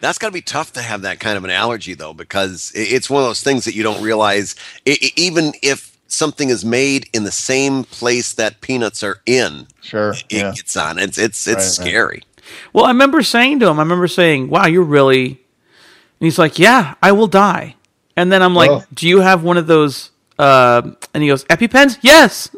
That's 0.02 0.16
got 0.16 0.28
to 0.28 0.32
be 0.32 0.40
tough 0.40 0.72
to 0.74 0.82
have 0.82 1.02
that 1.02 1.20
kind 1.20 1.36
of 1.36 1.44
an 1.44 1.50
allergy, 1.50 1.92
though, 1.92 2.14
because 2.14 2.72
i- 2.74 2.78
it's 2.78 3.10
one 3.10 3.22
of 3.22 3.28
those 3.28 3.42
things 3.42 3.66
that 3.66 3.74
you 3.74 3.82
don't 3.82 4.02
realize. 4.02 4.54
I- 4.86 4.96
I- 5.02 5.12
even 5.16 5.52
if 5.62 5.89
something 6.12 6.48
is 6.48 6.64
made 6.64 7.08
in 7.12 7.24
the 7.24 7.30
same 7.32 7.84
place 7.84 8.32
that 8.34 8.60
peanuts 8.60 9.02
are 9.02 9.20
in, 9.26 9.66
Sure. 9.80 10.10
it 10.12 10.24
Yeah. 10.30 10.52
gets 10.54 10.76
on. 10.76 10.98
It's 10.98 11.18
it's 11.18 11.46
it's 11.46 11.78
Right, 11.78 11.84
right. 11.84 11.90
scary. 11.90 12.22
Well, 12.72 12.84
I 12.84 12.88
remember 12.88 13.22
saying 13.22 13.60
to 13.60 13.68
him, 13.68 13.78
I 13.78 13.82
remember 13.82 14.08
saying, 14.08 14.48
wow, 14.50 14.66
you're 14.66 14.82
really. 14.82 15.26
And 15.28 16.26
he's 16.26 16.38
like, 16.38 16.58
yeah, 16.58 16.94
I 17.02 17.12
will 17.12 17.28
die. 17.28 17.76
And 18.16 18.30
then 18.32 18.42
I'm 18.42 18.54
like, 18.54 18.70
Oh. 18.70 18.84
do 18.92 19.08
you 19.08 19.20
have 19.20 19.42
one 19.44 19.56
of 19.56 19.66
those? 19.66 20.10
Uh, 20.38 20.82
and 21.14 21.22
he 21.22 21.28
goes, 21.28 21.44
EpiPens? 21.44 21.98
Yes. 22.02 22.50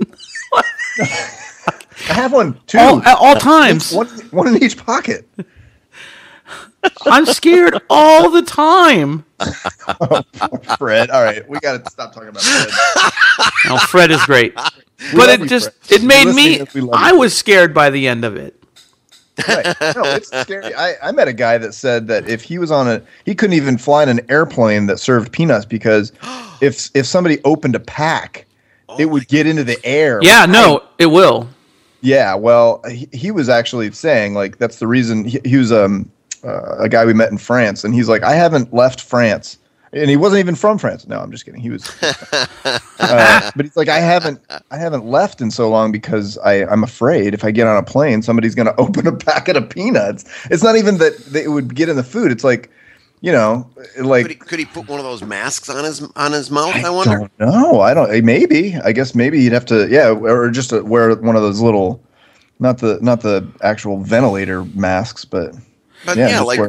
I 1.00 2.14
have 2.14 2.32
one 2.32 2.59
too. 2.66 2.78
all, 2.78 3.03
at 3.03 3.16
all 3.18 3.36
times. 3.36 3.92
one, 3.92 4.09
one 4.30 4.48
in 4.48 4.62
each 4.62 4.76
pocket. 4.76 5.28
I'm 7.06 7.26
scared 7.26 7.80
all 7.88 8.30
the 8.30 8.42
time. 8.42 9.24
Fred. 10.78 11.10
All 11.10 11.22
right, 11.22 11.48
we 11.48 11.58
got 11.60 11.84
to 11.84 11.90
stop 11.90 12.12
talking 12.12 12.28
about 12.28 12.42
Fred. 12.42 12.68
Oh, 13.66 13.78
Fred 13.88 14.10
is 14.10 14.24
great. 14.24 14.54
but 14.54 15.28
it 15.28 15.48
just 15.48 15.72
Fred. 15.82 16.02
it 16.02 16.04
made 16.04 16.26
me 16.26 16.58
listening, 16.58 16.68
we 16.74 16.80
love 16.82 17.00
you. 17.00 17.06
I 17.06 17.12
was 17.12 17.36
scared 17.36 17.74
by 17.74 17.90
the 17.90 18.08
end 18.08 18.24
of 18.24 18.36
it. 18.36 18.62
Right. 19.48 19.64
No, 19.80 20.02
it's 20.04 20.28
scary. 20.28 20.74
I, 20.74 20.94
I 21.02 21.12
met 21.12 21.26
a 21.26 21.32
guy 21.32 21.56
that 21.58 21.72
said 21.72 22.06
that 22.08 22.28
if 22.28 22.42
he 22.42 22.58
was 22.58 22.70
on 22.70 22.86
a, 22.88 23.02
he 23.24 23.34
couldn't 23.34 23.54
even 23.54 23.78
fly 23.78 24.02
in 24.02 24.08
an 24.10 24.20
airplane 24.28 24.86
that 24.86 24.98
served 24.98 25.32
peanuts 25.32 25.64
because 25.64 26.12
if 26.60 26.90
if 26.94 27.06
somebody 27.06 27.40
opened 27.44 27.74
a 27.74 27.80
pack, 27.80 28.46
it 28.98 29.06
would 29.06 29.26
get 29.28 29.46
into 29.46 29.64
the 29.64 29.84
air. 29.84 30.20
Yeah, 30.22 30.44
no, 30.46 30.82
it 30.98 31.06
will. 31.06 31.48
Yeah, 32.02 32.34
well, 32.34 32.82
he, 32.90 33.08
he 33.12 33.30
was 33.30 33.48
actually 33.48 33.90
saying 33.92 34.34
like 34.34 34.58
that's 34.58 34.78
the 34.78 34.86
reason 34.86 35.24
he, 35.24 35.40
he 35.44 35.56
was 35.56 35.72
um 35.72 36.10
uh, 36.45 36.76
a 36.78 36.88
guy 36.88 37.05
we 37.05 37.14
met 37.14 37.30
in 37.30 37.38
France, 37.38 37.84
and 37.84 37.95
he's 37.95 38.09
like, 38.09 38.22
I 38.22 38.32
haven't 38.34 38.72
left 38.72 39.01
France, 39.01 39.59
and 39.93 40.09
he 40.11 40.16
wasn't 40.16 40.40
even 40.40 40.55
from 40.55 40.78
France. 40.78 41.07
No, 41.07 41.18
I'm 41.20 41.30
just 41.30 41.45
kidding. 41.45 41.61
He 41.61 41.70
was, 41.70 41.86
uh, 42.64 43.51
but 43.55 43.64
he's 43.64 43.76
like, 43.76 43.88
I 43.88 43.99
haven't 44.01 44.40
I 44.70 44.76
haven't 44.78 45.05
left 45.05 45.40
in 45.40 45.51
so 45.51 45.68
long 45.68 45.93
because 45.93 46.38
I 46.38 46.64
I'm 46.64 46.82
afraid 46.82 47.34
if 47.34 47.45
I 47.45 47.51
get 47.51 47.66
on 47.66 47.76
a 47.76 47.82
plane, 47.82 48.22
somebody's 48.22 48.55
gonna 48.55 48.74
open 48.78 49.07
a 49.07 49.12
packet 49.12 49.57
of 49.57 49.68
peanuts. 49.68 50.24
It's 50.51 50.62
not 50.62 50.76
even 50.76 50.99
that 50.99 51.16
they 51.26 51.49
would 51.49 51.74
get 51.74 51.88
in 51.88 51.97
the 51.97 52.05
food. 52.05 52.32
It's 52.32 52.45
like, 52.45 52.70
you 53.20 53.32
know, 53.32 53.68
like 54.01 54.22
Could 54.24 54.30
he, 54.30 54.36
could 54.36 54.59
he 54.59 54.64
put 54.64 54.88
one 54.88 54.99
of 54.99 55.05
those 55.05 55.22
masks 55.22 55.68
on 55.68 55.84
his 55.84 56.03
on 56.16 56.32
his 56.32 56.51
mouth? 56.51 56.74
I, 56.74 56.90
wonder. 56.90 57.18
don't 57.18 57.38
know. 57.38 57.80
I 57.80 57.95
don't. 57.95 58.11
eh, 58.12 58.20
Maybe. 58.22 58.76
I 58.76 58.93
guess 58.93 59.14
maybe 59.14 59.40
you'd 59.40 59.53
have 59.53 59.66
to. 59.66 59.88
Yeah, 59.88 60.11
or 60.11 60.51
just 60.51 60.72
wear 60.72 61.14
one 61.16 61.36
of 61.36 61.43
those 61.43 61.61
little, 61.61 62.03
not 62.59 62.78
the 62.78 62.99
not 63.01 63.20
the 63.20 63.47
actual 63.62 63.99
ventilator 64.03 64.64
masks, 64.74 65.24
but 65.24 65.55
But 66.05 66.16
yeah, 66.16 66.28
yeah, 66.28 66.40
like 66.40 66.61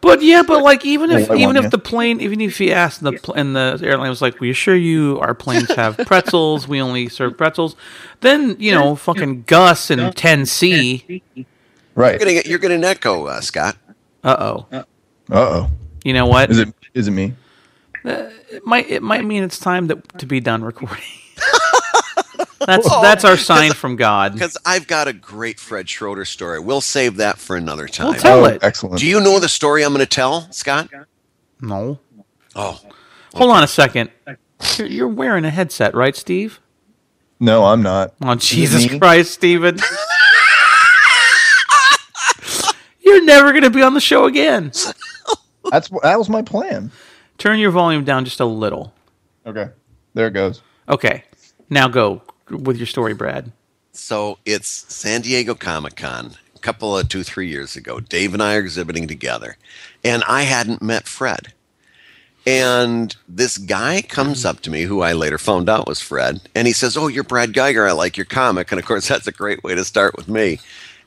But 0.00 0.22
yeah, 0.22 0.42
but 0.42 0.62
like 0.62 0.84
even 0.84 1.10
if 1.10 1.28
Yeah, 1.28 1.34
even 1.34 1.46
want 1.46 1.58
if 1.58 1.64
you. 1.64 1.70
the 1.70 1.78
plane 1.78 2.20
even 2.20 2.40
if 2.40 2.58
he 2.58 2.72
asked 2.72 3.02
and 3.02 3.14
the 3.14 3.20
pl- 3.20 3.34
and 3.34 3.54
the 3.54 3.78
airline 3.82 4.08
was 4.08 4.22
like, 4.22 4.40
"We 4.40 4.50
assure 4.50 4.76
you, 4.76 5.18
our 5.20 5.34
planes 5.34 5.70
have 5.76 5.96
pretzels. 5.98 6.66
We 6.66 6.80
only 6.80 7.08
serve 7.08 7.36
pretzels," 7.36 7.76
then 8.20 8.56
you 8.58 8.72
know, 8.72 8.96
fucking 8.96 9.44
Gus 9.46 9.90
and 9.90 10.00
10C. 10.14 11.22
right. 11.94 12.10
you're 12.12 12.18
getting 12.18 12.50
you're 12.50 12.58
getting 12.58 12.78
an 12.78 12.84
echo, 12.84 13.26
uh, 13.26 13.40
Scott. 13.40 13.76
Uh 14.24 14.36
oh. 14.38 14.66
Uh 14.72 14.82
oh. 15.30 15.70
You 16.04 16.14
know 16.14 16.26
what? 16.26 16.50
Is 16.50 16.58
it 16.58 16.74
is 16.94 17.08
it 17.08 17.12
me? 17.12 17.34
It 18.04 18.64
might 18.64 18.88
it 18.88 19.02
might 19.02 19.24
mean 19.24 19.42
it's 19.42 19.58
time 19.58 19.88
that, 19.88 20.18
to 20.18 20.26
be 20.26 20.40
done 20.40 20.64
recording. 20.64 21.04
That's 22.66 22.86
oh, 22.90 23.02
that's 23.02 23.24
our 23.24 23.36
sign 23.36 23.72
from 23.72 23.96
God. 23.96 24.34
Because 24.34 24.56
I've 24.66 24.86
got 24.86 25.08
a 25.08 25.12
great 25.12 25.58
Fred 25.58 25.88
Schroeder 25.88 26.24
story. 26.24 26.60
We'll 26.60 26.80
save 26.80 27.16
that 27.16 27.38
for 27.38 27.56
another 27.56 27.88
time. 27.88 28.12
Well, 28.12 28.20
tell 28.20 28.40
oh, 28.40 28.44
it. 28.46 28.60
Oh, 28.62 28.66
excellent. 28.66 28.98
Do 28.98 29.06
you 29.06 29.20
know 29.20 29.38
the 29.38 29.48
story 29.48 29.82
I'm 29.82 29.92
going 29.92 30.00
to 30.00 30.06
tell, 30.06 30.50
Scott? 30.52 30.90
No. 31.60 31.98
Oh, 32.54 32.80
Hold 33.34 33.50
on 33.50 33.62
a 33.62 33.68
second. 33.68 34.10
You're, 34.76 34.88
you're 34.88 35.08
wearing 35.08 35.44
a 35.44 35.50
headset, 35.50 35.94
right, 35.94 36.14
Steve? 36.16 36.60
no, 37.38 37.64
I'm 37.64 37.82
not. 37.82 38.14
Oh, 38.22 38.34
Jesus 38.34 38.90
me? 38.90 38.98
Christ, 38.98 39.32
Steven. 39.32 39.78
You're 43.00 43.24
never 43.24 43.50
going 43.52 43.64
to 43.64 43.70
be 43.70 43.82
on 43.82 43.94
the 43.94 44.00
show 44.00 44.26
again. 44.26 44.72
That's 45.70 45.88
that 46.02 46.18
was 46.18 46.28
my 46.28 46.42
plan. 46.42 46.92
Turn 47.38 47.58
your 47.58 47.70
volume 47.70 48.04
down 48.04 48.24
just 48.24 48.40
a 48.40 48.44
little. 48.44 48.92
Okay, 49.46 49.68
there 50.14 50.26
it 50.26 50.32
goes. 50.32 50.62
Okay. 50.88 51.24
Now 51.70 51.88
go 51.88 52.22
with 52.50 52.76
your 52.76 52.86
story, 52.86 53.14
Brad. 53.14 53.52
so 53.92 54.38
it's 54.44 54.68
San 54.68 55.22
Diego 55.22 55.54
Comic 55.54 55.96
Con 55.96 56.36
a 56.54 56.58
couple 56.58 56.96
of 56.96 57.08
two, 57.08 57.22
three 57.22 57.48
years 57.48 57.76
ago. 57.76 58.00
Dave 58.00 58.34
and 58.34 58.42
I 58.42 58.56
are 58.56 58.60
exhibiting 58.60 59.08
together, 59.08 59.56
and 60.04 60.22
I 60.24 60.42
hadn't 60.42 60.82
met 60.82 61.08
Fred. 61.08 61.52
And 62.46 63.14
this 63.28 63.58
guy 63.58 64.02
comes 64.02 64.44
up 64.44 64.60
to 64.60 64.70
me, 64.70 64.82
who 64.82 65.02
I 65.02 65.12
later 65.12 65.38
found 65.38 65.68
out 65.68 65.86
was 65.86 66.00
Fred, 66.00 66.40
and 66.54 66.66
he 66.66 66.72
says, 66.72 66.96
Oh, 66.96 67.08
you're 67.08 67.24
Brad 67.24 67.52
Guigar. 67.52 67.88
I 67.88 67.92
like 67.92 68.16
your 68.16 68.26
comic. 68.26 68.72
And 68.72 68.78
of 68.78 68.86
course, 68.86 69.08
that's 69.08 69.26
a 69.26 69.32
great 69.32 69.62
way 69.62 69.74
to 69.74 69.84
start 69.84 70.16
with 70.16 70.28
me. 70.28 70.58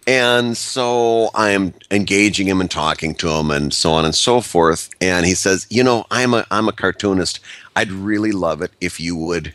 And 0.05 0.57
so 0.57 1.29
I'm 1.33 1.73
engaging 1.89 2.47
him 2.47 2.59
and 2.59 2.69
talking 2.69 3.15
to 3.15 3.29
him 3.29 3.51
and 3.51 3.73
so 3.73 3.93
on 3.93 4.03
and 4.03 4.13
so 4.13 4.41
forth. 4.41 4.89
And 4.99 5.25
he 5.25 5.33
says, 5.33 5.65
You 5.69 5.83
know, 5.83 6.05
I'm 6.11 6.33
a, 6.33 6.45
I'm 6.51 6.67
a 6.67 6.73
cartoonist. 6.73 7.39
I'd 7.75 7.91
really 7.91 8.31
love 8.31 8.61
it 8.61 8.71
if 8.81 8.99
you 8.99 9.15
would 9.15 9.53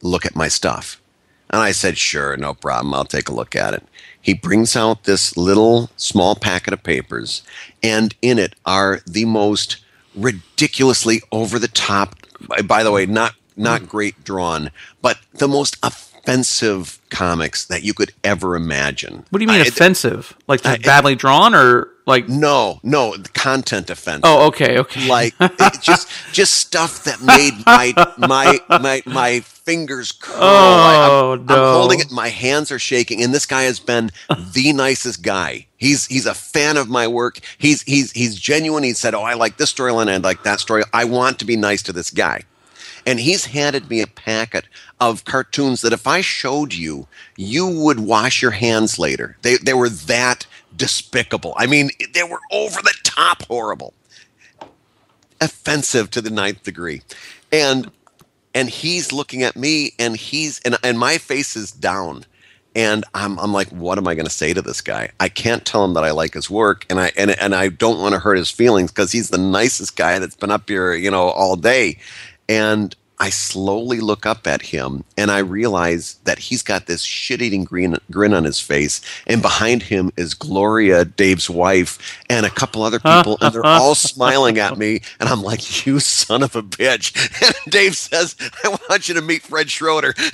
look 0.00 0.24
at 0.24 0.36
my 0.36 0.48
stuff. 0.48 1.00
And 1.50 1.62
I 1.62 1.72
said, 1.72 1.98
Sure, 1.98 2.36
no 2.36 2.54
problem. 2.54 2.94
I'll 2.94 3.04
take 3.04 3.28
a 3.28 3.34
look 3.34 3.56
at 3.56 3.74
it. 3.74 3.84
He 4.20 4.34
brings 4.34 4.76
out 4.76 5.04
this 5.04 5.36
little 5.36 5.90
small 5.96 6.34
packet 6.34 6.72
of 6.72 6.82
papers, 6.82 7.42
and 7.82 8.14
in 8.20 8.38
it 8.38 8.54
are 8.66 9.00
the 9.06 9.24
most 9.24 9.78
ridiculously 10.14 11.22
over 11.32 11.58
the 11.58 11.68
top. 11.68 12.14
By, 12.64 12.82
the 12.82 12.92
way, 12.92 13.06
not 13.06 13.34
not 13.56 13.80
hmm. 13.80 13.86
great 13.86 14.24
drawn, 14.24 14.70
but 15.00 15.18
the 15.32 15.48
most 15.48 15.76
offensive 15.82 16.07
comics 17.10 17.64
that 17.66 17.82
you 17.82 17.94
could 17.94 18.12
ever 18.22 18.54
imagine. 18.54 19.24
What 19.30 19.38
do 19.38 19.44
you 19.44 19.48
mean 19.48 19.62
I- 19.62 19.66
offensive? 19.66 20.36
Like 20.46 20.62
just 20.62 20.80
I- 20.80 20.82
badly 20.82 21.14
drawn, 21.14 21.54
or 21.54 21.88
like? 22.06 22.28
No, 22.28 22.80
no, 22.82 23.16
the 23.16 23.28
content 23.30 23.90
offensive. 23.90 24.22
Oh, 24.24 24.46
okay, 24.48 24.78
okay. 24.78 25.08
like 25.08 25.34
just 25.80 26.08
just 26.32 26.54
stuff 26.54 27.04
that 27.04 27.20
made 27.22 27.54
my 27.66 27.92
my 28.18 28.58
my 28.80 29.02
my 29.06 29.40
fingers 29.40 30.12
curl. 30.12 30.36
Oh, 30.38 31.34
no 31.46 31.54
I, 31.54 31.56
am 31.58 31.62
no. 31.62 31.72
holding 31.72 32.00
it. 32.00 32.10
My 32.10 32.28
hands 32.28 32.70
are 32.70 32.78
shaking, 32.78 33.22
and 33.22 33.34
this 33.34 33.46
guy 33.46 33.62
has 33.62 33.80
been 33.80 34.10
the 34.52 34.72
nicest 34.72 35.22
guy. 35.22 35.66
He's 35.76 36.06
he's 36.06 36.26
a 36.26 36.34
fan 36.34 36.76
of 36.76 36.88
my 36.88 37.06
work. 37.06 37.38
He's 37.58 37.82
he's 37.82 38.12
he's 38.12 38.36
genuine. 38.38 38.82
He 38.84 38.92
said, 38.92 39.14
"Oh, 39.14 39.22
I 39.22 39.34
like 39.34 39.56
this 39.56 39.72
storyline. 39.72 40.08
I 40.08 40.16
like 40.18 40.42
that 40.44 40.60
story. 40.60 40.82
I 40.92 41.04
want 41.04 41.38
to 41.38 41.44
be 41.44 41.56
nice 41.56 41.82
to 41.84 41.92
this 41.92 42.10
guy." 42.10 42.42
And 43.06 43.20
he's 43.20 43.46
handed 43.46 43.88
me 43.88 44.00
a 44.00 44.06
packet 44.06 44.66
of 45.00 45.24
cartoons 45.24 45.80
that 45.82 45.92
if 45.92 46.06
I 46.06 46.20
showed 46.20 46.74
you, 46.74 47.06
you 47.36 47.66
would 47.66 48.00
wash 48.00 48.42
your 48.42 48.50
hands 48.50 48.98
later. 48.98 49.36
They 49.42 49.56
they 49.56 49.74
were 49.74 49.88
that 49.88 50.46
despicable. 50.76 51.54
I 51.56 51.66
mean, 51.66 51.90
they 52.12 52.22
were 52.22 52.40
over 52.52 52.80
the 52.82 52.94
top 53.04 53.42
horrible. 53.46 53.94
Offensive 55.40 56.10
to 56.10 56.20
the 56.20 56.30
ninth 56.30 56.62
degree. 56.62 57.02
And 57.52 57.90
and 58.54 58.68
he's 58.68 59.12
looking 59.12 59.42
at 59.42 59.56
me 59.56 59.92
and 59.98 60.16
he's 60.16 60.60
and, 60.60 60.76
and 60.82 60.98
my 60.98 61.18
face 61.18 61.56
is 61.56 61.72
down. 61.72 62.24
And 62.74 63.04
I'm, 63.14 63.38
I'm 63.40 63.52
like 63.52 63.68
what 63.70 63.98
am 63.98 64.06
i 64.06 64.14
going 64.14 64.26
to 64.26 64.30
say 64.30 64.54
to 64.54 64.62
this 64.62 64.80
guy? 64.80 65.10
I 65.18 65.28
can't 65.28 65.64
tell 65.64 65.84
him 65.84 65.94
that 65.94 66.04
i 66.04 66.10
like 66.10 66.34
his 66.34 66.50
work 66.50 66.86
and 66.90 67.00
i 67.00 67.10
and, 67.16 67.30
and 67.30 67.54
i 67.54 67.68
don't 67.68 67.98
want 67.98 68.12
to 68.12 68.20
hurt 68.20 68.36
his 68.36 68.50
feelings 68.50 68.92
because 68.92 69.10
he's 69.10 69.30
the 69.30 69.38
nicest 69.38 69.96
guy 69.96 70.18
that's 70.18 70.36
been 70.36 70.50
up 70.50 70.68
here 70.68 70.92
you 70.92 71.10
know 71.10 71.28
all 71.30 71.56
day 71.56 71.98
and 72.48 72.94
i 73.20 73.30
slowly 73.30 74.00
look 74.00 74.24
up 74.26 74.46
at 74.46 74.62
him 74.62 75.04
and 75.16 75.30
i 75.30 75.38
realize 75.38 76.14
that 76.24 76.38
he's 76.38 76.62
got 76.62 76.86
this 76.86 77.02
shit-eating 77.02 77.64
grin, 77.64 77.96
grin 78.10 78.32
on 78.32 78.44
his 78.44 78.60
face 78.60 79.00
and 79.26 79.42
behind 79.42 79.82
him 79.82 80.10
is 80.16 80.34
gloria 80.34 81.04
dave's 81.04 81.50
wife 81.50 82.22
and 82.30 82.46
a 82.46 82.50
couple 82.50 82.82
other 82.82 82.98
people 83.00 83.36
and 83.40 83.54
they're 83.54 83.66
all 83.66 83.94
smiling 83.94 84.58
at 84.58 84.78
me 84.78 85.00
and 85.20 85.28
i'm 85.28 85.42
like 85.42 85.86
you 85.86 85.98
son 86.00 86.42
of 86.42 86.54
a 86.56 86.62
bitch 86.62 87.14
and 87.64 87.72
dave 87.72 87.96
says 87.96 88.36
i 88.64 88.68
want 88.68 89.08
you 89.08 89.14
to 89.14 89.22
meet 89.22 89.42
fred 89.42 89.70
schroeder 89.70 90.14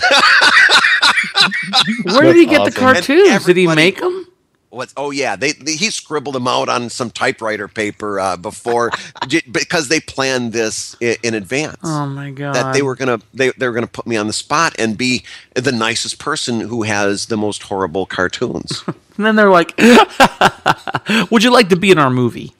Where 2.04 2.22
did 2.22 2.36
he 2.36 2.46
get 2.46 2.58
the 2.64 2.70
awesome. 2.70 2.94
cartoons? 2.94 3.44
Did 3.44 3.56
he 3.56 3.66
make 3.66 4.00
them? 4.00 4.26
What's, 4.74 4.92
oh 4.96 5.10
yeah, 5.12 5.36
they, 5.36 5.52
they 5.52 5.76
he 5.76 5.90
scribbled 5.90 6.34
them 6.34 6.48
out 6.48 6.68
on 6.68 6.90
some 6.90 7.10
typewriter 7.10 7.68
paper 7.68 8.18
uh, 8.18 8.36
before 8.36 8.90
j- 9.28 9.42
because 9.50 9.88
they 9.88 10.00
planned 10.00 10.52
this 10.52 10.96
in, 11.00 11.16
in 11.22 11.34
advance. 11.34 11.78
Oh 11.84 12.06
my 12.06 12.30
god! 12.30 12.54
that 12.54 12.72
they 12.74 12.82
were 12.82 12.96
gonna 12.96 13.20
they, 13.32 13.50
they 13.50 13.68
were 13.68 13.72
gonna 13.74 13.86
put 13.86 14.06
me 14.06 14.16
on 14.16 14.26
the 14.26 14.32
spot 14.32 14.74
and 14.78 14.98
be 14.98 15.22
the 15.54 15.72
nicest 15.72 16.18
person 16.18 16.60
who 16.60 16.82
has 16.82 17.26
the 17.26 17.36
most 17.36 17.62
horrible 17.64 18.06
cartoons. 18.06 18.82
And 19.16 19.24
then 19.24 19.36
they're 19.36 19.48
like, 19.48 19.78
"Would 21.30 21.44
you 21.44 21.52
like 21.52 21.68
to 21.68 21.76
be 21.76 21.92
in 21.92 21.98
our 21.98 22.10
movie?" 22.10 22.52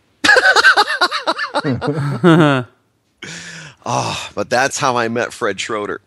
but 4.35 4.49
that's 4.49 4.79
how 4.79 4.97
I 4.97 5.09
met 5.09 5.33
Fred 5.33 5.59
Schroeder. 5.59 6.01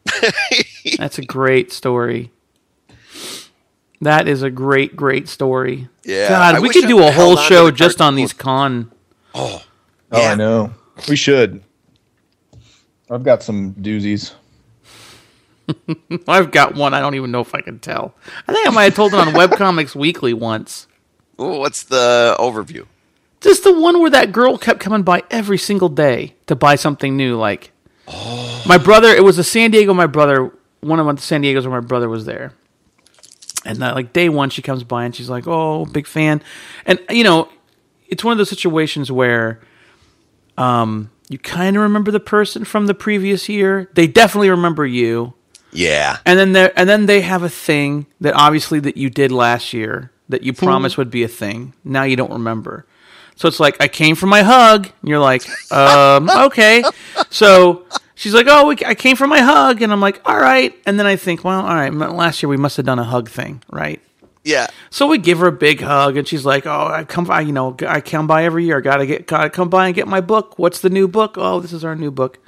That's 0.97 1.18
a 1.20 1.26
great 1.26 1.74
story. 1.74 2.32
That 4.01 4.27
is 4.27 4.43
a 4.43 4.51
great, 4.51 4.95
great 4.95 5.27
story. 5.27 5.89
Yeah, 6.03 6.29
God, 6.29 6.55
I 6.55 6.59
we 6.59 6.69
could 6.69 6.87
do 6.87 7.03
a 7.03 7.11
whole 7.11 7.35
show 7.35 7.71
just 7.71 8.01
on 8.01 8.15
these 8.15 8.33
con. 8.33 8.91
Oh, 9.33 9.63
oh 10.11 10.21
Yeah. 10.21 10.31
I 10.31 10.35
know. 10.35 10.73
We 11.07 11.15
should. 11.15 11.63
I've 13.09 13.23
got 13.23 13.43
some 13.43 13.73
doozies. 13.75 14.33
I've 16.27 16.51
got 16.51 16.75
one. 16.75 16.93
I 16.93 16.99
don't 16.99 17.15
even 17.15 17.31
know 17.31 17.41
if 17.41 17.53
I 17.55 17.61
can 17.61 17.79
tell. 17.79 18.13
I 18.47 18.53
think 18.53 18.67
I 18.67 18.71
might 18.71 18.85
have 18.85 18.95
told 18.95 19.13
it 19.13 19.19
on 19.19 19.27
Webcomics 19.33 19.95
Weekly 19.95 20.33
once. 20.33 20.87
Ooh, 21.39 21.59
what's 21.59 21.83
the 21.83 22.35
overview? 22.39 22.85
Just 23.41 23.63
the 23.63 23.79
one 23.79 23.99
where 24.01 24.09
that 24.09 24.31
girl 24.31 24.57
kept 24.57 24.79
coming 24.79 25.03
by 25.03 25.23
every 25.29 25.57
single 25.57 25.89
day 25.89 26.35
to 26.47 26.55
buy 26.55 26.75
something 26.75 27.15
new. 27.15 27.37
Like 27.37 27.71
oh. 28.07 28.63
my 28.67 28.77
brother, 28.77 29.09
it 29.09 29.23
was 29.23 29.37
a 29.37 29.43
San 29.43 29.71
Diego. 29.71 29.93
My 29.93 30.07
brother, 30.07 30.51
one 30.81 30.99
of 30.99 31.15
the 31.15 31.21
San 31.21 31.41
Diego's 31.41 31.67
where 31.67 31.79
my 31.79 31.85
brother 31.85 32.09
was 32.09 32.25
there, 32.25 32.53
and 33.66 33.82
uh, 33.84 33.93
like 33.93 34.14
day 34.14 34.30
one, 34.30 34.49
she 34.49 34.62
comes 34.62 34.84
by 34.84 35.05
and 35.05 35.16
she's 35.16 35.30
like, 35.30 35.45
"Oh, 35.47 35.86
big 35.86 36.08
fan," 36.08 36.41
and 36.86 36.99
you 37.10 37.24
know, 37.24 37.49
it's 38.08 38.24
one 38.24 38.32
of 38.32 38.38
those 38.38 38.49
situations 38.49 39.12
where, 39.12 39.60
um, 40.58 41.10
you 41.30 41.38
kind 41.38 41.76
of 41.76 41.84
remember 41.84 42.12
the 42.12 42.20
person 42.20 42.66
from 42.66 42.88
the 42.88 42.93
previous 42.93 43.49
year. 43.49 43.89
They 43.93 44.08
definitely 44.08 44.49
remember 44.49 44.86
you, 44.86 45.34
Yeah, 45.72 46.18
and 46.26 46.39
then 46.39 46.53
there, 46.53 46.72
and 46.76 46.88
then 46.88 47.05
they 47.05 47.22
have 47.22 47.43
a 47.43 47.49
thing 47.49 48.08
that 48.22 48.34
obviously 48.34 48.80
that 48.82 48.97
you 48.97 49.10
did 49.10 49.32
last 49.32 49.74
year 49.74 50.12
that 50.30 50.43
you 50.43 50.53
promised 50.53 50.97
would 50.97 51.10
be 51.12 51.24
a 51.24 51.28
thing. 51.28 51.74
Now 51.84 52.03
you 52.03 52.16
don't 52.16 52.32
remember. 52.32 52.86
So 53.36 53.47
it's 53.47 53.60
like 53.60 53.78
I 53.80 53.88
came 53.88 54.16
for 54.16 54.26
my 54.28 54.41
hug. 54.41 54.88
And 55.01 55.10
you're 55.10 55.20
like, 55.20 55.43
um, 55.72 56.30
okay. 56.30 56.84
So 57.30 57.86
she's 58.18 58.34
like, 58.34 58.47
oh, 58.49 58.68
we, 58.68 58.76
I 58.86 58.93
came 58.93 59.15
for 59.15 59.28
my 59.28 59.39
hug, 59.39 59.82
and 59.82 59.93
I'm 59.93 60.01
like, 60.01 60.22
all 60.26 60.38
right. 60.38 60.76
And 60.86 60.99
then 60.99 61.05
I 61.05 61.15
think, 61.15 61.45
well, 61.45 61.61
all 61.61 61.76
right. 61.76 61.93
Last 61.93 62.43
year 62.43 62.49
we 62.49 62.57
must 62.57 62.76
have 62.76 62.86
done 62.86 62.99
a 62.99 63.05
hug 63.05 63.30
thing, 63.30 63.63
right? 63.72 64.01
yeah. 64.47 64.68
So 64.89 65.07
we 65.07 65.18
give 65.18 65.39
her 65.39 65.47
a 65.47 65.51
big 65.51 65.82
hug, 65.82 66.15
and 66.15 66.28
she's 66.28 66.45
like, 66.45 66.65
"Oh, 66.65 66.88
I 66.88 67.03
come 67.03 67.26
by, 67.26 67.41
you 67.41 67.51
know, 67.51 67.76
I 67.86 67.99
come 67.99 68.28
by 68.28 68.45
every 68.45 68.65
year. 68.65 68.78
I 68.78 68.82
gotta 68.82 69.05
get, 69.05 69.28
gotta 69.28 69.49
come 69.49 69.70
by 69.70 69.88
and 69.88 69.95
get 69.95 70.07
my 70.07 70.22
book. 70.22 70.57
What's 70.57 70.80
the 70.80 70.89
new 70.89 71.07
book? 71.07 71.36
Oh, 71.38 71.59
this 71.59 71.74
is 71.74 71.84
our 71.84 71.95
new 71.95 72.11
book." 72.11 72.39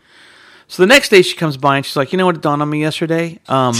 So 0.67 0.81
the 0.81 0.87
next 0.87 1.09
day 1.09 1.21
she 1.21 1.35
comes 1.35 1.57
by 1.57 1.77
and 1.77 1.85
she's 1.85 1.97
like, 1.97 2.13
"You 2.13 2.17
know 2.17 2.25
what 2.25 2.35
it 2.35 2.41
dawned 2.41 2.61
on 2.61 2.69
me 2.69 2.79
yesterday? 2.79 3.39
Um, 3.49 3.75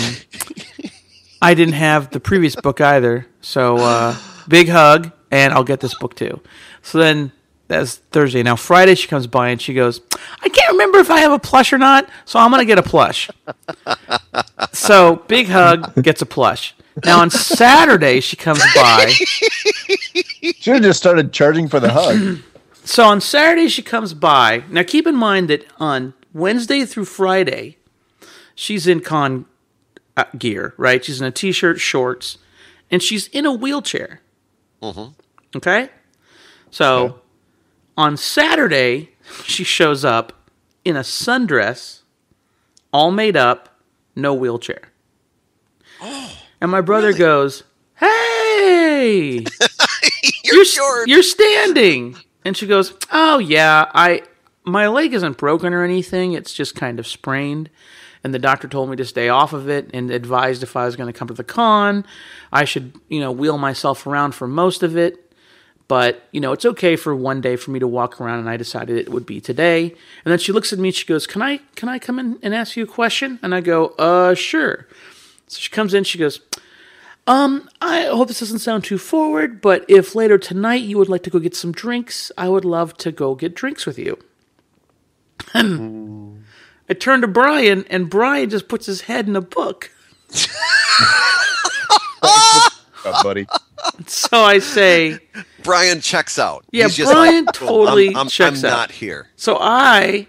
I 1.42 1.54
didn't 1.54 1.76
have 1.76 2.10
the 2.12 2.20
previous 2.20 2.56
book 2.56 2.82
either. 2.82 3.26
So 3.40 3.78
uh, 3.78 4.18
big 4.48 4.68
hug, 4.68 5.12
and 5.32 5.54
I'll 5.54 5.64
get 5.64 5.80
this 5.80 5.94
book 5.94 6.16
too." 6.16 6.42
So 6.82 6.98
then 6.98 7.32
that's 7.70 7.98
Thursday. 8.12 8.44
Now 8.44 8.58
Friday 8.58 8.96
she 8.96 9.08
comes 9.08 9.28
by 9.28 9.50
and 9.50 9.62
she 9.62 9.74
goes, 9.74 10.02
"I 10.42 10.50
can't 10.50 10.72
remember 10.72 10.98
if 10.98 11.10
I 11.10 11.20
have 11.20 11.32
a 11.32 11.40
plush 11.40 11.72
or 11.72 11.78
not, 11.78 12.10
so 12.26 12.40
I'm 12.40 12.52
gonna 12.52 12.66
get 12.66 12.80
a 12.80 12.84
plush." 12.84 13.30
so 14.74 15.24
big 15.28 15.48
hug 15.48 16.04
gets 16.04 16.22
a 16.22 16.26
plush. 16.26 16.76
Now 17.06 17.22
on 17.22 17.30
Saturday 17.30 18.20
she 18.20 18.36
comes 18.36 18.60
by. 18.76 19.06
Should 20.60 20.74
have 20.74 20.84
just 20.84 21.00
started 21.00 21.32
charging 21.32 21.70
for 21.70 21.80
the 21.80 21.92
hug. 21.92 22.40
So 22.86 23.04
on 23.06 23.22
Saturday 23.22 23.68
she 23.68 23.84
comes 23.84 24.16
by. 24.16 24.64
Now 24.68 24.82
keep 24.82 25.06
in 25.06 25.14
mind 25.16 25.48
that 25.52 25.64
on 25.80 26.16
Wednesday 26.34 26.86
through 26.86 27.06
Friday, 27.06 27.78
she's 28.56 28.88
in 28.88 29.02
con 29.02 29.46
uh, 30.18 30.24
gear, 30.40 30.74
right? 30.76 31.06
She's 31.06 31.22
in 31.22 31.28
a 31.28 31.32
t-shirt, 31.32 31.80
shorts, 31.80 32.40
and 32.90 33.04
she's 33.04 33.28
in 33.28 33.46
a 33.46 33.54
wheelchair. 33.54 34.22
Okay, 35.56 35.90
so 36.72 37.20
on 38.00 38.16
Saturday 38.16 39.10
she 39.44 39.66
shows 39.66 40.06
up 40.06 40.50
in 40.86 40.96
a 40.96 41.02
sundress, 41.02 42.04
all 42.94 43.12
made 43.12 43.36
up, 43.36 43.78
no 44.16 44.34
wheelchair. 44.34 44.84
and 46.02 46.72
my 46.72 46.80
brother 46.80 47.12
goes, 47.12 47.64
"Hey." 47.96 49.44
You're, 50.44 50.64
you're 50.64 51.08
you're 51.08 51.24
standing. 51.24 52.16
And 52.44 52.58
she 52.58 52.66
goes 52.66 52.94
oh 53.12 53.38
yeah 53.38 53.86
i 53.94 54.24
my 54.66 54.88
leg 54.88 55.14
isn't 55.14 55.38
broken 55.38 55.74
or 55.74 55.84
anything. 55.84 56.34
It's 56.34 56.54
just 56.54 56.76
kind 56.76 57.00
of 57.00 57.06
sprained. 57.08 57.70
And 58.24 58.34
the 58.34 58.40
doctor 58.40 58.68
told 58.68 58.90
me 58.90 58.96
to 58.98 59.06
stay 59.06 59.30
off 59.30 59.54
of 59.54 59.70
it 59.70 59.90
and 59.94 60.10
advised 60.10 60.64
if 60.64 60.76
i 60.76 60.86
was 60.86 60.96
going 60.96 61.12
to 61.12 61.18
come 61.18 61.28
to 61.28 61.34
the 61.34 61.44
con. 61.44 62.06
I 62.52 62.66
should 62.66 62.94
you 63.10 63.20
know 63.20 63.32
wheel 63.32 63.58
myself 63.58 64.08
around 64.08 64.34
for 64.34 64.48
most 64.48 64.84
of 64.84 64.98
it 64.98 65.29
but 65.90 66.24
you 66.32 66.40
know 66.40 66.54
it's 66.54 66.64
okay 66.64 66.96
for 66.96 67.14
one 67.14 67.42
day 67.42 67.58
for 67.58 67.72
me 67.72 67.80
to 67.80 67.88
walk 67.88 68.22
around 68.22 68.40
and 68.40 68.50
i 68.50 68.56
decided 68.56 68.98
it 68.98 69.10
would 69.10 69.26
be 69.26 69.42
today 69.42 69.94
and 70.24 70.32
then 70.32 70.40
she 70.40 70.54
looks 70.54 70.72
at 70.72 70.80
me 70.80 70.88
and 70.88 70.96
she 70.96 71.06
goes 71.06 71.28
can 71.28 71.42
i 71.42 71.60
can 71.76 71.90
i 71.90 72.00
come 72.00 72.18
in 72.18 72.40
and 72.42 72.56
ask 72.56 72.78
you 72.78 72.84
a 72.84 72.88
question 72.88 73.38
and 73.44 73.54
i 73.54 73.60
go 73.60 73.88
uh 74.00 74.34
sure 74.34 74.88
so 75.48 75.60
she 75.60 75.70
comes 75.70 75.94
in 75.94 76.06
she 76.06 76.18
goes 76.18 76.40
um, 77.28 77.70
I 77.80 78.06
hope 78.06 78.28
this 78.28 78.40
doesn't 78.40 78.58
sound 78.58 78.84
too 78.84 78.98
forward, 78.98 79.62
but 79.62 79.86
if 79.88 80.16
later 80.16 80.40
tonight 80.40 80.82
you 80.82 80.98
would 80.98 81.10
like 81.10 81.22
to 81.24 81.30
go 81.30 81.38
get 81.38 81.56
some 81.56 81.72
drinks, 81.72 82.32
I 82.36 82.50
would 82.50 82.66
love 82.66 82.98
to 82.98 83.12
go 83.12 83.36
get 83.36 83.54
drinks 83.54 83.86
with 83.86 84.00
you. 84.00 84.18
And 85.54 86.44
I 86.90 86.94
turn 86.94 87.22
to 87.22 87.28
Brian, 87.28 87.86
and 87.88 88.10
Brian 88.10 88.50
just 88.50 88.68
puts 88.68 88.88
his 88.88 89.02
head 89.02 89.28
in 89.28 89.36
a 89.36 89.42
book. 89.42 89.92
Oh, 93.06 93.20
buddy. 93.24 93.48
So 94.08 94.38
I 94.38 94.60
say, 94.60 95.20
Brian 95.64 96.02
checks 96.02 96.40
out. 96.40 96.66
Yeah, 96.72 96.86
He's 96.86 96.98
just 96.98 97.12
Brian 97.12 97.46
like, 97.46 97.56
"Cool, 97.56 97.68
totally 97.68 98.10
I'm, 98.10 98.18
I'm, 98.18 98.28
checks 98.28 98.64
I'm 98.64 98.72
out." 98.72 98.78
not 98.78 98.92
here. 98.92 99.28
so 99.36 99.58
I 99.60 100.28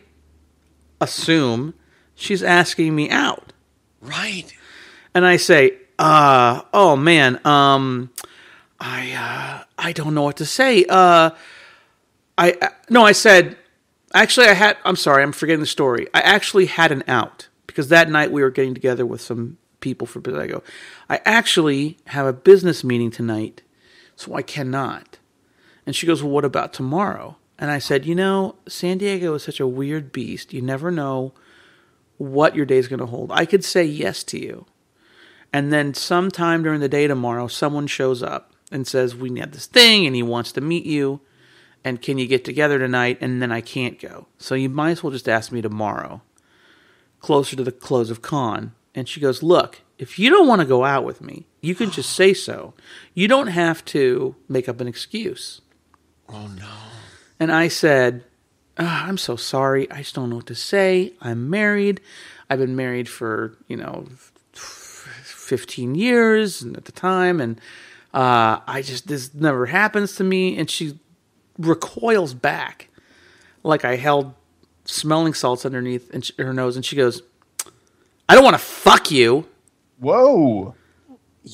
assume 1.00 1.74
she's 2.14 2.42
asking 2.42 2.94
me 2.94 3.10
out. 3.10 3.52
Right. 4.00 4.52
and 5.14 5.26
I 5.26 5.36
say, 5.36 5.76
uh, 5.98 6.62
oh 6.72 6.96
man, 6.96 7.44
um, 7.46 8.10
I, 8.78 9.12
uh, 9.12 9.64
I 9.78 9.92
don't 9.92 10.14
know 10.14 10.22
what 10.22 10.36
to 10.38 10.46
say. 10.46 10.84
Uh, 10.88 11.30
I, 12.38 12.52
uh, 12.52 12.68
no, 12.88 13.04
I 13.04 13.12
said, 13.12 13.56
Actually, 14.12 14.48
I 14.48 14.54
had. 14.54 14.76
I'm 14.84 14.96
sorry, 14.96 15.22
I'm 15.22 15.32
forgetting 15.32 15.60
the 15.60 15.66
story. 15.66 16.08
I 16.12 16.20
actually 16.20 16.66
had 16.66 16.90
an 16.90 17.04
out 17.06 17.48
because 17.66 17.88
that 17.88 18.10
night 18.10 18.32
we 18.32 18.42
were 18.42 18.50
getting 18.50 18.74
together 18.74 19.06
with 19.06 19.20
some 19.20 19.58
people 19.80 20.06
for. 20.06 20.20
I 20.40 20.48
go, 20.48 20.62
I 21.10 21.20
actually 21.24 21.98
have 22.06 22.24
a 22.24 22.32
business 22.32 22.84
meeting 22.84 23.10
tonight, 23.10 23.62
so 24.14 24.36
I 24.36 24.42
cannot. 24.42 25.18
And 25.84 25.96
she 25.96 26.06
goes, 26.06 26.22
Well, 26.22 26.30
what 26.30 26.44
about 26.44 26.72
tomorrow? 26.72 27.36
And 27.58 27.68
I 27.68 27.80
said, 27.80 28.06
You 28.06 28.14
know, 28.14 28.54
San 28.68 28.98
Diego 28.98 29.34
is 29.34 29.42
such 29.42 29.58
a 29.58 29.66
weird 29.66 30.12
beast. 30.12 30.54
You 30.54 30.62
never 30.62 30.92
know 30.92 31.34
what 32.16 32.54
your 32.54 32.64
day 32.64 32.78
is 32.78 32.86
going 32.86 33.00
to 33.00 33.06
hold. 33.06 33.32
I 33.32 33.44
could 33.44 33.64
say 33.64 33.82
yes 33.82 34.22
to 34.24 34.38
you. 34.38 34.66
And 35.52 35.72
then 35.72 35.94
sometime 35.94 36.62
during 36.62 36.78
the 36.78 36.88
day 36.88 37.08
tomorrow, 37.08 37.48
someone 37.48 37.88
shows 37.88 38.22
up 38.22 38.52
and 38.70 38.86
says, 38.86 39.16
We 39.16 39.36
have 39.40 39.50
this 39.50 39.66
thing 39.66 40.06
and 40.06 40.14
he 40.14 40.22
wants 40.22 40.52
to 40.52 40.60
meet 40.60 40.86
you. 40.86 41.22
And 41.82 42.00
can 42.00 42.18
you 42.18 42.28
get 42.28 42.44
together 42.44 42.78
tonight? 42.78 43.18
And 43.20 43.42
then 43.42 43.50
I 43.50 43.62
can't 43.62 43.98
go. 43.98 44.28
So 44.38 44.54
you 44.54 44.68
might 44.68 44.92
as 44.92 45.02
well 45.02 45.10
just 45.10 45.28
ask 45.28 45.50
me 45.50 45.60
tomorrow, 45.60 46.22
closer 47.18 47.56
to 47.56 47.64
the 47.64 47.72
close 47.72 48.10
of 48.10 48.22
con. 48.22 48.74
And 48.94 49.08
she 49.08 49.18
goes, 49.18 49.42
Look, 49.42 49.80
if 50.00 50.18
you 50.18 50.30
don't 50.30 50.48
want 50.48 50.60
to 50.60 50.66
go 50.66 50.84
out 50.84 51.04
with 51.04 51.20
me, 51.20 51.46
you 51.60 51.74
can 51.74 51.90
just 51.90 52.10
say 52.14 52.32
so. 52.32 52.72
You 53.12 53.28
don't 53.28 53.48
have 53.48 53.84
to 53.86 54.34
make 54.48 54.68
up 54.68 54.80
an 54.80 54.88
excuse. 54.88 55.60
Oh 56.28 56.46
no. 56.46 56.68
And 57.38 57.52
I 57.52 57.68
said, 57.68 58.24
"Ah, 58.78 59.06
I'm 59.06 59.18
so 59.18 59.36
sorry. 59.36 59.90
I 59.90 59.98
just 59.98 60.14
don't 60.14 60.30
know 60.30 60.36
what 60.36 60.46
to 60.46 60.54
say. 60.54 61.12
I'm 61.20 61.50
married. 61.50 62.00
I've 62.48 62.58
been 62.58 62.74
married 62.74 63.08
for, 63.08 63.56
you 63.68 63.76
know, 63.76 64.06
15 64.52 65.94
years 65.94 66.64
at 66.64 66.84
the 66.84 66.92
time. 66.92 67.40
And 67.40 67.60
uh, 68.14 68.60
I 68.66 68.82
just, 68.82 69.06
this 69.06 69.34
never 69.34 69.66
happens 69.66 70.16
to 70.16 70.24
me. 70.24 70.56
And 70.56 70.70
she 70.70 70.98
recoils 71.58 72.34
back 72.34 72.88
like 73.62 73.84
I 73.84 73.96
held 73.96 74.34
smelling 74.84 75.34
salts 75.34 75.66
underneath 75.66 76.10
her 76.38 76.52
nose. 76.54 76.74
And 76.74 76.84
she 76.84 76.96
goes, 76.96 77.22
I 78.28 78.34
don't 78.34 78.44
want 78.44 78.54
to 78.54 78.58
fuck 78.58 79.10
you. 79.10 79.46
Whoa. 80.00 80.74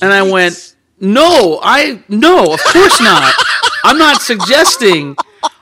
And 0.03 0.13
I 0.13 0.23
went, 0.23 0.77
no, 1.01 1.61
I, 1.63 2.03
no, 2.09 2.53
of 2.55 2.61
course 2.65 3.01
not. 3.01 3.35
I'm 3.85 3.99
not 3.99 4.23
suggesting. 4.23 5.17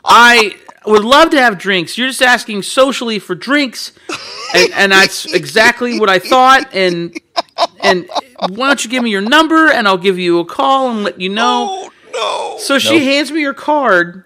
I 0.04 0.56
would 0.86 1.04
love 1.04 1.30
to 1.30 1.38
have 1.40 1.58
drinks. 1.58 1.96
You're 1.98 2.08
just 2.08 2.22
asking 2.22 2.62
socially 2.62 3.18
for 3.18 3.34
drinks. 3.34 3.92
And, 4.54 4.72
and 4.74 4.92
that's 4.92 5.32
exactly 5.32 5.98
what 5.98 6.08
I 6.08 6.18
thought. 6.18 6.72
And, 6.74 7.18
and 7.82 8.08
why 8.48 8.68
don't 8.68 8.84
you 8.84 8.90
give 8.90 9.02
me 9.02 9.10
your 9.10 9.22
number 9.22 9.70
and 9.70 9.88
I'll 9.88 9.98
give 9.98 10.18
you 10.18 10.38
a 10.40 10.44
call 10.44 10.90
and 10.90 11.02
let 11.04 11.20
you 11.20 11.28
know. 11.30 11.68
Oh 11.70 11.90
no. 12.12 12.58
So 12.58 12.78
she 12.78 12.98
Nope. 12.98 13.02
hands 13.02 13.32
me 13.32 13.42
her 13.42 13.54
card, 13.54 14.24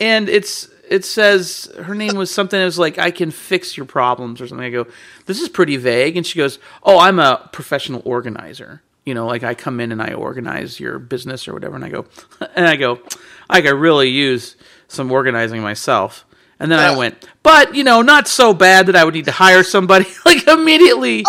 and 0.00 0.28
it's 0.28 0.68
it 0.88 1.04
says 1.04 1.70
her 1.82 1.94
name 1.94 2.16
was 2.16 2.30
something. 2.30 2.60
It 2.60 2.64
was 2.64 2.78
like 2.78 2.98
I 2.98 3.10
can 3.10 3.30
fix 3.30 3.76
your 3.76 3.86
problems 3.86 4.40
or 4.40 4.46
something. 4.46 4.66
I 4.66 4.70
go, 4.70 4.86
this 5.26 5.40
is 5.40 5.48
pretty 5.48 5.76
vague, 5.76 6.16
and 6.16 6.26
she 6.26 6.38
goes, 6.38 6.58
oh, 6.82 6.98
I'm 6.98 7.18
a 7.18 7.48
professional 7.52 8.02
organizer. 8.04 8.82
You 9.04 9.14
know, 9.14 9.26
like 9.26 9.44
I 9.44 9.54
come 9.54 9.80
in 9.80 9.92
and 9.92 10.02
I 10.02 10.14
organize 10.14 10.80
your 10.80 10.98
business 10.98 11.46
or 11.46 11.54
whatever. 11.54 11.76
And 11.76 11.84
I 11.84 11.90
go, 11.90 12.06
and 12.56 12.66
I 12.66 12.76
go, 12.76 13.00
I 13.48 13.60
could 13.60 13.74
really 13.74 14.08
use 14.08 14.56
some 14.88 15.10
organizing 15.10 15.62
myself. 15.62 16.24
And 16.58 16.72
then 16.72 16.78
I 16.78 16.96
went, 16.96 17.28
but 17.42 17.74
you 17.74 17.84
know, 17.84 18.00
not 18.00 18.26
so 18.26 18.54
bad 18.54 18.86
that 18.86 18.96
I 18.96 19.04
would 19.04 19.14
need 19.14 19.26
to 19.26 19.32
hire 19.32 19.62
somebody 19.62 20.06
like 20.24 20.46
immediately. 20.46 21.24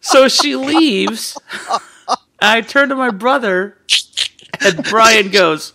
so 0.00 0.28
she 0.28 0.56
leaves. 0.56 1.38
I 2.40 2.60
turn 2.60 2.88
to 2.88 2.96
my 2.96 3.10
brother, 3.10 3.76
and 4.60 4.82
Brian 4.84 5.30
goes, 5.30 5.74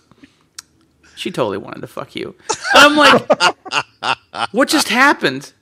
She 1.18 1.32
totally 1.32 1.58
wanted 1.58 1.82
to 1.82 1.88
fuck 1.88 2.16
you. 2.16 2.36
And 2.74 2.84
I'm 2.84 2.96
like, 2.96 4.52
What 4.52 4.70
just 4.70 4.90
happened? 4.90 5.54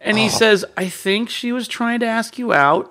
And 0.00 0.18
he 0.18 0.26
oh. 0.26 0.30
says, 0.30 0.64
I 0.76 0.88
think 0.88 1.30
she 1.30 1.52
was 1.52 1.66
trying 1.66 2.00
to 2.00 2.06
ask 2.06 2.38
you 2.38 2.52
out. 2.52 2.90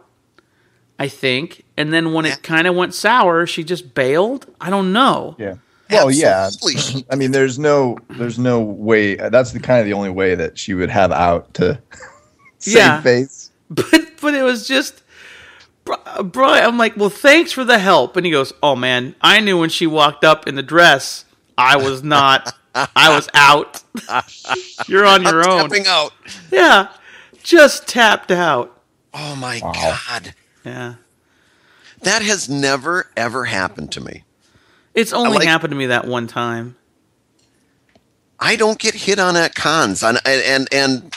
I 0.99 1.07
think. 1.07 1.63
And 1.75 1.91
then 1.93 2.13
when 2.13 2.25
it 2.25 2.43
kind 2.43 2.67
of 2.67 2.75
went 2.75 2.93
sour, 2.93 3.45
she 3.45 3.63
just 3.63 3.93
bailed. 3.93 4.45
I 4.61 4.69
don't 4.69 4.93
know. 4.93 5.35
Yeah. 5.39 5.55
Well, 5.89 6.05
oh, 6.05 6.09
yeah. 6.09 6.45
Absolutely 6.45 6.81
she- 6.81 7.05
I 7.11 7.15
mean, 7.15 7.31
there's 7.31 7.59
no, 7.59 7.97
there's 8.09 8.39
no 8.39 8.61
way. 8.61 9.15
That's 9.15 9.51
the 9.51 9.59
kind 9.59 9.79
of 9.79 9.85
the 9.85 9.93
only 9.93 10.09
way 10.09 10.35
that 10.35 10.57
she 10.57 10.73
would 10.73 10.89
have 10.89 11.11
out 11.11 11.53
to 11.55 11.81
save 12.59 12.75
Yeah. 12.75 13.01
face. 13.01 13.51
But 13.69 14.21
but 14.21 14.35
it 14.35 14.43
was 14.43 14.67
just 14.67 15.01
Bri- 15.83 15.95
Brian. 16.25 16.63
I'm 16.63 16.77
like, 16.77 16.95
well, 16.95 17.09
thanks 17.09 17.51
for 17.51 17.63
the 17.63 17.79
help. 17.79 18.15
And 18.15 18.25
he 18.25 18.31
goes, 18.31 18.53
oh 18.61 18.75
man, 18.75 19.15
I 19.21 19.39
knew 19.39 19.59
when 19.59 19.69
she 19.69 19.87
walked 19.87 20.23
up 20.23 20.47
in 20.47 20.55
the 20.55 20.63
dress, 20.63 21.25
I 21.57 21.77
was 21.77 22.03
not. 22.03 22.53
I 22.75 23.13
was 23.15 23.29
out. 23.33 23.83
You're 24.87 25.05
on 25.05 25.21
your 25.23 25.47
own. 25.47 25.69
Tapping 25.69 25.85
out. 25.87 26.11
Yeah, 26.51 26.87
just 27.43 27.87
tapped 27.87 28.31
out. 28.31 28.81
Oh 29.13 29.35
my 29.35 29.59
Wow. 29.63 29.71
god. 29.73 30.33
Yeah, 30.65 30.93
That 32.01 32.21
has 32.23 32.49
never 32.49 33.11
ever 33.15 33.45
happened 33.45 33.91
to 33.93 34.01
me. 34.01 34.23
it's 34.95 35.13
only 35.13 35.37
like- 35.39 35.47
happened 35.47 35.71
to 35.71 35.77
me 35.77 35.87
that 35.87 36.07
one 36.07 36.25
time. 36.27 36.75
I 38.39 38.55
don't 38.55 38.79
get 38.79 38.93
hit 38.95 39.19
on 39.19 39.35
at 39.37 39.55
cons, 39.55 40.03
and 40.03 40.19
and 40.25 40.41
and, 40.43 40.67
and 40.73 41.15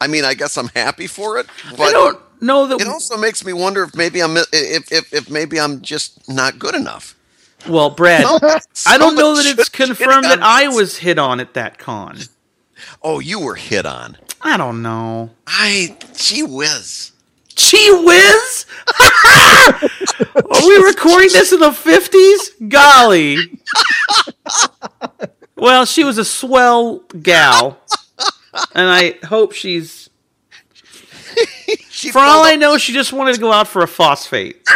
I 0.00 0.06
mean, 0.06 0.24
I 0.24 0.34
guess 0.34 0.56
I'm 0.56 0.68
happy 0.68 1.06
for 1.06 1.38
it, 1.38 1.46
But 1.76 1.80
I 1.88 1.92
don't 1.92 2.20
know 2.40 2.66
that. 2.68 2.80
it 2.80 2.86
also 2.86 3.16
makes 3.16 3.44
me 3.44 3.52
wonder 3.52 3.82
if 3.82 3.94
maybe 3.96 4.20
I'm 4.20 4.36
if 4.36 4.92
if, 4.92 5.12
if 5.12 5.30
maybe 5.30 5.58
I'm 5.58 5.80
just 5.80 6.28
not 6.28 6.58
good 6.58 6.74
enough. 6.74 7.16
Well, 7.66 7.90
Brad, 7.90 8.24
I 8.86 8.98
don't 8.98 9.16
know 9.16 9.36
that 9.36 9.46
it's 9.46 9.68
confirmed 9.68 10.24
that 10.24 10.40
I 10.42 10.68
was 10.68 10.98
hit 10.98 11.18
on 11.18 11.40
at 11.40 11.54
that 11.54 11.78
con. 11.78 12.18
Oh, 13.02 13.20
you 13.20 13.40
were 13.40 13.54
hit 13.54 13.86
on. 13.86 14.16
I 14.40 14.56
don't 14.56 14.82
know. 14.82 15.30
I 15.46 15.96
gee 16.16 16.42
whiz. 16.42 17.12
Gee 17.56 17.90
whiz! 18.04 18.66
Are 20.36 20.68
we 20.68 20.76
recording 20.76 21.30
this 21.32 21.52
in 21.52 21.58
the 21.58 21.70
50s? 21.70 22.68
Golly. 22.68 23.38
Well, 25.58 25.84
she 25.86 26.04
was 26.04 26.18
a 26.18 26.24
swell 26.24 27.00
gal. 27.20 27.80
And 28.74 28.88
I 28.88 29.18
hope 29.26 29.52
she's. 29.52 30.08
She 31.90 32.12
For 32.12 32.20
all 32.20 32.42
pulled 32.42 32.52
I 32.52 32.56
know, 32.56 32.78
she 32.78 32.92
just 32.92 33.12
wanted 33.12 33.34
to 33.34 33.40
go 33.40 33.52
out 33.52 33.66
for 33.66 33.82
a 33.82 33.88
phosphate. 33.88 34.64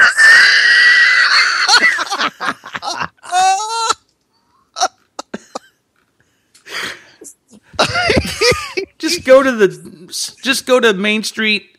just 8.99 9.22
go 9.33 9.43
to 9.43 9.53
the. 9.53 10.37
Just 10.43 10.66
go 10.66 10.80
to 10.80 10.93
Main 10.93 11.22
Street 11.22 11.78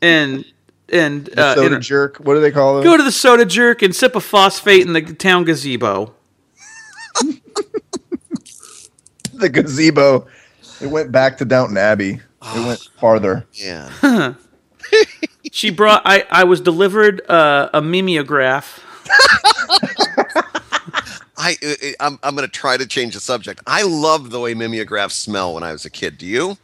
and. 0.00 0.44
And 0.92 1.38
uh, 1.38 1.54
Soda 1.54 1.76
in- 1.76 1.82
jerk. 1.82 2.16
What 2.16 2.34
do 2.34 2.40
they 2.40 2.50
call 2.50 2.80
it? 2.80 2.82
Go 2.82 2.96
to 2.96 3.02
the 3.04 3.12
soda 3.12 3.44
jerk 3.44 3.80
and 3.82 3.94
sip 3.94 4.16
a 4.16 4.20
phosphate 4.20 4.84
in 4.84 4.92
the 4.92 5.02
town 5.02 5.44
gazebo. 5.44 6.12
the 9.32 9.48
gazebo. 9.48 10.26
It 10.80 10.88
went 10.88 11.12
back 11.12 11.38
to 11.38 11.44
Downton 11.44 11.76
Abbey. 11.76 12.18
It 12.42 12.66
went 12.66 12.80
farther. 12.98 13.46
Yeah. 13.52 14.34
She 15.52 15.70
brought. 15.70 16.02
I. 16.04 16.26
I 16.30 16.44
was 16.44 16.60
delivered 16.60 17.28
uh, 17.28 17.70
a 17.74 17.80
mimeograph. 17.80 18.84
I 21.40 21.56
uh, 21.62 21.68
uh, 21.68 21.92
I'm 22.00 22.18
I'm 22.22 22.36
going 22.36 22.46
to 22.46 22.52
try 22.52 22.76
to 22.76 22.86
change 22.86 23.14
the 23.14 23.20
subject. 23.20 23.62
I 23.66 23.82
love 23.82 24.30
the 24.30 24.38
way 24.40 24.52
mimeographs 24.54 25.14
smell 25.16 25.54
when 25.54 25.62
I 25.62 25.72
was 25.72 25.84
a 25.86 25.90
kid. 25.90 26.18
Do 26.18 26.26
you? 26.26 26.58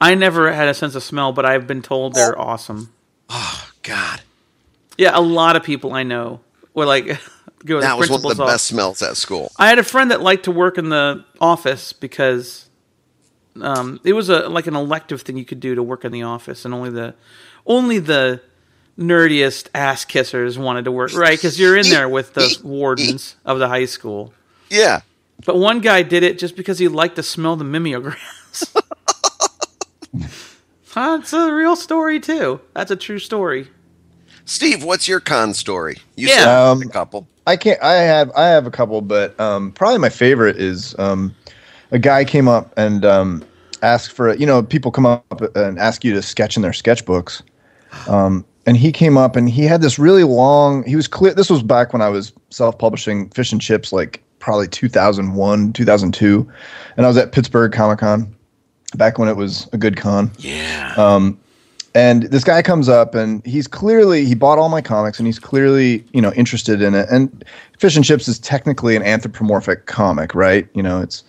I 0.00 0.14
never 0.14 0.52
had 0.52 0.68
a 0.68 0.74
sense 0.74 0.94
of 0.94 1.02
smell, 1.02 1.32
but 1.32 1.44
I've 1.46 1.66
been 1.66 1.82
told 1.82 2.14
they're 2.14 2.38
awesome. 2.38 2.92
Oh 3.30 3.70
God, 3.82 4.20
Yeah, 4.96 5.10
a 5.14 5.20
lot 5.20 5.54
of 5.56 5.62
people 5.62 5.92
I 5.92 6.02
know 6.02 6.40
were 6.74 6.84
like, 6.86 7.06
go 7.64 7.80
that 7.80 7.98
was 7.98 8.10
one 8.10 8.16
of 8.18 8.22
the 8.22 8.42
office. 8.42 8.52
best 8.54 8.66
smells 8.66 9.02
at 9.02 9.16
school. 9.16 9.50
I 9.56 9.68
had 9.68 9.78
a 9.78 9.84
friend 9.84 10.10
that 10.10 10.20
liked 10.20 10.44
to 10.44 10.50
work 10.50 10.78
in 10.78 10.88
the 10.88 11.24
office 11.40 11.92
because 11.92 12.68
um, 13.60 14.00
it 14.04 14.12
was 14.14 14.28
a 14.28 14.48
like 14.48 14.66
an 14.66 14.76
elective 14.76 15.22
thing 15.22 15.36
you 15.36 15.44
could 15.44 15.60
do 15.60 15.74
to 15.74 15.82
work 15.82 16.04
in 16.04 16.12
the 16.12 16.22
office, 16.22 16.64
and 16.64 16.72
only 16.74 16.90
the 16.90 17.14
only 17.66 17.98
the 17.98 18.40
nerdiest 18.98 19.68
ass 19.74 20.04
kissers 20.04 20.58
wanted 20.58 20.84
to 20.84 20.92
work 20.92 21.14
right 21.14 21.38
because 21.38 21.58
you're 21.58 21.76
in 21.76 21.88
there 21.88 22.08
with 22.08 22.34
the 22.34 22.58
wardens 22.64 23.36
of 23.44 23.58
the 23.58 23.68
high 23.68 23.84
school. 23.84 24.32
Yeah. 24.70 25.00
But 25.46 25.56
one 25.56 25.80
guy 25.80 26.02
did 26.02 26.24
it 26.24 26.38
just 26.38 26.56
because 26.56 26.78
he 26.78 26.88
liked 26.88 27.16
to 27.16 27.22
smell 27.22 27.56
the 27.56 27.64
mimeographs. 27.64 28.74
That's 30.94 31.32
a 31.32 31.52
real 31.52 31.76
story 31.76 32.18
too. 32.18 32.60
That's 32.74 32.90
a 32.90 32.96
true 32.96 33.20
story. 33.20 33.68
Steve, 34.44 34.82
what's 34.82 35.06
your 35.06 35.20
con 35.20 35.54
story? 35.54 35.98
You 36.16 36.28
Yeah. 36.28 36.70
Um, 36.70 36.82
a 36.82 36.88
couple. 36.88 37.28
I 37.46 37.56
can't. 37.56 37.80
I 37.82 37.94
have. 37.94 38.32
I 38.34 38.48
have 38.48 38.66
a 38.66 38.70
couple, 38.70 39.00
but 39.00 39.38
um, 39.38 39.72
probably 39.72 39.98
my 39.98 40.08
favorite 40.08 40.56
is 40.56 40.98
um, 40.98 41.34
a 41.92 41.98
guy 41.98 42.24
came 42.24 42.48
up 42.48 42.72
and 42.76 43.04
um, 43.04 43.44
asked 43.82 44.12
for. 44.12 44.34
You 44.34 44.46
know, 44.46 44.62
people 44.62 44.90
come 44.90 45.06
up 45.06 45.42
and 45.54 45.78
ask 45.78 46.02
you 46.02 46.12
to 46.14 46.22
sketch 46.22 46.56
in 46.56 46.62
their 46.62 46.72
sketchbooks. 46.72 47.42
And 48.68 48.76
he 48.76 48.92
came 48.92 49.16
up 49.16 49.34
and 49.34 49.48
he 49.48 49.62
had 49.64 49.80
this 49.80 49.98
really 49.98 50.24
long. 50.24 50.84
He 50.84 50.94
was 50.94 51.08
clear. 51.08 51.32
This 51.32 51.48
was 51.48 51.62
back 51.62 51.94
when 51.94 52.02
I 52.02 52.10
was 52.10 52.34
self-publishing 52.50 53.30
fish 53.30 53.50
and 53.50 53.62
chips, 53.62 53.94
like 53.94 54.22
probably 54.40 54.68
2001, 54.68 55.72
2002, 55.72 56.52
and 56.98 57.06
I 57.06 57.08
was 57.08 57.16
at 57.16 57.32
Pittsburgh 57.32 57.72
Comic 57.72 58.00
Con 58.00 58.36
back 58.94 59.18
when 59.18 59.26
it 59.26 59.38
was 59.38 59.70
a 59.72 59.78
good 59.78 59.96
con. 59.96 60.30
Yeah. 60.36 60.92
Um, 60.98 61.40
and 61.94 62.24
this 62.24 62.44
guy 62.44 62.60
comes 62.60 62.90
up 62.90 63.14
and 63.14 63.44
he's 63.46 63.66
clearly 63.66 64.26
he 64.26 64.34
bought 64.34 64.58
all 64.58 64.68
my 64.68 64.82
comics 64.82 65.18
and 65.18 65.26
he's 65.26 65.38
clearly 65.38 66.04
you 66.12 66.20
know 66.20 66.34
interested 66.34 66.82
in 66.82 66.94
it. 66.94 67.08
And 67.10 67.42
Fish 67.78 67.96
and 67.96 68.04
Chips 68.04 68.28
is 68.28 68.38
technically 68.38 68.96
an 68.96 69.02
anthropomorphic 69.02 69.86
comic, 69.86 70.34
right? 70.34 70.68
You 70.74 70.82
know, 70.82 71.00
it's 71.00 71.24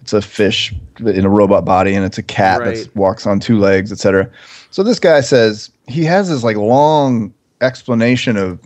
it's 0.00 0.12
a 0.12 0.22
fish 0.22 0.72
in 1.00 1.24
a 1.24 1.28
robot 1.28 1.64
body 1.64 1.96
and 1.96 2.04
it's 2.04 2.16
a 2.16 2.22
cat 2.22 2.60
Right. 2.60 2.76
that 2.76 2.94
walks 2.94 3.26
on 3.26 3.40
two 3.40 3.58
legs, 3.58 3.90
etc. 3.90 4.30
So 4.70 4.82
this 4.82 4.98
guy 4.98 5.20
says 5.20 5.70
he 5.88 6.04
has 6.04 6.28
this 6.28 6.44
like 6.44 6.56
long 6.56 7.32
explanation 7.60 8.36
of 8.36 8.60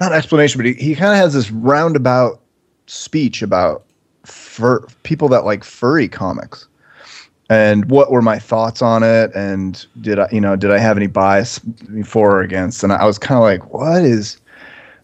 not 0.00 0.12
explanation, 0.12 0.58
but 0.58 0.66
he, 0.66 0.74
he 0.74 0.94
kind 0.94 1.12
of 1.12 1.18
has 1.18 1.34
this 1.34 1.50
roundabout 1.50 2.40
speech 2.86 3.42
about 3.42 3.84
fur 4.24 4.80
people 5.02 5.28
that 5.28 5.44
like 5.44 5.64
furry 5.64 6.08
comics. 6.08 6.66
And 7.50 7.90
what 7.90 8.10
were 8.10 8.22
my 8.22 8.38
thoughts 8.38 8.80
on 8.80 9.02
it? 9.02 9.30
And 9.34 9.84
did 10.00 10.18
i 10.18 10.28
you 10.32 10.40
know 10.40 10.56
did 10.56 10.70
i 10.70 10.78
have 10.78 10.96
any 10.96 11.06
bias 11.06 11.60
for 12.04 12.38
or 12.38 12.42
against? 12.42 12.82
And 12.82 12.92
i 12.92 13.04
was 13.04 13.18
kind 13.18 13.38
of 13.38 13.42
like 13.42 13.72
what 13.72 14.04
is 14.04 14.38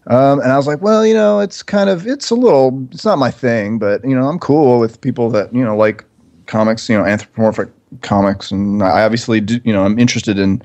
um, 0.07 0.39
and 0.39 0.51
i 0.51 0.57
was 0.57 0.65
like 0.65 0.81
well 0.81 1.05
you 1.05 1.13
know 1.13 1.39
it's 1.39 1.61
kind 1.61 1.87
of 1.89 2.07
it's 2.07 2.31
a 2.31 2.35
little 2.35 2.87
it's 2.91 3.05
not 3.05 3.19
my 3.19 3.29
thing 3.29 3.77
but 3.77 4.03
you 4.03 4.15
know 4.15 4.27
i'm 4.27 4.39
cool 4.39 4.79
with 4.79 4.99
people 4.99 5.29
that 5.29 5.53
you 5.53 5.63
know 5.63 5.77
like 5.77 6.03
comics 6.47 6.89
you 6.89 6.97
know 6.97 7.05
anthropomorphic 7.05 7.69
comics 8.01 8.51
and 8.51 8.81
i 8.81 9.03
obviously 9.03 9.41
do 9.41 9.59
you 9.63 9.73
know 9.73 9.83
i'm 9.83 9.99
interested 9.99 10.39
in 10.39 10.61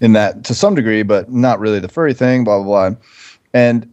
in 0.00 0.12
that 0.12 0.44
to 0.44 0.54
some 0.54 0.74
degree 0.74 1.02
but 1.02 1.30
not 1.30 1.60
really 1.60 1.78
the 1.78 1.88
furry 1.88 2.14
thing 2.14 2.44
blah 2.44 2.62
blah 2.62 2.90
blah 2.90 2.98
and 3.52 3.88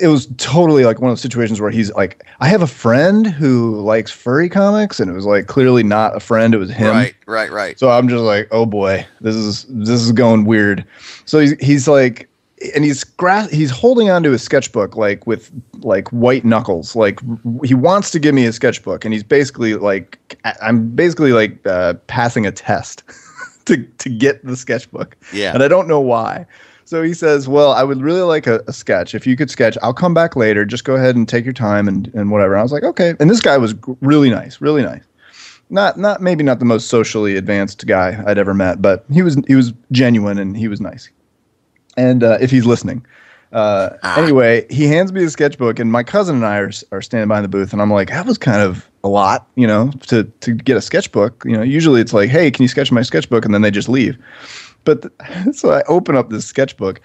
it 0.00 0.08
was 0.08 0.26
totally 0.36 0.84
like 0.84 1.00
one 1.00 1.10
of 1.10 1.16
those 1.16 1.22
situations 1.22 1.60
where 1.60 1.70
he's 1.70 1.92
like, 1.92 2.24
I 2.40 2.48
have 2.48 2.62
a 2.62 2.66
friend 2.66 3.26
who 3.26 3.80
likes 3.80 4.10
furry 4.10 4.48
comics, 4.48 5.00
and 5.00 5.10
it 5.10 5.14
was 5.14 5.26
like 5.26 5.46
clearly 5.46 5.82
not 5.82 6.16
a 6.16 6.20
friend; 6.20 6.54
it 6.54 6.58
was 6.58 6.70
him. 6.70 6.88
Right, 6.88 7.14
right, 7.26 7.50
right. 7.50 7.78
So 7.78 7.90
I'm 7.90 8.08
just 8.08 8.22
like, 8.22 8.48
oh 8.50 8.66
boy, 8.66 9.06
this 9.20 9.34
is 9.34 9.64
this 9.68 10.02
is 10.02 10.12
going 10.12 10.44
weird. 10.44 10.84
So 11.24 11.38
he's 11.40 11.52
he's 11.60 11.88
like, 11.88 12.28
and 12.74 12.84
he's 12.84 13.04
gra- 13.04 13.48
he's 13.48 13.70
holding 13.70 14.10
onto 14.10 14.30
his 14.30 14.42
sketchbook 14.42 14.96
like 14.96 15.26
with 15.26 15.50
like 15.80 16.08
white 16.08 16.44
knuckles. 16.44 16.96
Like 16.96 17.20
he 17.64 17.74
wants 17.74 18.10
to 18.10 18.18
give 18.18 18.34
me 18.34 18.46
a 18.46 18.52
sketchbook, 18.52 19.04
and 19.04 19.12
he's 19.12 19.22
basically 19.22 19.74
like, 19.74 20.38
I'm 20.62 20.90
basically 20.90 21.32
like 21.32 21.66
uh, 21.66 21.94
passing 22.06 22.46
a 22.46 22.52
test 22.52 23.02
to 23.66 23.84
to 23.84 24.08
get 24.08 24.44
the 24.44 24.56
sketchbook. 24.56 25.16
Yeah. 25.32 25.52
and 25.52 25.62
I 25.62 25.68
don't 25.68 25.88
know 25.88 26.00
why. 26.00 26.46
So 26.84 27.02
he 27.02 27.14
says, 27.14 27.48
"Well, 27.48 27.72
I 27.72 27.82
would 27.82 28.00
really 28.00 28.22
like 28.22 28.46
a, 28.46 28.62
a 28.68 28.72
sketch. 28.72 29.14
If 29.14 29.26
you 29.26 29.36
could 29.36 29.50
sketch, 29.50 29.76
I'll 29.82 29.94
come 29.94 30.14
back 30.14 30.36
later. 30.36 30.64
Just 30.64 30.84
go 30.84 30.94
ahead 30.94 31.16
and 31.16 31.28
take 31.28 31.44
your 31.44 31.52
time 31.52 31.88
and 31.88 32.08
and 32.14 32.30
whatever." 32.30 32.56
I 32.56 32.62
was 32.62 32.72
like, 32.72 32.84
"Okay." 32.84 33.14
And 33.20 33.28
this 33.28 33.40
guy 33.40 33.58
was 33.58 33.74
really 34.00 34.30
nice, 34.30 34.60
really 34.60 34.82
nice 34.82 35.02
not 35.68 35.98
not 35.98 36.20
maybe 36.20 36.44
not 36.44 36.60
the 36.60 36.64
most 36.64 36.88
socially 36.88 37.36
advanced 37.36 37.84
guy 37.86 38.22
I'd 38.24 38.38
ever 38.38 38.54
met, 38.54 38.80
but 38.80 39.04
he 39.10 39.22
was 39.22 39.36
he 39.46 39.56
was 39.56 39.72
genuine 39.90 40.38
and 40.38 40.56
he 40.56 40.68
was 40.68 40.80
nice. 40.80 41.10
And 41.96 42.22
uh, 42.22 42.38
if 42.40 42.50
he's 42.50 42.66
listening, 42.66 43.04
uh, 43.52 43.96
anyway, 44.16 44.66
he 44.70 44.86
hands 44.86 45.12
me 45.12 45.24
the 45.24 45.30
sketchbook, 45.30 45.78
and 45.78 45.90
my 45.90 46.02
cousin 46.02 46.36
and 46.36 46.46
I 46.46 46.58
are 46.58 46.70
are 46.92 47.00
standing 47.00 47.28
behind 47.28 47.44
the 47.44 47.48
booth, 47.48 47.72
and 47.72 47.80
I'm 47.80 47.90
like, 47.90 48.08
that 48.08 48.26
was 48.26 48.38
kind 48.38 48.60
of 48.60 48.90
a 49.04 49.08
lot, 49.08 49.48
you 49.54 49.66
know, 49.66 49.90
to 50.08 50.24
to 50.24 50.52
get 50.54 50.76
a 50.76 50.82
sketchbook. 50.82 51.42
You 51.44 51.52
know, 51.52 51.62
usually 51.62 52.00
it's 52.00 52.12
like, 52.12 52.28
hey, 52.28 52.50
can 52.50 52.62
you 52.62 52.68
sketch 52.68 52.90
my 52.90 53.02
sketchbook, 53.02 53.44
and 53.44 53.54
then 53.54 53.62
they 53.62 53.70
just 53.70 53.88
leave. 53.88 54.18
But 54.84 55.02
th- 55.02 55.12
so 55.54 55.70
I 55.70 55.82
open 55.88 56.16
up 56.16 56.30
this 56.30 56.44
sketchbook. 56.46 57.00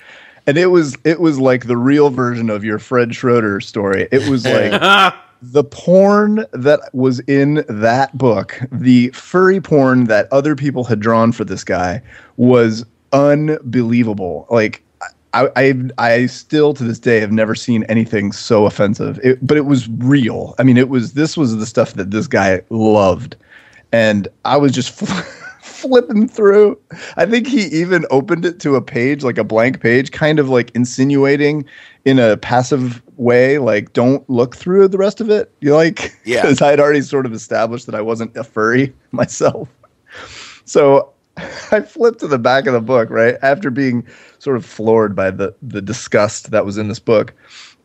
And 0.47 0.57
it 0.57 0.67
was 0.67 0.97
it 1.03 1.19
was 1.19 1.39
like 1.39 1.67
the 1.67 1.77
real 1.77 2.09
version 2.09 2.49
of 2.49 2.63
your 2.63 2.79
Fred 2.79 3.13
Schroeder 3.13 3.61
story. 3.61 4.07
It 4.11 4.27
was 4.27 4.43
like 4.47 5.13
the 5.41 5.63
porn 5.63 6.45
that 6.51 6.79
was 6.93 7.19
in 7.21 7.63
that 7.69 8.17
book, 8.17 8.59
the 8.71 9.09
furry 9.09 9.61
porn 9.61 10.05
that 10.05 10.27
other 10.31 10.55
people 10.55 10.83
had 10.83 10.99
drawn 10.99 11.31
for 11.31 11.45
this 11.45 11.63
guy, 11.63 12.01
was 12.37 12.85
unbelievable. 13.13 14.47
Like 14.49 14.83
I, 15.33 15.49
I, 15.55 15.73
I 15.97 16.25
still 16.25 16.73
to 16.73 16.83
this 16.83 16.99
day 16.99 17.19
have 17.19 17.31
never 17.31 17.55
seen 17.55 17.83
anything 17.85 18.31
so 18.31 18.65
offensive. 18.65 19.19
It, 19.23 19.45
but 19.45 19.57
it 19.57 19.65
was 19.65 19.87
real. 19.89 20.55
I 20.59 20.63
mean, 20.63 20.77
it 20.77 20.89
was 20.89 21.13
this 21.13 21.37
was 21.37 21.55
the 21.55 21.65
stuff 21.65 21.93
that 21.93 22.11
this 22.11 22.27
guy 22.27 22.61
loved, 22.69 23.35
and 23.91 24.27
I 24.45 24.57
was 24.57 24.71
just. 24.71 25.01
flipping 25.61 26.27
through. 26.27 26.79
I 27.17 27.25
think 27.25 27.47
he 27.47 27.63
even 27.65 28.05
opened 28.11 28.45
it 28.45 28.59
to 28.59 28.75
a 28.75 28.81
page, 28.81 29.23
like 29.23 29.39
a 29.39 29.43
blank 29.43 29.79
page, 29.79 30.11
kind 30.11 30.37
of 30.37 30.47
like 30.47 30.69
insinuating 30.75 31.65
in 32.05 32.19
a 32.19 32.37
passive 32.37 33.01
way, 33.17 33.57
like 33.57 33.93
don't 33.93 34.27
look 34.29 34.55
through 34.55 34.87
the 34.89 34.97
rest 34.99 35.21
of 35.21 35.29
it. 35.29 35.51
You 35.59 35.73
like, 35.75 36.15
Yeah. 36.23 36.41
because 36.41 36.61
I'd 36.61 36.79
already 36.79 37.01
sort 37.01 37.25
of 37.25 37.33
established 37.33 37.87
that 37.87 37.95
I 37.95 38.01
wasn't 38.01 38.35
a 38.37 38.43
furry 38.43 38.93
myself. 39.11 39.69
So 40.65 41.11
I 41.71 41.81
flipped 41.81 42.19
to 42.19 42.27
the 42.27 42.39
back 42.39 42.67
of 42.67 42.73
the 42.73 42.81
book, 42.81 43.09
right 43.09 43.37
after 43.41 43.69
being 43.69 44.05
sort 44.39 44.57
of 44.57 44.65
floored 44.65 45.15
by 45.15 45.31
the 45.31 45.55
the 45.61 45.81
disgust 45.81 46.51
that 46.51 46.65
was 46.65 46.77
in 46.77 46.87
this 46.87 46.99
book. 46.99 47.33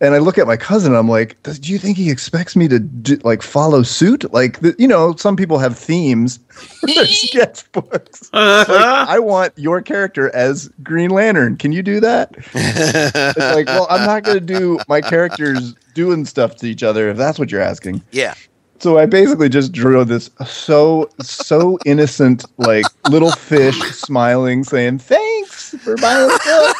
And 0.00 0.14
I 0.14 0.18
look 0.18 0.36
at 0.36 0.46
my 0.46 0.58
cousin 0.58 0.92
and 0.92 0.98
I'm 0.98 1.08
like, 1.08 1.42
do 1.42 1.72
you 1.72 1.78
think 1.78 1.96
he 1.96 2.10
expects 2.10 2.54
me 2.54 2.68
to 2.68 2.78
do, 2.78 3.16
like 3.24 3.40
follow 3.40 3.82
suit? 3.82 4.30
Like, 4.30 4.60
the, 4.60 4.74
you 4.78 4.86
know, 4.86 5.14
some 5.16 5.36
people 5.36 5.58
have 5.58 5.78
themes 5.78 6.38
for 6.48 6.86
their 6.88 7.04
sketchbooks. 7.04 8.30
Like, 8.32 8.68
uh-huh. 8.68 9.06
I 9.08 9.18
want 9.18 9.54
your 9.56 9.80
character 9.80 10.34
as 10.34 10.68
Green 10.82 11.10
Lantern. 11.10 11.56
Can 11.56 11.72
you 11.72 11.82
do 11.82 12.00
that? 12.00 12.34
it's 12.36 13.38
like, 13.38 13.66
well, 13.68 13.86
I'm 13.88 14.04
not 14.04 14.22
going 14.22 14.38
to 14.38 14.44
do 14.44 14.78
my 14.86 15.00
characters 15.00 15.74
doing 15.94 16.26
stuff 16.26 16.56
to 16.56 16.66
each 16.66 16.82
other 16.82 17.08
if 17.08 17.16
that's 17.16 17.38
what 17.38 17.50
you're 17.50 17.62
asking. 17.62 18.02
Yeah. 18.12 18.34
So 18.78 18.98
I 18.98 19.06
basically 19.06 19.48
just 19.48 19.72
drew 19.72 20.04
this 20.04 20.30
so 20.46 21.08
so 21.20 21.78
innocent, 21.84 22.44
like 22.58 22.84
little 23.10 23.30
fish 23.32 23.78
smiling, 23.92 24.64
saying 24.64 24.98
thanks 24.98 25.74
for 25.78 25.96
buying 25.96 26.28
the 26.28 26.78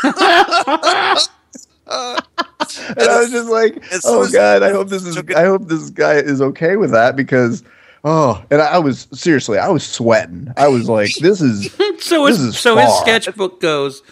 book. 0.67 1.31
and 1.89 3.09
I 3.09 3.21
was 3.21 3.31
just 3.31 3.49
like, 3.49 3.83
oh 4.05 4.31
god, 4.31 4.63
I 4.63 4.71
hope 4.71 4.89
this 4.89 5.05
is 5.05 5.17
I 5.35 5.45
hope 5.45 5.69
this 5.69 5.91
guy 5.91 6.15
is 6.15 6.43
okay 6.43 6.77
with 6.77 6.91
that 6.91 7.17
because 7.17 7.63
oh, 8.05 8.45
and 8.51 8.61
I 8.61 8.79
was 8.79 9.09
seriously, 9.13 9.59
I 9.59 9.69
was 9.69 9.87
sweating. 9.87 10.53
I 10.57 10.69
was 10.69 10.89
like, 10.89 11.15
this 11.17 11.41
is 11.41 11.73
So 11.99 12.27
This 12.27 12.39
his 12.39 12.47
is 12.49 12.59
so 12.59 12.77
his 12.77 12.93
sketchbook 12.99 13.61
goes 13.61 14.03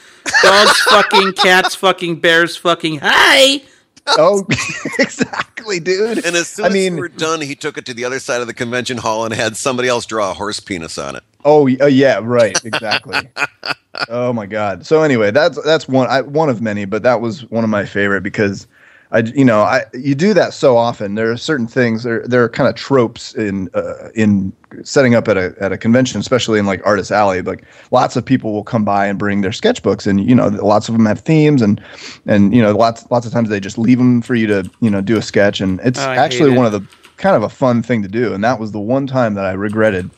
dogs 0.42 0.80
fucking, 0.82 1.32
cats 1.34 1.74
fucking, 1.74 2.16
bears 2.20 2.56
fucking. 2.56 3.00
Hi. 3.02 3.62
oh 4.18 4.46
exactly, 4.98 5.80
dude. 5.80 6.24
And 6.24 6.36
as 6.36 6.48
soon 6.48 6.66
I 6.66 6.68
as 6.68 6.74
mean, 6.74 6.94
we 6.94 7.00
were 7.00 7.08
done, 7.08 7.40
he 7.40 7.54
took 7.54 7.78
it 7.78 7.86
to 7.86 7.94
the 7.94 8.04
other 8.04 8.18
side 8.18 8.40
of 8.40 8.46
the 8.46 8.54
convention 8.54 8.98
hall 8.98 9.24
and 9.24 9.32
had 9.32 9.56
somebody 9.56 9.88
else 9.88 10.04
draw 10.04 10.30
a 10.30 10.34
horse 10.34 10.60
penis 10.60 10.98
on 10.98 11.16
it. 11.16 11.22
Oh, 11.44 11.68
uh, 11.80 11.86
yeah, 11.86 12.20
right, 12.22 12.62
exactly. 12.64 13.16
oh 14.08 14.32
my 14.32 14.46
god. 14.46 14.84
So 14.84 15.02
anyway, 15.02 15.30
that's 15.30 15.62
that's 15.64 15.88
one 15.88 16.08
I, 16.08 16.20
one 16.20 16.50
of 16.50 16.60
many, 16.60 16.84
but 16.84 17.02
that 17.02 17.20
was 17.22 17.48
one 17.50 17.64
of 17.64 17.70
my 17.70 17.86
favorite 17.86 18.22
because 18.22 18.66
I 19.14 19.20
you 19.20 19.44
know 19.44 19.60
I 19.60 19.84
you 19.94 20.14
do 20.14 20.34
that 20.34 20.52
so 20.52 20.76
often. 20.76 21.14
There 21.14 21.30
are 21.30 21.36
certain 21.36 21.68
things 21.68 22.02
there 22.02 22.26
there 22.26 22.42
are 22.42 22.48
kind 22.48 22.68
of 22.68 22.74
tropes 22.74 23.34
in 23.34 23.70
uh, 23.72 24.10
in 24.14 24.52
setting 24.82 25.14
up 25.14 25.28
at 25.28 25.36
a 25.36 25.54
at 25.60 25.70
a 25.72 25.78
convention, 25.78 26.20
especially 26.20 26.58
in 26.58 26.66
like 26.66 26.84
Artist 26.84 27.12
Alley. 27.12 27.40
Like 27.40 27.64
lots 27.92 28.16
of 28.16 28.24
people 28.24 28.52
will 28.52 28.64
come 28.64 28.84
by 28.84 29.06
and 29.06 29.16
bring 29.18 29.40
their 29.40 29.52
sketchbooks, 29.52 30.06
and 30.06 30.28
you 30.28 30.34
know 30.34 30.48
lots 30.48 30.88
of 30.88 30.94
them 30.94 31.06
have 31.06 31.20
themes, 31.20 31.62
and 31.62 31.80
and 32.26 32.52
you 32.52 32.60
know 32.60 32.76
lots 32.76 33.08
lots 33.10 33.24
of 33.24 33.32
times 33.32 33.48
they 33.48 33.60
just 33.60 33.78
leave 33.78 33.98
them 33.98 34.20
for 34.20 34.34
you 34.34 34.48
to 34.48 34.68
you 34.80 34.90
know 34.90 35.00
do 35.00 35.16
a 35.16 35.22
sketch, 35.22 35.60
and 35.60 35.80
it's 35.84 36.00
Oh, 36.00 36.10
actually 36.10 36.52
it. 36.52 36.56
one 36.56 36.66
of 36.66 36.72
the 36.72 36.84
kind 37.16 37.36
of 37.36 37.44
a 37.44 37.48
fun 37.48 37.82
thing 37.82 38.02
to 38.02 38.08
do. 38.08 38.34
And 38.34 38.42
that 38.42 38.58
was 38.58 38.72
the 38.72 38.80
one 38.80 39.06
time 39.06 39.34
that 39.34 39.44
I 39.44 39.52
regretted 39.52 40.10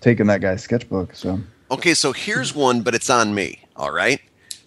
taking 0.00 0.26
that 0.28 0.40
guy's 0.40 0.62
sketchbook. 0.62 1.14
So 1.14 1.38
Okay, 1.70 1.92
so 1.92 2.12
here's 2.12 2.54
one, 2.54 2.80
but 2.80 2.94
it's 2.94 3.10
on 3.10 3.34
me. 3.34 3.62
All 3.76 3.90
right, 3.90 4.20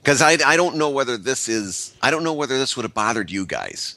because 0.03 0.21
I 0.21 0.37
I 0.45 0.57
don't 0.57 0.75
know 0.77 0.89
whether 0.89 1.17
this 1.17 1.47
is 1.49 1.93
I 2.01 2.11
don't 2.11 2.23
know 2.23 2.33
whether 2.33 2.57
this 2.57 2.75
would 2.75 2.83
have 2.83 2.93
bothered 2.93 3.29
you 3.31 3.45
guys. 3.45 3.95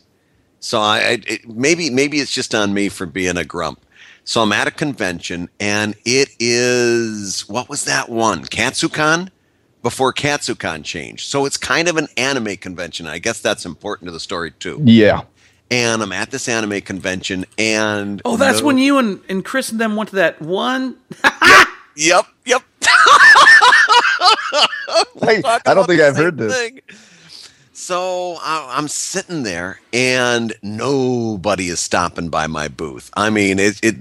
So 0.61 0.80
I, 0.80 0.98
I 0.98 1.18
it, 1.26 1.48
maybe 1.48 1.90
maybe 1.90 2.18
it's 2.20 2.32
just 2.32 2.55
on 2.55 2.72
me 2.74 2.88
for 2.88 3.07
being 3.07 3.36
a 3.36 3.44
grump. 3.44 3.80
So 4.24 4.40
I'm 4.42 4.52
at 4.52 4.66
a 4.66 4.70
convention 4.70 5.50
and 5.61 5.94
it 6.05 6.30
is 6.40 7.48
what 7.48 7.68
was 7.68 7.84
that 7.84 8.09
one? 8.09 8.44
Katsucon 8.44 9.28
before 9.82 10.14
Katsucon 10.14 10.82
changed. 10.82 11.28
So 11.28 11.44
it's 11.44 11.59
kind 11.59 11.88
of 11.88 11.98
an 11.98 12.09
anime 12.16 12.57
convention. 12.57 13.07
I 13.07 13.18
guess 13.18 13.40
that's 13.40 13.66
important 13.66 14.09
to 14.09 14.12
the 14.12 14.20
story 14.20 14.50
too. 14.52 14.80
yeah. 14.84 15.22
And 15.70 16.02
I'm 16.02 16.12
at 16.12 16.30
this 16.30 16.46
anime 16.48 16.82
convention 16.82 17.46
and 17.59 18.20
Oh, 18.24 18.36
that's 18.36 18.61
no- 18.61 18.66
when 18.66 18.78
you 18.78 18.98
and, 18.98 19.20
and 19.28 19.44
Chris 19.44 19.70
and 19.70 19.80
them 19.80 19.96
went 19.96 20.11
to 20.11 20.16
that 20.16 20.40
one. 20.40 20.96
Yep, 21.96 22.26
yep. 22.44 22.62
I, 25.22 25.61
I 25.66 25.74
don't 25.74 25.86
think 25.86 26.00
I've 26.00 26.16
heard 26.16 26.38
this. 26.38 26.57
thing. 26.57 26.80
So 27.72 28.36
I, 28.40 28.74
I'm 28.76 28.88
sitting 28.88 29.42
there, 29.42 29.80
and 29.92 30.52
nobody 30.62 31.68
is 31.68 31.80
stopping 31.80 32.28
by 32.28 32.46
my 32.46 32.68
booth. 32.68 33.11
I 33.14 33.30
mean, 33.30 33.59
it 33.59 33.80
it 33.82 33.96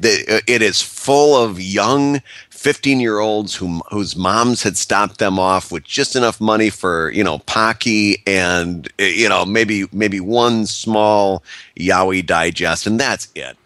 it 0.48 0.62
is 0.62 0.82
full 0.82 1.36
of 1.36 1.60
young 1.60 2.22
15 2.64 3.02
year 3.02 3.20
olds 3.20 3.54
who, 3.56 3.82
whose 3.92 4.16
moms 4.16 4.64
had 4.64 4.78
stopped 4.78 5.18
them 5.20 5.38
off 5.38 5.70
with 5.70 5.84
just 5.84 6.16
enough 6.16 6.40
money 6.40 6.70
for, 6.70 7.12
you 7.12 7.22
know, 7.22 7.40
Pocky 7.40 8.24
and, 8.26 8.88
you 8.98 9.28
know, 9.28 9.44
maybe, 9.44 9.84
maybe 9.92 10.22
one 10.22 10.66
small 10.66 11.44
Yowie 11.76 12.26
digest, 12.26 12.88
and 12.88 12.98
that's 12.98 13.28
it. 13.36 13.58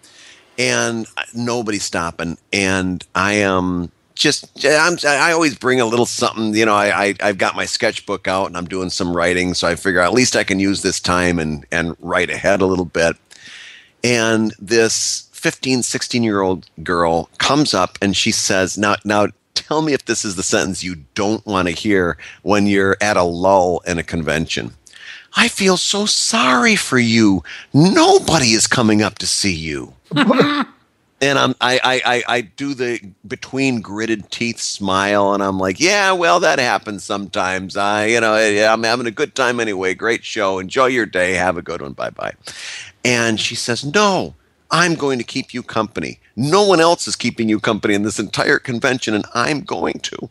And 0.58 1.06
uh, 1.16 1.22
nobody's 1.36 1.84
stopping. 1.84 2.40
And 2.52 3.06
I 3.14 3.34
am 3.34 3.92
just, 4.18 4.66
I'm, 4.66 4.98
I 5.06 5.32
always 5.32 5.58
bring 5.58 5.80
a 5.80 5.86
little 5.86 6.06
something, 6.06 6.56
you 6.56 6.66
know, 6.66 6.76
I, 6.76 7.06
I, 7.06 7.16
I've 7.22 7.38
got 7.38 7.56
my 7.56 7.66
sketchbook 7.66 8.28
out 8.28 8.48
and 8.48 8.58
I'm 8.58 8.68
doing 8.68 8.90
some 8.90 9.16
writing. 9.16 9.54
So 9.54 9.68
I 9.68 9.76
figure 9.76 10.02
at 10.02 10.14
least 10.14 10.36
I 10.36 10.44
can 10.44 10.60
use 10.60 10.82
this 10.82 11.00
time 11.00 11.40
and, 11.40 11.66
and 11.72 11.96
write 12.00 12.30
ahead 12.30 12.62
a 12.62 12.66
little 12.66 12.86
bit. 12.86 13.16
And 14.04 14.54
this 14.60 15.30
15, 15.34 15.84
16 15.84 16.24
year 16.24 16.42
old 16.42 16.70
girl 16.84 17.30
comes 17.38 17.74
up 17.74 17.98
and 18.02 18.16
she 18.16 18.32
says, 18.32 18.78
Now, 18.78 18.96
now 19.06 19.28
tell 19.54 19.82
me 19.82 19.94
if 19.94 20.06
this 20.06 20.24
is 20.24 20.36
the 20.36 20.44
sentence 20.44 20.84
you 20.84 20.96
don't 21.14 21.46
want 21.46 21.68
to 21.68 21.74
hear 21.74 22.18
when 22.44 22.68
you're 22.68 22.98
at 23.02 23.18
a 23.18 23.24
lull 23.24 23.82
in 23.88 23.98
a 23.98 24.04
convention. 24.04 24.74
I 25.36 25.48
feel 25.50 25.78
so 25.78 26.06
sorry 26.06 26.76
for 26.76 26.98
you. 26.98 27.44
Nobody 27.74 28.54
is 28.54 28.66
coming 28.66 29.02
up 29.02 29.20
to 29.20 29.28
see 29.28 29.54
you. 29.54 29.94
and 31.22 31.40
I'm 31.40 31.56
I, 31.62 31.80
I 31.84 32.24
I 32.28 32.42
do 32.42 32.74
the 32.74 33.00
between 33.28 33.82
gritted 33.82 34.30
teeth 34.32 34.60
smile, 34.60 35.34
and 35.34 35.42
I'm 35.42 35.58
like, 35.58 35.80
yeah, 35.80 36.12
well, 36.12 36.40
that 36.40 36.60
happens 36.60 37.04
sometimes. 37.04 37.76
I 37.76 38.06
you 38.08 38.22
know 38.22 38.34
I'm 38.36 38.84
having 38.84 39.08
a 39.08 39.12
good 39.12 39.36
time 39.36 39.60
anyway. 39.60 39.94
Great 39.94 40.24
show. 40.24 40.60
Enjoy 40.60 40.88
your 40.88 41.06
day. 41.06 41.34
Have 41.34 41.58
a 41.58 41.62
good 41.62 41.82
one. 41.82 41.94
Bye 41.94 42.12
bye. 42.12 42.34
And 43.04 43.40
she 43.40 43.56
says, 43.56 43.86
no, 43.86 44.36
I'm 44.70 44.96
going 44.96 45.18
to 45.18 45.24
keep 45.24 45.54
you 45.54 45.64
company. 45.64 46.20
No 46.36 46.68
one 46.68 46.80
else 46.80 47.08
is 47.08 47.16
keeping 47.16 47.50
you 47.50 47.60
company 47.60 47.94
in 47.94 48.04
this 48.04 48.20
entire 48.20 48.60
convention, 48.60 49.14
and 49.14 49.26
I'm 49.34 49.62
going 49.62 50.00
to. 50.00 50.30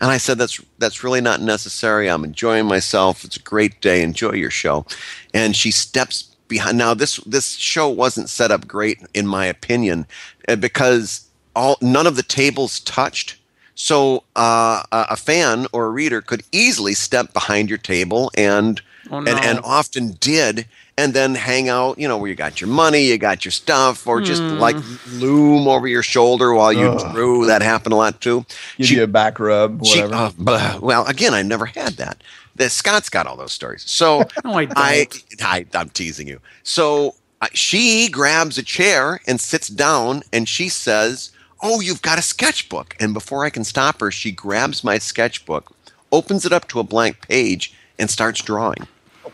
And 0.00 0.10
I 0.10 0.16
said, 0.16 0.38
that's 0.38 0.60
that's 0.78 1.02
really 1.02 1.20
not 1.20 1.40
necessary. 1.40 2.08
I'm 2.08 2.24
enjoying 2.24 2.66
myself. 2.66 3.24
It's 3.24 3.36
a 3.36 3.42
great 3.42 3.80
day. 3.80 4.02
Enjoy 4.02 4.32
your 4.32 4.50
show. 4.50 4.86
And 5.34 5.56
she 5.56 5.70
steps 5.70 6.27
behind. 6.48 6.78
Now 6.78 6.94
this 6.94 7.16
this 7.18 7.52
show 7.56 7.88
wasn't 7.88 8.28
set 8.28 8.50
up 8.50 8.66
great, 8.66 9.00
in 9.14 9.26
my 9.26 9.46
opinion, 9.46 10.06
uh, 10.48 10.56
because 10.56 11.28
all 11.54 11.76
none 11.80 12.06
of 12.06 12.16
the 12.16 12.22
tables 12.22 12.80
touched. 12.80 13.36
So 13.74 14.24
uh, 14.34 14.82
a 14.90 15.16
fan 15.16 15.66
or 15.72 15.86
a 15.86 15.90
reader 15.90 16.20
could 16.20 16.42
easily 16.50 16.94
step 16.94 17.32
behind 17.32 17.68
your 17.68 17.78
table 17.78 18.32
and 18.36 18.80
oh, 19.10 19.20
no. 19.20 19.30
and, 19.30 19.44
and 19.44 19.60
often 19.62 20.12
did 20.14 20.66
and 20.98 21.14
then 21.14 21.36
hang 21.36 21.68
out, 21.68 21.96
you 21.96 22.08
know, 22.08 22.18
where 22.18 22.28
you 22.28 22.34
got 22.34 22.60
your 22.60 22.68
money, 22.68 23.04
you 23.04 23.18
got 23.18 23.44
your 23.44 23.52
stuff, 23.52 24.04
or 24.08 24.20
just 24.20 24.42
mm. 24.42 24.58
like 24.58 24.74
loom 25.12 25.68
over 25.68 25.86
your 25.86 26.02
shoulder 26.02 26.52
while 26.52 26.72
you 26.72 26.88
Ugh. 26.88 27.14
drew. 27.14 27.46
That 27.46 27.62
happened 27.62 27.92
a 27.92 27.96
lot 27.96 28.20
too. 28.20 28.44
Give 28.78 28.86
she, 28.86 28.96
you 28.96 29.04
a 29.04 29.06
back 29.06 29.38
rub, 29.38 29.80
whatever. 29.80 30.32
She, 30.36 30.44
uh, 30.44 30.80
well, 30.80 31.06
again, 31.06 31.34
I 31.34 31.42
never 31.42 31.66
had 31.66 31.94
that. 31.94 32.20
The, 32.58 32.68
Scott's 32.70 33.08
got 33.08 33.26
all 33.26 33.36
those 33.36 33.52
stories. 33.52 33.84
So 33.86 34.24
no, 34.44 34.58
I, 34.58 34.68
I, 34.76 35.06
I, 35.40 35.66
I'm 35.74 35.88
teasing 35.90 36.28
you. 36.28 36.40
So 36.62 37.14
uh, 37.40 37.46
she 37.52 38.08
grabs 38.08 38.58
a 38.58 38.62
chair 38.62 39.20
and 39.26 39.40
sits 39.40 39.68
down, 39.68 40.22
and 40.32 40.48
she 40.48 40.68
says, 40.68 41.32
"Oh, 41.62 41.80
you've 41.80 42.02
got 42.02 42.18
a 42.18 42.22
sketchbook." 42.22 42.96
And 43.00 43.14
before 43.14 43.44
I 43.44 43.50
can 43.50 43.64
stop 43.64 44.00
her, 44.00 44.10
she 44.10 44.32
grabs 44.32 44.84
my 44.84 44.98
sketchbook, 44.98 45.74
opens 46.12 46.44
it 46.44 46.52
up 46.52 46.68
to 46.68 46.80
a 46.80 46.84
blank 46.84 47.26
page, 47.26 47.74
and 47.98 48.10
starts 48.10 48.42
drawing. 48.42 48.86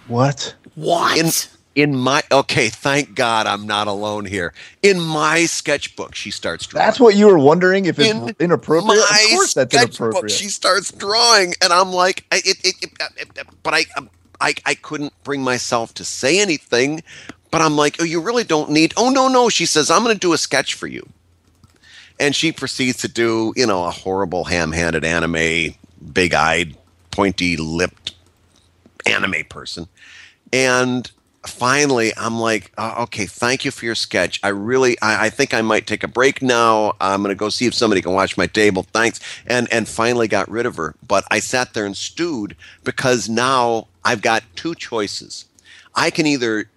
What? 0.07 0.55
What? 0.75 1.19
In, 1.19 1.31
in 1.75 1.97
my 1.97 2.23
okay, 2.31 2.69
thank 2.69 3.15
God 3.15 3.47
I'm 3.47 3.67
not 3.67 3.89
alone 3.89 4.25
here. 4.25 4.55
In 4.83 5.01
my 5.01 5.47
sketchbook, 5.47 6.15
she 6.15 6.31
starts 6.31 6.67
drawing. 6.67 6.87
That's 6.87 7.01
what 7.01 7.17
you 7.17 7.27
were 7.27 7.39
wondering 7.39 7.87
if 7.87 7.99
it's 7.99 8.11
in 8.11 8.35
inappropriate. 8.39 9.03
of 9.03 9.31
course, 9.31 9.55
that's 9.55 9.75
inappropriate. 9.75 10.31
She 10.31 10.49
starts 10.49 10.93
drawing, 10.93 11.55
and 11.61 11.73
I'm 11.73 11.91
like, 11.91 12.25
it, 12.33 12.59
it, 12.65 12.77
it, 12.83 12.91
it 13.37 13.47
but 13.63 13.75
I, 13.75 13.87
um, 13.97 14.09
I, 14.41 14.55
I 14.65 14.75
couldn't 14.75 15.13
bring 15.25 15.43
myself 15.43 15.95
to 15.95 16.05
say 16.05 16.41
anything. 16.41 17.03
But 17.51 17.63
I'm 17.63 17.77
like, 17.77 17.97
oh, 18.01 18.05
you 18.05 18.21
really 18.21 18.43
don't 18.43 18.71
need. 18.71 18.95
Oh 18.97 19.11
no, 19.11 19.29
no. 19.29 19.49
She 19.49 19.65
says, 19.65 19.89
I'm 19.89 20.03
going 20.03 20.15
to 20.15 20.19
do 20.19 20.33
a 20.33 20.39
sketch 20.39 20.75
for 20.75 20.89
you, 20.89 21.09
and 22.19 22.35
she 22.35 22.51
proceeds 22.51 22.99
to 22.99 23.09
do, 23.09 23.53
you 23.55 23.65
know, 23.65 23.85
a 23.85 23.93
horrible 23.93 24.43
ham-handed 24.43 25.05
anime, 25.05 25.75
big-eyed, 26.13 26.77
pointy-lipped 27.13 28.15
anime 29.07 29.45
person, 29.49 29.87
and 30.53 31.13
finally 31.47 32.13
i'm 32.17 32.39
like 32.39 32.73
oh, 32.79 33.03
okay 33.03 33.27
thank 33.27 33.65
you 33.65 33.71
for 33.71 33.85
your 33.85 33.95
sketch. 33.95 34.41
I 34.43 34.49
really 34.49 35.01
I, 35.01 35.27
I, 35.27 35.31
think 35.31 35.53
i 35.53 35.63
might 35.63 35.87
take 35.87 36.03
a 36.03 36.09
break 36.09 36.43
now. 36.43 36.95
I'm 37.01 37.23
going 37.23 37.35
to 37.35 37.39
go 37.39 37.49
see 37.49 37.67
if 37.67 37.75
somebody 37.75 38.01
can 38.03 38.13
watch 38.13 38.37
my 38.37 38.47
table. 38.47 38.85
Thanks. 38.93 39.21
And 39.47 39.71
and 39.73 39.89
finally 39.89 40.29
got 40.29 40.49
rid 40.51 40.67
of 40.67 40.77
her. 40.77 40.95
But 41.07 41.25
i 41.31 41.41
sat 41.41 41.75
there 41.75 41.87
and 41.87 41.97
stewed 41.97 42.57
because 42.83 43.29
now 43.29 43.89
i've 44.05 44.23
got 44.23 44.43
two 44.57 44.75
choices. 44.75 45.47
I 45.95 46.11
can 46.11 46.27
either 46.27 46.69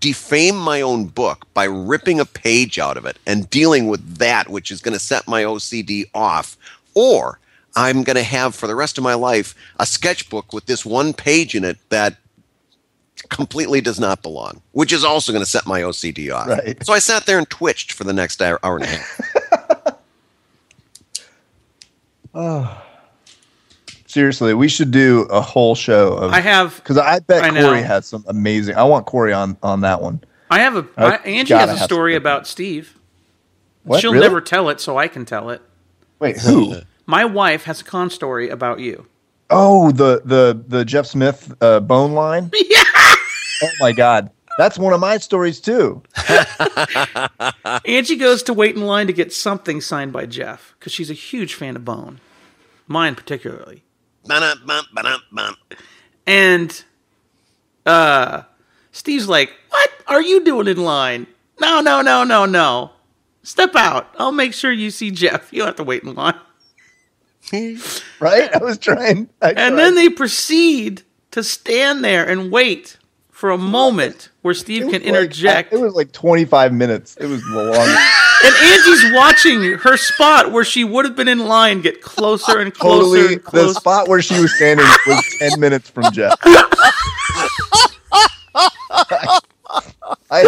defame 0.00 0.56
my 0.56 0.80
own 0.80 1.06
book 1.06 1.46
by 1.54 1.64
ripping 1.64 2.20
a 2.20 2.24
page 2.24 2.78
out 2.78 2.96
of 2.96 3.04
it 3.04 3.18
and 3.26 3.50
dealing 3.50 3.88
with 3.88 4.16
that 4.16 4.48
which 4.48 4.70
is 4.70 4.80
going 4.80 4.94
to 4.94 4.98
set 4.98 5.28
my 5.28 5.42
ocd 5.42 6.08
off 6.14 6.56
or 6.94 7.38
i'm 7.76 8.02
going 8.02 8.16
to 8.16 8.22
have 8.22 8.54
for 8.54 8.66
the 8.66 8.74
rest 8.74 8.96
of 8.96 9.04
my 9.04 9.12
life 9.12 9.54
a 9.78 9.84
sketchbook 9.84 10.52
with 10.52 10.64
this 10.64 10.86
one 10.86 11.12
page 11.12 11.54
in 11.54 11.62
it 11.62 11.76
that 11.90 12.16
completely 13.28 13.80
does 13.80 14.00
not 14.00 14.22
belong, 14.22 14.62
which 14.72 14.92
is 14.92 15.04
also 15.04 15.32
going 15.32 15.44
to 15.44 15.50
set 15.50 15.66
my 15.66 15.82
OCD 15.82 16.34
off. 16.34 16.48
Right. 16.48 16.84
So 16.84 16.92
I 16.92 16.98
sat 16.98 17.26
there 17.26 17.38
and 17.38 17.48
twitched 17.48 17.92
for 17.92 18.04
the 18.04 18.12
next 18.12 18.40
hour, 18.42 18.58
hour 18.62 18.76
and 18.76 18.84
a 18.84 18.88
half. 18.88 19.98
oh. 22.34 22.82
Seriously, 24.06 24.52
we 24.52 24.68
should 24.68 24.90
do 24.90 25.22
a 25.30 25.40
whole 25.40 25.74
show 25.74 26.12
of. 26.12 26.32
I 26.32 26.40
have 26.40 26.76
because 26.76 26.98
I 26.98 27.20
bet 27.20 27.44
I 27.44 27.48
Corey 27.48 27.80
know. 27.80 27.82
has 27.82 28.04
some 28.04 28.22
amazing. 28.26 28.76
I 28.76 28.82
want 28.82 29.06
Corey 29.06 29.32
on 29.32 29.56
on 29.62 29.80
that 29.80 30.02
one. 30.02 30.22
I 30.50 30.58
have 30.58 30.76
a 30.76 30.86
I, 30.98 31.16
Angie 31.24 31.54
has 31.54 31.70
a 31.70 31.82
story 31.82 32.14
about 32.14 32.46
Steve. 32.46 32.98
What? 33.84 34.02
She'll 34.02 34.12
really? 34.12 34.26
never 34.26 34.42
tell 34.42 34.68
it, 34.68 34.82
so 34.82 34.98
I 34.98 35.08
can 35.08 35.24
tell 35.24 35.48
it. 35.48 35.62
Wait, 36.18 36.38
who? 36.38 36.76
My 37.06 37.24
wife 37.24 37.64
has 37.64 37.80
a 37.80 37.84
con 37.84 38.10
story 38.10 38.50
about 38.50 38.80
you. 38.80 39.06
Oh, 39.52 39.90
the 39.92 40.22
the 40.24 40.64
the 40.66 40.84
Jeff 40.84 41.06
Smith 41.06 41.52
uh, 41.60 41.80
bone 41.80 42.12
line. 42.12 42.50
Yeah. 42.68 42.82
Oh 43.64 43.70
my 43.80 43.92
god. 43.92 44.30
That's 44.58 44.76
one 44.78 44.92
of 44.92 45.00
my 45.00 45.18
stories 45.18 45.60
too. 45.60 46.02
Angie 47.86 48.16
goes 48.16 48.42
to 48.44 48.52
wait 48.52 48.74
in 48.74 48.82
line 48.86 49.06
to 49.06 49.12
get 49.12 49.32
something 49.32 49.80
signed 49.80 50.12
by 50.12 50.26
Jeff 50.26 50.74
because 50.78 50.92
she's 50.92 51.10
a 51.10 51.14
huge 51.14 51.54
fan 51.54 51.76
of 51.76 51.84
Bone, 51.84 52.20
mine 52.88 53.14
particularly. 53.14 53.84
And 56.26 56.84
uh, 57.86 58.42
Steve's 58.90 59.28
like, 59.28 59.52
"What 59.70 59.90
are 60.08 60.22
you 60.22 60.44
doing 60.44 60.66
in 60.66 60.82
line? 60.82 61.26
No, 61.60 61.80
no, 61.80 62.00
no, 62.02 62.24
no, 62.24 62.44
no. 62.44 62.90
Step 63.44 63.74
out. 63.76 64.12
I'll 64.18 64.32
make 64.32 64.54
sure 64.54 64.72
you 64.72 64.90
see 64.90 65.10
Jeff. 65.10 65.48
You 65.52 65.58
don't 65.60 65.68
have 65.68 65.76
to 65.76 65.84
wait 65.84 66.02
in 66.02 66.14
line." 66.14 66.38
right? 68.20 68.54
I 68.54 68.58
was 68.58 68.78
trying. 68.78 69.28
I 69.40 69.48
and 69.48 69.56
tried. 69.56 69.70
then 69.74 69.94
they 69.94 70.08
proceed 70.08 71.02
to 71.32 71.42
stand 71.42 72.04
there 72.04 72.28
and 72.28 72.50
wait 72.52 72.98
for 73.30 73.50
a 73.50 73.58
moment 73.58 74.28
where 74.42 74.54
Steve 74.54 74.90
can 74.90 75.02
interject. 75.02 75.72
Like, 75.72 75.80
it 75.80 75.82
was 75.82 75.94
like 75.94 76.12
25 76.12 76.72
minutes. 76.72 77.16
It 77.16 77.26
was 77.26 77.42
the 77.42 77.62
longest. 77.64 77.98
and 78.44 78.54
Angie's 78.54 79.12
watching 79.12 79.78
her 79.78 79.96
spot 79.96 80.52
where 80.52 80.64
she 80.64 80.84
would 80.84 81.04
have 81.04 81.16
been 81.16 81.28
in 81.28 81.40
line 81.40 81.80
get 81.80 82.02
closer 82.02 82.60
and 82.60 82.72
closer. 82.72 83.16
Totally, 83.16 83.34
and 83.34 83.44
closer. 83.44 83.66
the 83.68 83.74
spot 83.74 84.08
where 84.08 84.22
she 84.22 84.38
was 84.40 84.54
standing 84.54 84.86
was 85.06 85.24
10 85.40 85.58
minutes 85.58 85.90
from 85.90 86.12
Jeff. 86.12 86.38
I, 88.54 89.40
I 90.30 90.42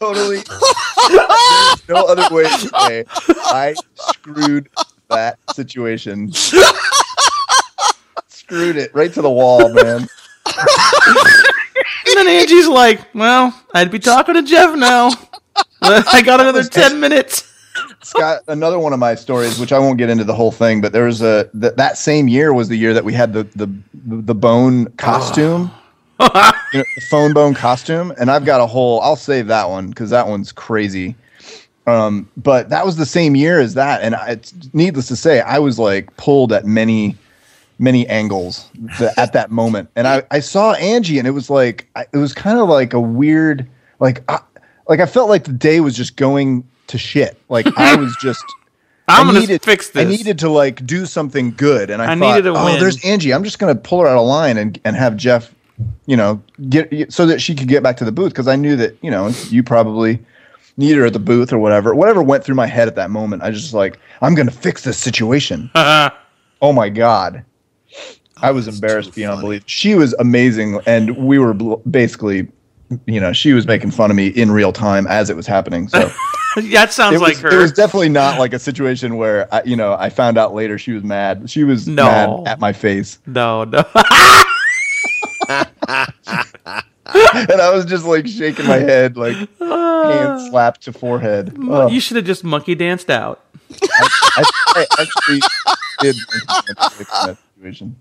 totally. 0.00 0.36
There's 0.38 1.88
no 1.88 2.06
other 2.06 2.34
way 2.34 2.44
to 2.44 2.58
say 2.58 3.04
I 3.28 3.74
screwed 3.94 4.68
that 5.14 5.38
situation. 5.54 6.32
screwed 8.28 8.76
it 8.76 8.94
right 8.94 9.12
to 9.12 9.22
the 9.22 9.30
wall, 9.30 9.72
man 9.72 10.06
and 12.06 12.16
then 12.16 12.28
Angie's 12.28 12.68
like, 12.68 13.00
"Well, 13.14 13.54
I'd 13.74 13.90
be 13.90 13.98
talking 13.98 14.34
to 14.34 14.42
Jeff 14.42 14.76
now. 14.76 15.10
I 15.82 16.22
got 16.22 16.40
another 16.40 16.64
ten 16.64 17.00
minutes." 17.00 17.50
Scott, 18.02 18.42
another 18.48 18.78
one 18.78 18.92
of 18.92 18.98
my 18.98 19.14
stories, 19.14 19.58
which 19.58 19.72
I 19.72 19.78
won't 19.78 19.98
get 19.98 20.10
into 20.10 20.24
the 20.24 20.34
whole 20.34 20.52
thing, 20.52 20.80
but 20.80 20.92
there 20.92 21.04
was 21.04 21.22
a 21.22 21.48
th- 21.58 21.74
that 21.76 21.96
same 21.96 22.28
year 22.28 22.52
was 22.52 22.68
the 22.68 22.76
year 22.76 22.94
that 22.94 23.04
we 23.04 23.12
had 23.12 23.32
the 23.32 23.44
the 23.56 23.68
the 24.04 24.34
bone 24.34 24.86
costume, 24.92 25.70
you 26.20 26.28
know, 26.28 26.52
the 26.72 27.02
Phoney 27.10 27.34
Bone 27.34 27.54
costume, 27.54 28.12
and 28.18 28.30
I've 28.30 28.44
got 28.44 28.60
a 28.60 28.66
whole. 28.66 29.00
I'll 29.00 29.16
save 29.16 29.46
that 29.48 29.68
one 29.68 29.88
because 29.88 30.10
that 30.10 30.26
one's 30.28 30.52
crazy. 30.52 31.16
Um, 31.86 32.30
but 32.36 32.70
that 32.70 32.86
was 32.86 32.96
the 32.96 33.06
same 33.06 33.36
year 33.36 33.60
as 33.60 33.74
that, 33.74 34.02
and 34.02 34.14
I, 34.14 34.30
it's 34.30 34.54
needless 34.72 35.08
to 35.08 35.16
say, 35.16 35.40
I 35.40 35.58
was 35.58 35.78
like 35.78 36.16
pulled 36.16 36.52
at 36.52 36.64
many 36.64 37.16
many 37.78 38.06
angles 38.08 38.70
at 39.16 39.32
that 39.32 39.50
moment. 39.50 39.90
And 39.96 40.06
I, 40.06 40.22
I 40.30 40.40
saw 40.40 40.74
Angie 40.74 41.18
and 41.18 41.26
it 41.26 41.32
was 41.32 41.50
like, 41.50 41.88
it 42.12 42.16
was 42.16 42.32
kind 42.32 42.58
of 42.58 42.68
like 42.68 42.92
a 42.92 43.00
weird, 43.00 43.68
like, 43.98 44.22
I, 44.30 44.38
like 44.88 45.00
I 45.00 45.06
felt 45.06 45.28
like 45.28 45.44
the 45.44 45.52
day 45.52 45.80
was 45.80 45.96
just 45.96 46.16
going 46.16 46.66
to 46.88 46.98
shit. 46.98 47.38
Like 47.48 47.66
I 47.76 47.96
was 47.96 48.16
just, 48.22 48.44
I'm 49.08 49.28
I 49.28 49.28
gonna 49.28 49.40
needed, 49.40 49.62
fix 49.62 49.90
this. 49.90 50.06
I 50.06 50.08
needed 50.08 50.38
to 50.40 50.48
like 50.48 50.84
do 50.86 51.04
something 51.04 51.50
good, 51.50 51.90
and 51.90 52.00
I, 52.00 52.12
I 52.12 52.18
thought, 52.18 52.46
oh, 52.46 52.64
win." 52.64 52.80
there's 52.80 53.04
Angie. 53.04 53.34
I'm 53.34 53.44
just 53.44 53.58
gonna 53.58 53.74
pull 53.74 54.00
her 54.00 54.06
out 54.08 54.16
of 54.16 54.26
line 54.26 54.56
and 54.56 54.80
and 54.82 54.96
have 54.96 55.18
Jeff, 55.18 55.54
you 56.06 56.16
know, 56.16 56.40
get 56.70 57.12
so 57.12 57.26
that 57.26 57.42
she 57.42 57.54
could 57.54 57.68
get 57.68 57.82
back 57.82 57.98
to 57.98 58.06
the 58.06 58.12
booth 58.12 58.30
because 58.30 58.48
I 58.48 58.56
knew 58.56 58.76
that 58.76 58.96
you 59.02 59.10
know 59.10 59.28
you 59.50 59.62
probably 59.62 60.20
need 60.76 60.96
her 60.96 61.06
at 61.06 61.12
the 61.12 61.18
booth 61.18 61.52
or 61.52 61.58
whatever. 61.58 61.94
Whatever 61.94 62.22
went 62.22 62.44
through 62.44 62.54
my 62.56 62.66
head 62.66 62.88
at 62.88 62.94
that 62.96 63.10
moment, 63.10 63.42
I 63.42 63.50
just 63.50 63.74
like 63.74 63.98
I'm 64.22 64.34
gonna 64.34 64.50
fix 64.50 64.82
this 64.84 64.98
situation. 64.98 65.70
oh 65.74 66.72
my 66.72 66.88
god. 66.88 67.44
I 68.42 68.50
was 68.50 68.66
that's 68.66 68.76
embarrassed 68.78 69.14
beyond 69.14 69.36
funny. 69.38 69.46
belief. 69.46 69.62
She 69.66 69.94
was 69.94 70.12
amazing, 70.14 70.80
and 70.86 71.16
we 71.16 71.38
were 71.38 71.54
bl- 71.54 71.76
basically, 71.88 72.48
you 73.06 73.20
know, 73.20 73.32
she 73.32 73.52
was 73.52 73.66
making 73.66 73.92
fun 73.92 74.10
of 74.10 74.16
me 74.16 74.26
in 74.28 74.50
real 74.50 74.72
time 74.72 75.06
as 75.06 75.30
it 75.30 75.36
was 75.36 75.46
happening. 75.46 75.86
So 75.88 76.10
that 76.72 76.92
sounds 76.92 77.16
it 77.16 77.20
like 77.20 77.34
was, 77.34 77.40
her. 77.42 77.54
it 77.54 77.62
was 77.62 77.72
definitely 77.72 78.08
not 78.08 78.38
like 78.40 78.52
a 78.52 78.58
situation 78.58 79.16
where 79.16 79.52
I, 79.54 79.62
you 79.62 79.76
know 79.76 79.94
I 79.94 80.10
found 80.10 80.36
out 80.36 80.52
later 80.52 80.78
she 80.78 80.92
was 80.92 81.04
mad. 81.04 81.48
She 81.48 81.62
was 81.64 81.86
No. 81.86 82.04
mad 82.42 82.48
at 82.48 82.60
my 82.60 82.72
face, 82.72 83.18
no, 83.26 83.64
no. 83.64 83.84
and 87.14 87.60
I 87.60 87.70
was 87.70 87.84
just 87.84 88.06
like 88.06 88.26
shaking 88.26 88.66
my 88.66 88.78
head, 88.78 89.16
like 89.16 89.36
hand 89.36 89.50
ah. 89.60 90.48
slapped 90.50 90.82
to 90.82 90.92
forehead. 90.92 91.54
Oh, 91.60 91.88
you 91.88 92.00
should 92.00 92.16
have 92.16 92.24
just 92.24 92.44
monkey 92.44 92.74
danced 92.74 93.10
out. 93.10 93.44
I, 93.82 94.44
I 94.68 94.86
actually 94.98 95.40
did 96.00 96.16
that 96.76 97.38
situation. 97.56 97.96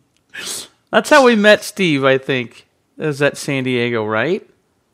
That's 0.92 1.10
how 1.10 1.26
we 1.26 1.36
met 1.36 1.64
Steve. 1.64 2.06
I 2.06 2.18
think 2.18 2.68
is 2.98 3.22
at 3.22 3.38
San 3.38 3.64
Diego, 3.64 4.06
right? 4.06 4.48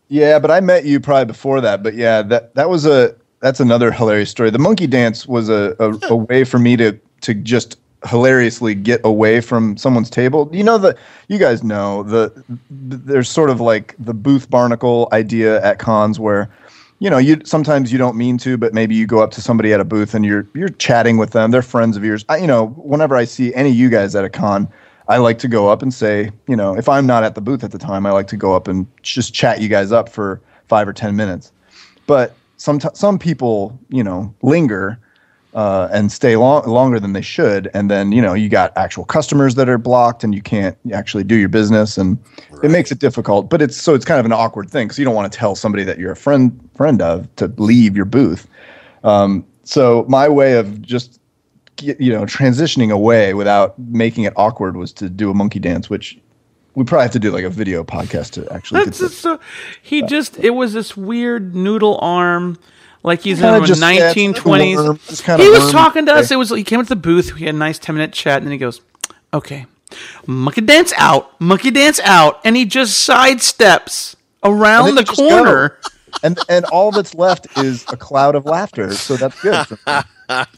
Yeah, 0.07 0.39
but 0.39 0.49
I 0.49 0.59
met 0.59 0.85
you 0.85 0.99
probably 0.99 1.25
before 1.25 1.61
that. 1.61 1.83
But 1.83 1.93
yeah, 1.93 2.21
that 2.23 2.55
that 2.55 2.69
was 2.69 2.85
a 2.85 3.15
that's 3.41 3.59
another 3.59 3.91
hilarious 3.91 4.29
story. 4.29 4.49
The 4.49 4.59
monkey 4.59 4.87
dance 4.87 5.27
was 5.27 5.49
a, 5.49 5.75
a, 5.79 5.93
a 6.09 6.15
way 6.15 6.43
for 6.43 6.59
me 6.59 6.75
to 6.77 6.99
to 7.21 7.33
just 7.33 7.78
hilariously 8.07 8.75
get 8.75 9.01
away 9.03 9.41
from 9.41 9.75
someone's 9.77 10.09
table. 10.09 10.49
You 10.53 10.63
know 10.63 10.77
the 10.77 10.97
you 11.27 11.37
guys 11.37 11.63
know 11.63 12.03
the 12.03 12.43
there's 12.69 13.29
sort 13.29 13.49
of 13.49 13.59
like 13.59 13.95
the 13.99 14.13
booth 14.13 14.49
barnacle 14.49 15.09
idea 15.11 15.63
at 15.63 15.79
cons 15.79 16.19
where 16.19 16.49
you 16.99 17.09
know 17.09 17.17
you 17.17 17.41
sometimes 17.43 17.91
you 17.91 17.97
don't 17.97 18.15
mean 18.15 18.37
to 18.39 18.57
but 18.57 18.73
maybe 18.73 18.95
you 18.95 19.05
go 19.05 19.19
up 19.19 19.31
to 19.31 19.41
somebody 19.41 19.73
at 19.73 19.79
a 19.79 19.85
booth 19.85 20.13
and 20.13 20.25
you're 20.25 20.47
you're 20.53 20.69
chatting 20.69 21.17
with 21.17 21.31
them. 21.31 21.51
They're 21.51 21.61
friends 21.61 21.97
of 21.97 22.03
yours. 22.03 22.25
I, 22.29 22.37
you 22.37 22.47
know 22.47 22.67
whenever 22.67 23.15
i 23.15 23.25
see 23.25 23.53
any 23.53 23.69
of 23.69 23.75
you 23.75 23.89
guys 23.89 24.15
at 24.15 24.23
a 24.23 24.29
con 24.29 24.69
i 25.07 25.17
like 25.17 25.39
to 25.39 25.47
go 25.47 25.69
up 25.69 25.81
and 25.81 25.93
say 25.93 26.31
you 26.47 26.55
know 26.55 26.77
if 26.77 26.87
i'm 26.87 27.05
not 27.05 27.23
at 27.23 27.35
the 27.35 27.41
booth 27.41 27.63
at 27.63 27.71
the 27.71 27.77
time 27.77 28.05
i 28.05 28.11
like 28.11 28.27
to 28.27 28.37
go 28.37 28.55
up 28.55 28.67
and 28.67 28.87
just 29.01 29.33
chat 29.33 29.61
you 29.61 29.67
guys 29.67 29.91
up 29.91 30.09
for 30.09 30.41
five 30.69 30.87
or 30.87 30.93
ten 30.93 31.15
minutes. 31.15 31.51
But 32.07 32.35
some 32.57 32.79
some 32.93 33.19
people 33.19 33.77
you 33.89 34.03
know 34.03 34.33
linger 34.41 34.99
uh, 35.53 35.87
and 35.91 36.11
stay 36.11 36.35
long, 36.35 36.67
longer 36.67 36.99
than 36.99 37.13
they 37.13 37.21
should. 37.21 37.69
And 37.73 37.89
then 37.89 38.11
you 38.11 38.21
know 38.21 38.33
you 38.33 38.49
got 38.49 38.75
actual 38.77 39.05
customers 39.05 39.55
that 39.55 39.69
are 39.69 39.77
blocked 39.77 40.23
and 40.23 40.33
you 40.33 40.41
can't 40.41 40.77
actually 40.93 41.23
do 41.23 41.35
your 41.35 41.49
business. 41.49 41.97
And 41.97 42.17
it 42.63 42.71
makes 42.71 42.91
it 42.91 42.99
difficult 42.99 43.49
but 43.49 43.61
it's 43.61 43.77
so 43.77 43.95
it's 43.95 44.05
kind 44.05 44.19
of 44.19 44.25
an 44.25 44.33
awkward 44.33 44.69
thing 44.69 44.87
because 44.87 44.99
you 44.99 45.05
don't 45.05 45.15
want 45.15 45.31
to 45.31 45.37
tell 45.37 45.55
somebody 45.55 45.83
that 45.83 45.97
you're 45.97 46.11
a 46.11 46.15
friend 46.15 46.69
friend 46.75 47.01
of 47.01 47.33
to 47.37 47.47
leave 47.57 47.95
your 47.95 48.05
booth. 48.05 48.47
Um, 49.03 49.45
so 49.63 50.05
my 50.09 50.27
way 50.27 50.57
of 50.57 50.81
just 50.81 51.19
you 51.81 52.11
know 52.11 52.23
transitioning 52.23 52.91
away 52.91 53.33
without 53.33 53.79
making 53.79 54.25
it 54.25 54.33
awkward 54.35 54.75
was 54.75 54.91
to 54.93 55.09
do 55.09 55.31
a 55.31 55.33
monkey 55.33 55.59
dance 55.59 55.89
which 55.89 56.19
we 56.75 56.83
probably 56.83 57.03
have 57.03 57.11
to 57.11 57.19
do 57.19 57.31
like 57.31 57.43
a 57.43 57.49
video 57.49 57.83
podcast 57.83 58.31
to 58.31 58.51
actually 58.53 58.85
That's 58.85 58.99
just 58.99 59.19
so. 59.19 59.39
He 59.81 60.01
just 60.03 60.37
it 60.39 60.51
was 60.51 60.73
this 60.73 60.95
weird 60.95 61.55
noodle 61.55 61.97
arm, 62.01 62.57
like 63.03 63.21
he's 63.21 63.39
in 63.39 63.45
Kinda 63.45 63.59
the 63.61 63.65
just- 63.67 63.81
yeah, 63.81 63.89
it's 63.89 63.99
nineteen 64.05 64.31
like 64.31 64.39
a 64.39 64.41
twenties. 64.41 64.77
worm. 64.77 64.99
It's 65.09 65.21
kinda 65.21 65.43
He 65.43 65.49
was 65.49 65.59
worm. 65.61 65.71
talking 65.71 66.05
to 66.07 66.13
us. 66.13 66.31
It 66.31 66.35
was 66.37 66.49
he 66.49 66.63
came 66.63 66.81
to 66.81 66.87
the 66.89 66.95
booth. 66.95 67.33
We 67.35 67.41
had 67.41 67.55
a 67.55 67.57
nice 67.57 67.79
ten 67.79 67.95
minute 67.95 68.13
chat, 68.13 68.37
and 68.37 68.45
then 68.45 68.51
he 68.51 68.57
goes, 68.57 68.81
"Okay, 69.33 69.65
monkey 70.27 70.61
dance 70.61 70.93
out, 70.97 71.39
monkey 71.41 71.71
dance 71.71 71.99
out," 72.01 72.39
and 72.43 72.55
he 72.55 72.65
just 72.65 73.07
sidesteps 73.07 74.15
around 74.43 74.85
then 74.85 74.95
the 74.95 75.01
you 75.01 75.05
just 75.07 75.17
corner. 75.17 75.77
and 76.23 76.39
and 76.49 76.65
all 76.65 76.91
that's 76.91 77.13
left 77.15 77.47
is 77.57 77.85
a 77.89 77.97
cloud 77.97 78.35
of 78.35 78.45
laughter. 78.45 78.93
So 78.93 79.15
that's 79.17 79.39
good. 79.41 79.65
for 79.67 79.75
me. 79.87 80.01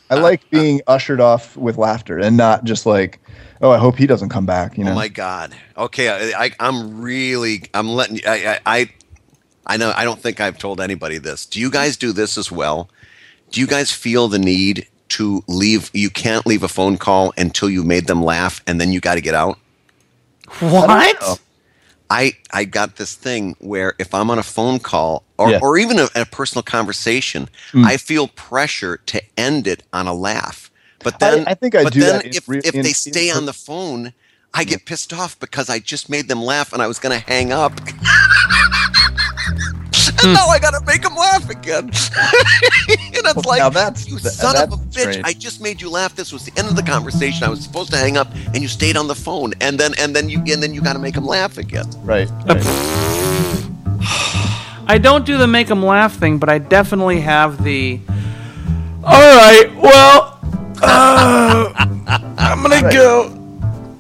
I 0.10 0.16
like 0.16 0.50
being 0.50 0.82
ushered 0.88 1.22
off 1.22 1.56
with 1.56 1.78
laughter 1.78 2.20
and 2.20 2.36
not 2.36 2.66
just 2.66 2.86
like, 2.86 3.22
oh, 3.62 3.72
I 3.72 3.78
hope 3.78 3.98
he 3.98 4.06
doesn't 4.06 4.28
come 4.28 4.46
back. 4.46 4.78
You 4.78 4.84
oh 4.84 4.88
know, 4.88 4.92
Oh 4.92 4.96
my 4.96 5.08
God. 5.08 5.56
Okay, 5.78 6.10
I, 6.34 6.46
I, 6.46 6.52
I'm 6.60 7.00
really. 7.02 7.64
I'm 7.74 7.88
letting. 7.88 8.18
you- 8.18 8.24
I, 8.28 8.60
I, 8.66 8.80
I, 8.80 8.90
I 9.72 9.78
know. 9.78 9.94
I 9.96 10.04
don't 10.04 10.20
think 10.20 10.42
I've 10.42 10.58
told 10.58 10.82
anybody 10.82 11.18
this. 11.18 11.46
Do 11.46 11.60
you 11.62 11.72
guys 11.72 11.96
do 11.96 12.12
this 12.12 12.38
as 12.38 12.52
well? 12.52 12.90
Do 13.52 13.62
you 13.62 13.68
guys 13.68 13.90
feel 13.90 14.28
the 14.28 14.38
need 14.38 14.86
to 15.10 15.44
leave? 15.48 15.90
You 15.94 16.10
can't 16.10 16.46
leave 16.46 16.62
a 16.64 16.68
phone 16.68 16.98
call 16.98 17.34
until 17.38 17.70
you 17.70 17.84
made 17.84 18.08
them 18.08 18.22
laugh, 18.22 18.62
and 18.68 18.82
then 18.82 18.92
you 18.92 19.00
got 19.00 19.16
to 19.16 19.22
get 19.22 19.34
out. 19.34 19.58
What? 20.60 21.40
I 22.10 22.34
I 22.52 22.66
got 22.66 22.98
this 22.98 23.16
thing 23.16 23.56
where 23.60 23.94
if 23.98 24.14
I'm 24.14 24.30
on 24.30 24.38
a 24.38 24.44
phone 24.44 24.80
call 24.80 25.24
or, 25.38 25.52
Yeah. 25.52 25.60
or 25.62 25.78
even 25.78 25.98
a, 26.00 26.10
a 26.16 26.26
personal 26.26 26.64
conversation, 26.64 27.48
hmm. 27.72 27.86
I 27.86 27.96
feel 27.96 28.28
pressure 28.28 28.98
to 29.06 29.22
end 29.38 29.68
it 29.68 29.84
on 29.94 30.08
a 30.08 30.14
laugh. 30.14 30.70
But 31.04 31.20
then 31.22 31.46
I 31.48 31.54
think 31.54 31.76
I 31.76 31.84
but 31.84 31.94
do 31.94 32.02
then 32.02 32.18
that 32.18 32.26
in 32.26 32.34
if 32.36 32.50
re- 32.50 32.60
if 32.66 32.76
in- 32.76 32.82
they 32.82 32.90
in 32.90 32.94
stay 32.96 33.32
per- 33.32 33.38
on 33.38 33.46
the 33.46 33.54
phone, 33.54 34.12
I 34.54 34.66
get 34.66 34.86
pissed 34.86 35.14
off 35.14 35.40
because 35.40 35.70
I 35.70 35.80
just 35.80 36.10
made 36.10 36.28
them 36.28 36.44
laugh 36.44 36.74
and 36.74 36.82
I 36.82 36.88
was 36.88 37.00
going 37.00 37.18
to 37.18 37.26
hang 37.26 37.54
up. 37.54 37.72
And 40.24 40.34
now 40.34 40.48
I 40.48 40.60
got 40.60 40.72
to 40.72 40.82
make 40.86 41.02
them 41.02 41.16
laugh 41.16 41.50
again. 41.50 41.86
and 41.90 41.92
it's 43.26 43.36
Well, 43.36 43.44
like, 43.48 43.60
now 43.60 43.70
that's- 43.70 44.08
you 44.08 44.18
th- 44.20 44.34
son 44.34 44.56
of 44.56 44.74
a 44.74 44.76
that's 44.76 44.82
bitch! 44.98 45.02
strange. 45.12 45.22
I 45.26 45.34
just 45.34 45.62
made 45.62 45.82
you 45.82 45.90
laugh. 45.90 46.16
This 46.16 46.32
was 46.32 46.46
the 46.46 46.58
end 46.58 46.68
of 46.70 46.76
the 46.76 46.84
conversation. 46.84 47.44
I 47.44 47.50
was 47.50 47.62
supposed 47.62 47.92
to 47.92 47.98
hang 47.98 48.18
up, 48.18 48.28
and 48.54 48.62
you 48.62 48.68
stayed 48.68 48.98
on 48.98 49.08
the 49.08 49.16
phone. 49.16 49.54
And 49.62 49.80
then 49.80 49.94
and 49.98 50.16
then 50.16 50.30
you 50.30 50.40
and 50.48 50.62
then 50.62 50.74
you 50.74 50.82
got 50.82 50.94
to 50.94 51.00
make 51.00 51.16
him 51.16 51.26
laugh 51.26 51.58
again. 51.58 51.86
right? 52.04 52.30
right. 52.46 52.64
I 54.88 54.98
don't 55.02 55.26
do 55.26 55.38
the 55.38 55.48
make 55.48 55.70
him 55.70 55.84
laugh 55.84 56.16
thing, 56.16 56.38
but 56.38 56.50
I 56.50 56.58
definitely 56.58 57.22
have 57.22 57.64
the. 57.64 58.00
All 59.04 59.36
right, 59.38 59.70
well, 59.78 60.40
uh, 60.84 61.74
I'm 62.38 62.62
gonna 62.62 62.82
Right. 62.82 62.94
go. 62.94 63.28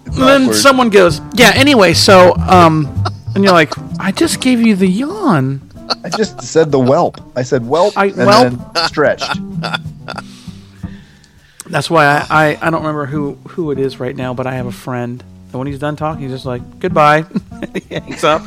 And 0.06 0.14
then 0.18 0.42
awkward. 0.44 0.56
someone 0.58 0.90
goes, 0.90 1.22
"Yeah." 1.36 1.52
Anyway, 1.56 1.94
so 1.94 2.36
um, 2.38 2.88
and 3.34 3.44
you're 3.44 3.54
like, 3.54 3.74
"I 4.00 4.12
just 4.12 4.42
gave 4.42 4.60
you 4.62 4.76
the 4.76 4.88
yawn." 4.88 5.62
I 6.04 6.10
just 6.10 6.42
said 6.42 6.72
the 6.72 6.80
whelp. 6.80 7.20
I 7.36 7.44
said 7.44 7.64
whelp 7.64 7.98
I- 7.98 8.06
and 8.08 8.16
whelp. 8.16 8.74
then 8.74 8.88
stretched. 8.88 9.32
That's 11.70 11.90
why 11.90 12.06
I, 12.06 12.26
I 12.30 12.58
I 12.62 12.70
don't 12.70 12.82
remember 12.82 13.06
who 13.06 13.36
who 13.50 13.72
it 13.72 13.80
is 13.80 14.00
right 14.00 14.16
now, 14.16 14.34
but 14.34 14.46
I 14.48 14.54
have 14.56 14.66
a 14.66 14.72
friend 14.72 15.24
And 15.52 15.54
when 15.54 15.68
he's 15.68 15.80
done 15.80 15.96
talking, 15.96 16.22
he's 16.24 16.32
just 16.32 16.46
like, 16.46 16.80
"Goodbye," 16.80 17.24
he 17.74 17.96
hangs 17.96 18.24
up, 18.24 18.42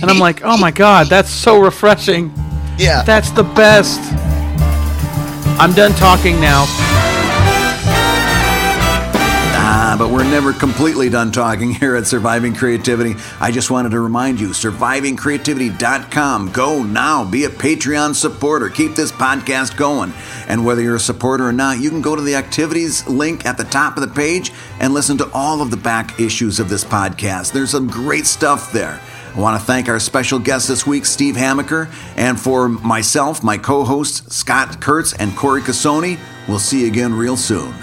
and 0.00 0.10
I'm 0.10 0.18
like, 0.18 0.42
"Oh 0.44 0.56
my 0.56 0.70
god, 0.70 1.08
that's 1.08 1.30
so 1.30 1.58
refreshing." 1.60 2.32
Yeah. 2.78 3.02
That's 3.02 3.30
the 3.30 3.44
best. 3.44 4.00
I'm 5.60 5.72
done 5.72 5.92
talking 5.94 6.40
now. 6.40 6.66
But 9.96 10.10
we're 10.10 10.24
never 10.24 10.52
completely 10.52 11.08
done 11.08 11.32
talking 11.32 11.72
here 11.74 11.96
at 11.96 12.06
Surviving 12.06 12.54
Creativity. 12.54 13.14
I 13.40 13.50
just 13.50 13.70
wanted 13.70 13.90
to 13.90 14.00
remind 14.00 14.40
you 14.40 14.48
survivingcreativity.com. 14.48 16.52
Go 16.52 16.82
now, 16.82 17.24
be 17.24 17.44
a 17.44 17.48
Patreon 17.48 18.14
supporter. 18.14 18.68
Keep 18.68 18.94
this 18.94 19.12
podcast 19.12 19.76
going. 19.76 20.12
And 20.48 20.64
whether 20.64 20.82
you're 20.82 20.96
a 20.96 21.00
supporter 21.00 21.48
or 21.48 21.52
not, 21.52 21.80
you 21.80 21.90
can 21.90 22.02
go 22.02 22.16
to 22.16 22.22
the 22.22 22.34
activities 22.34 23.06
link 23.06 23.46
at 23.46 23.56
the 23.56 23.64
top 23.64 23.96
of 23.96 24.00
the 24.00 24.14
page 24.14 24.52
and 24.80 24.94
listen 24.94 25.18
to 25.18 25.30
all 25.32 25.62
of 25.62 25.70
the 25.70 25.76
back 25.76 26.20
issues 26.20 26.60
of 26.60 26.68
this 26.68 26.84
podcast. 26.84 27.52
There's 27.52 27.70
some 27.70 27.88
great 27.88 28.26
stuff 28.26 28.72
there. 28.72 29.00
I 29.34 29.40
want 29.40 29.60
to 29.60 29.66
thank 29.66 29.88
our 29.88 29.98
special 29.98 30.38
guest 30.38 30.68
this 30.68 30.86
week, 30.86 31.06
Steve 31.06 31.34
Hamaker, 31.34 31.88
and 32.16 32.38
for 32.38 32.68
myself, 32.68 33.42
my 33.42 33.58
co 33.58 33.84
hosts, 33.84 34.34
Scott 34.34 34.80
Kurtz 34.80 35.12
and 35.12 35.36
Corey 35.36 35.60
Cassoni. 35.60 36.20
We'll 36.46 36.60
see 36.60 36.82
you 36.82 36.86
again 36.86 37.14
real 37.14 37.36
soon. 37.36 37.74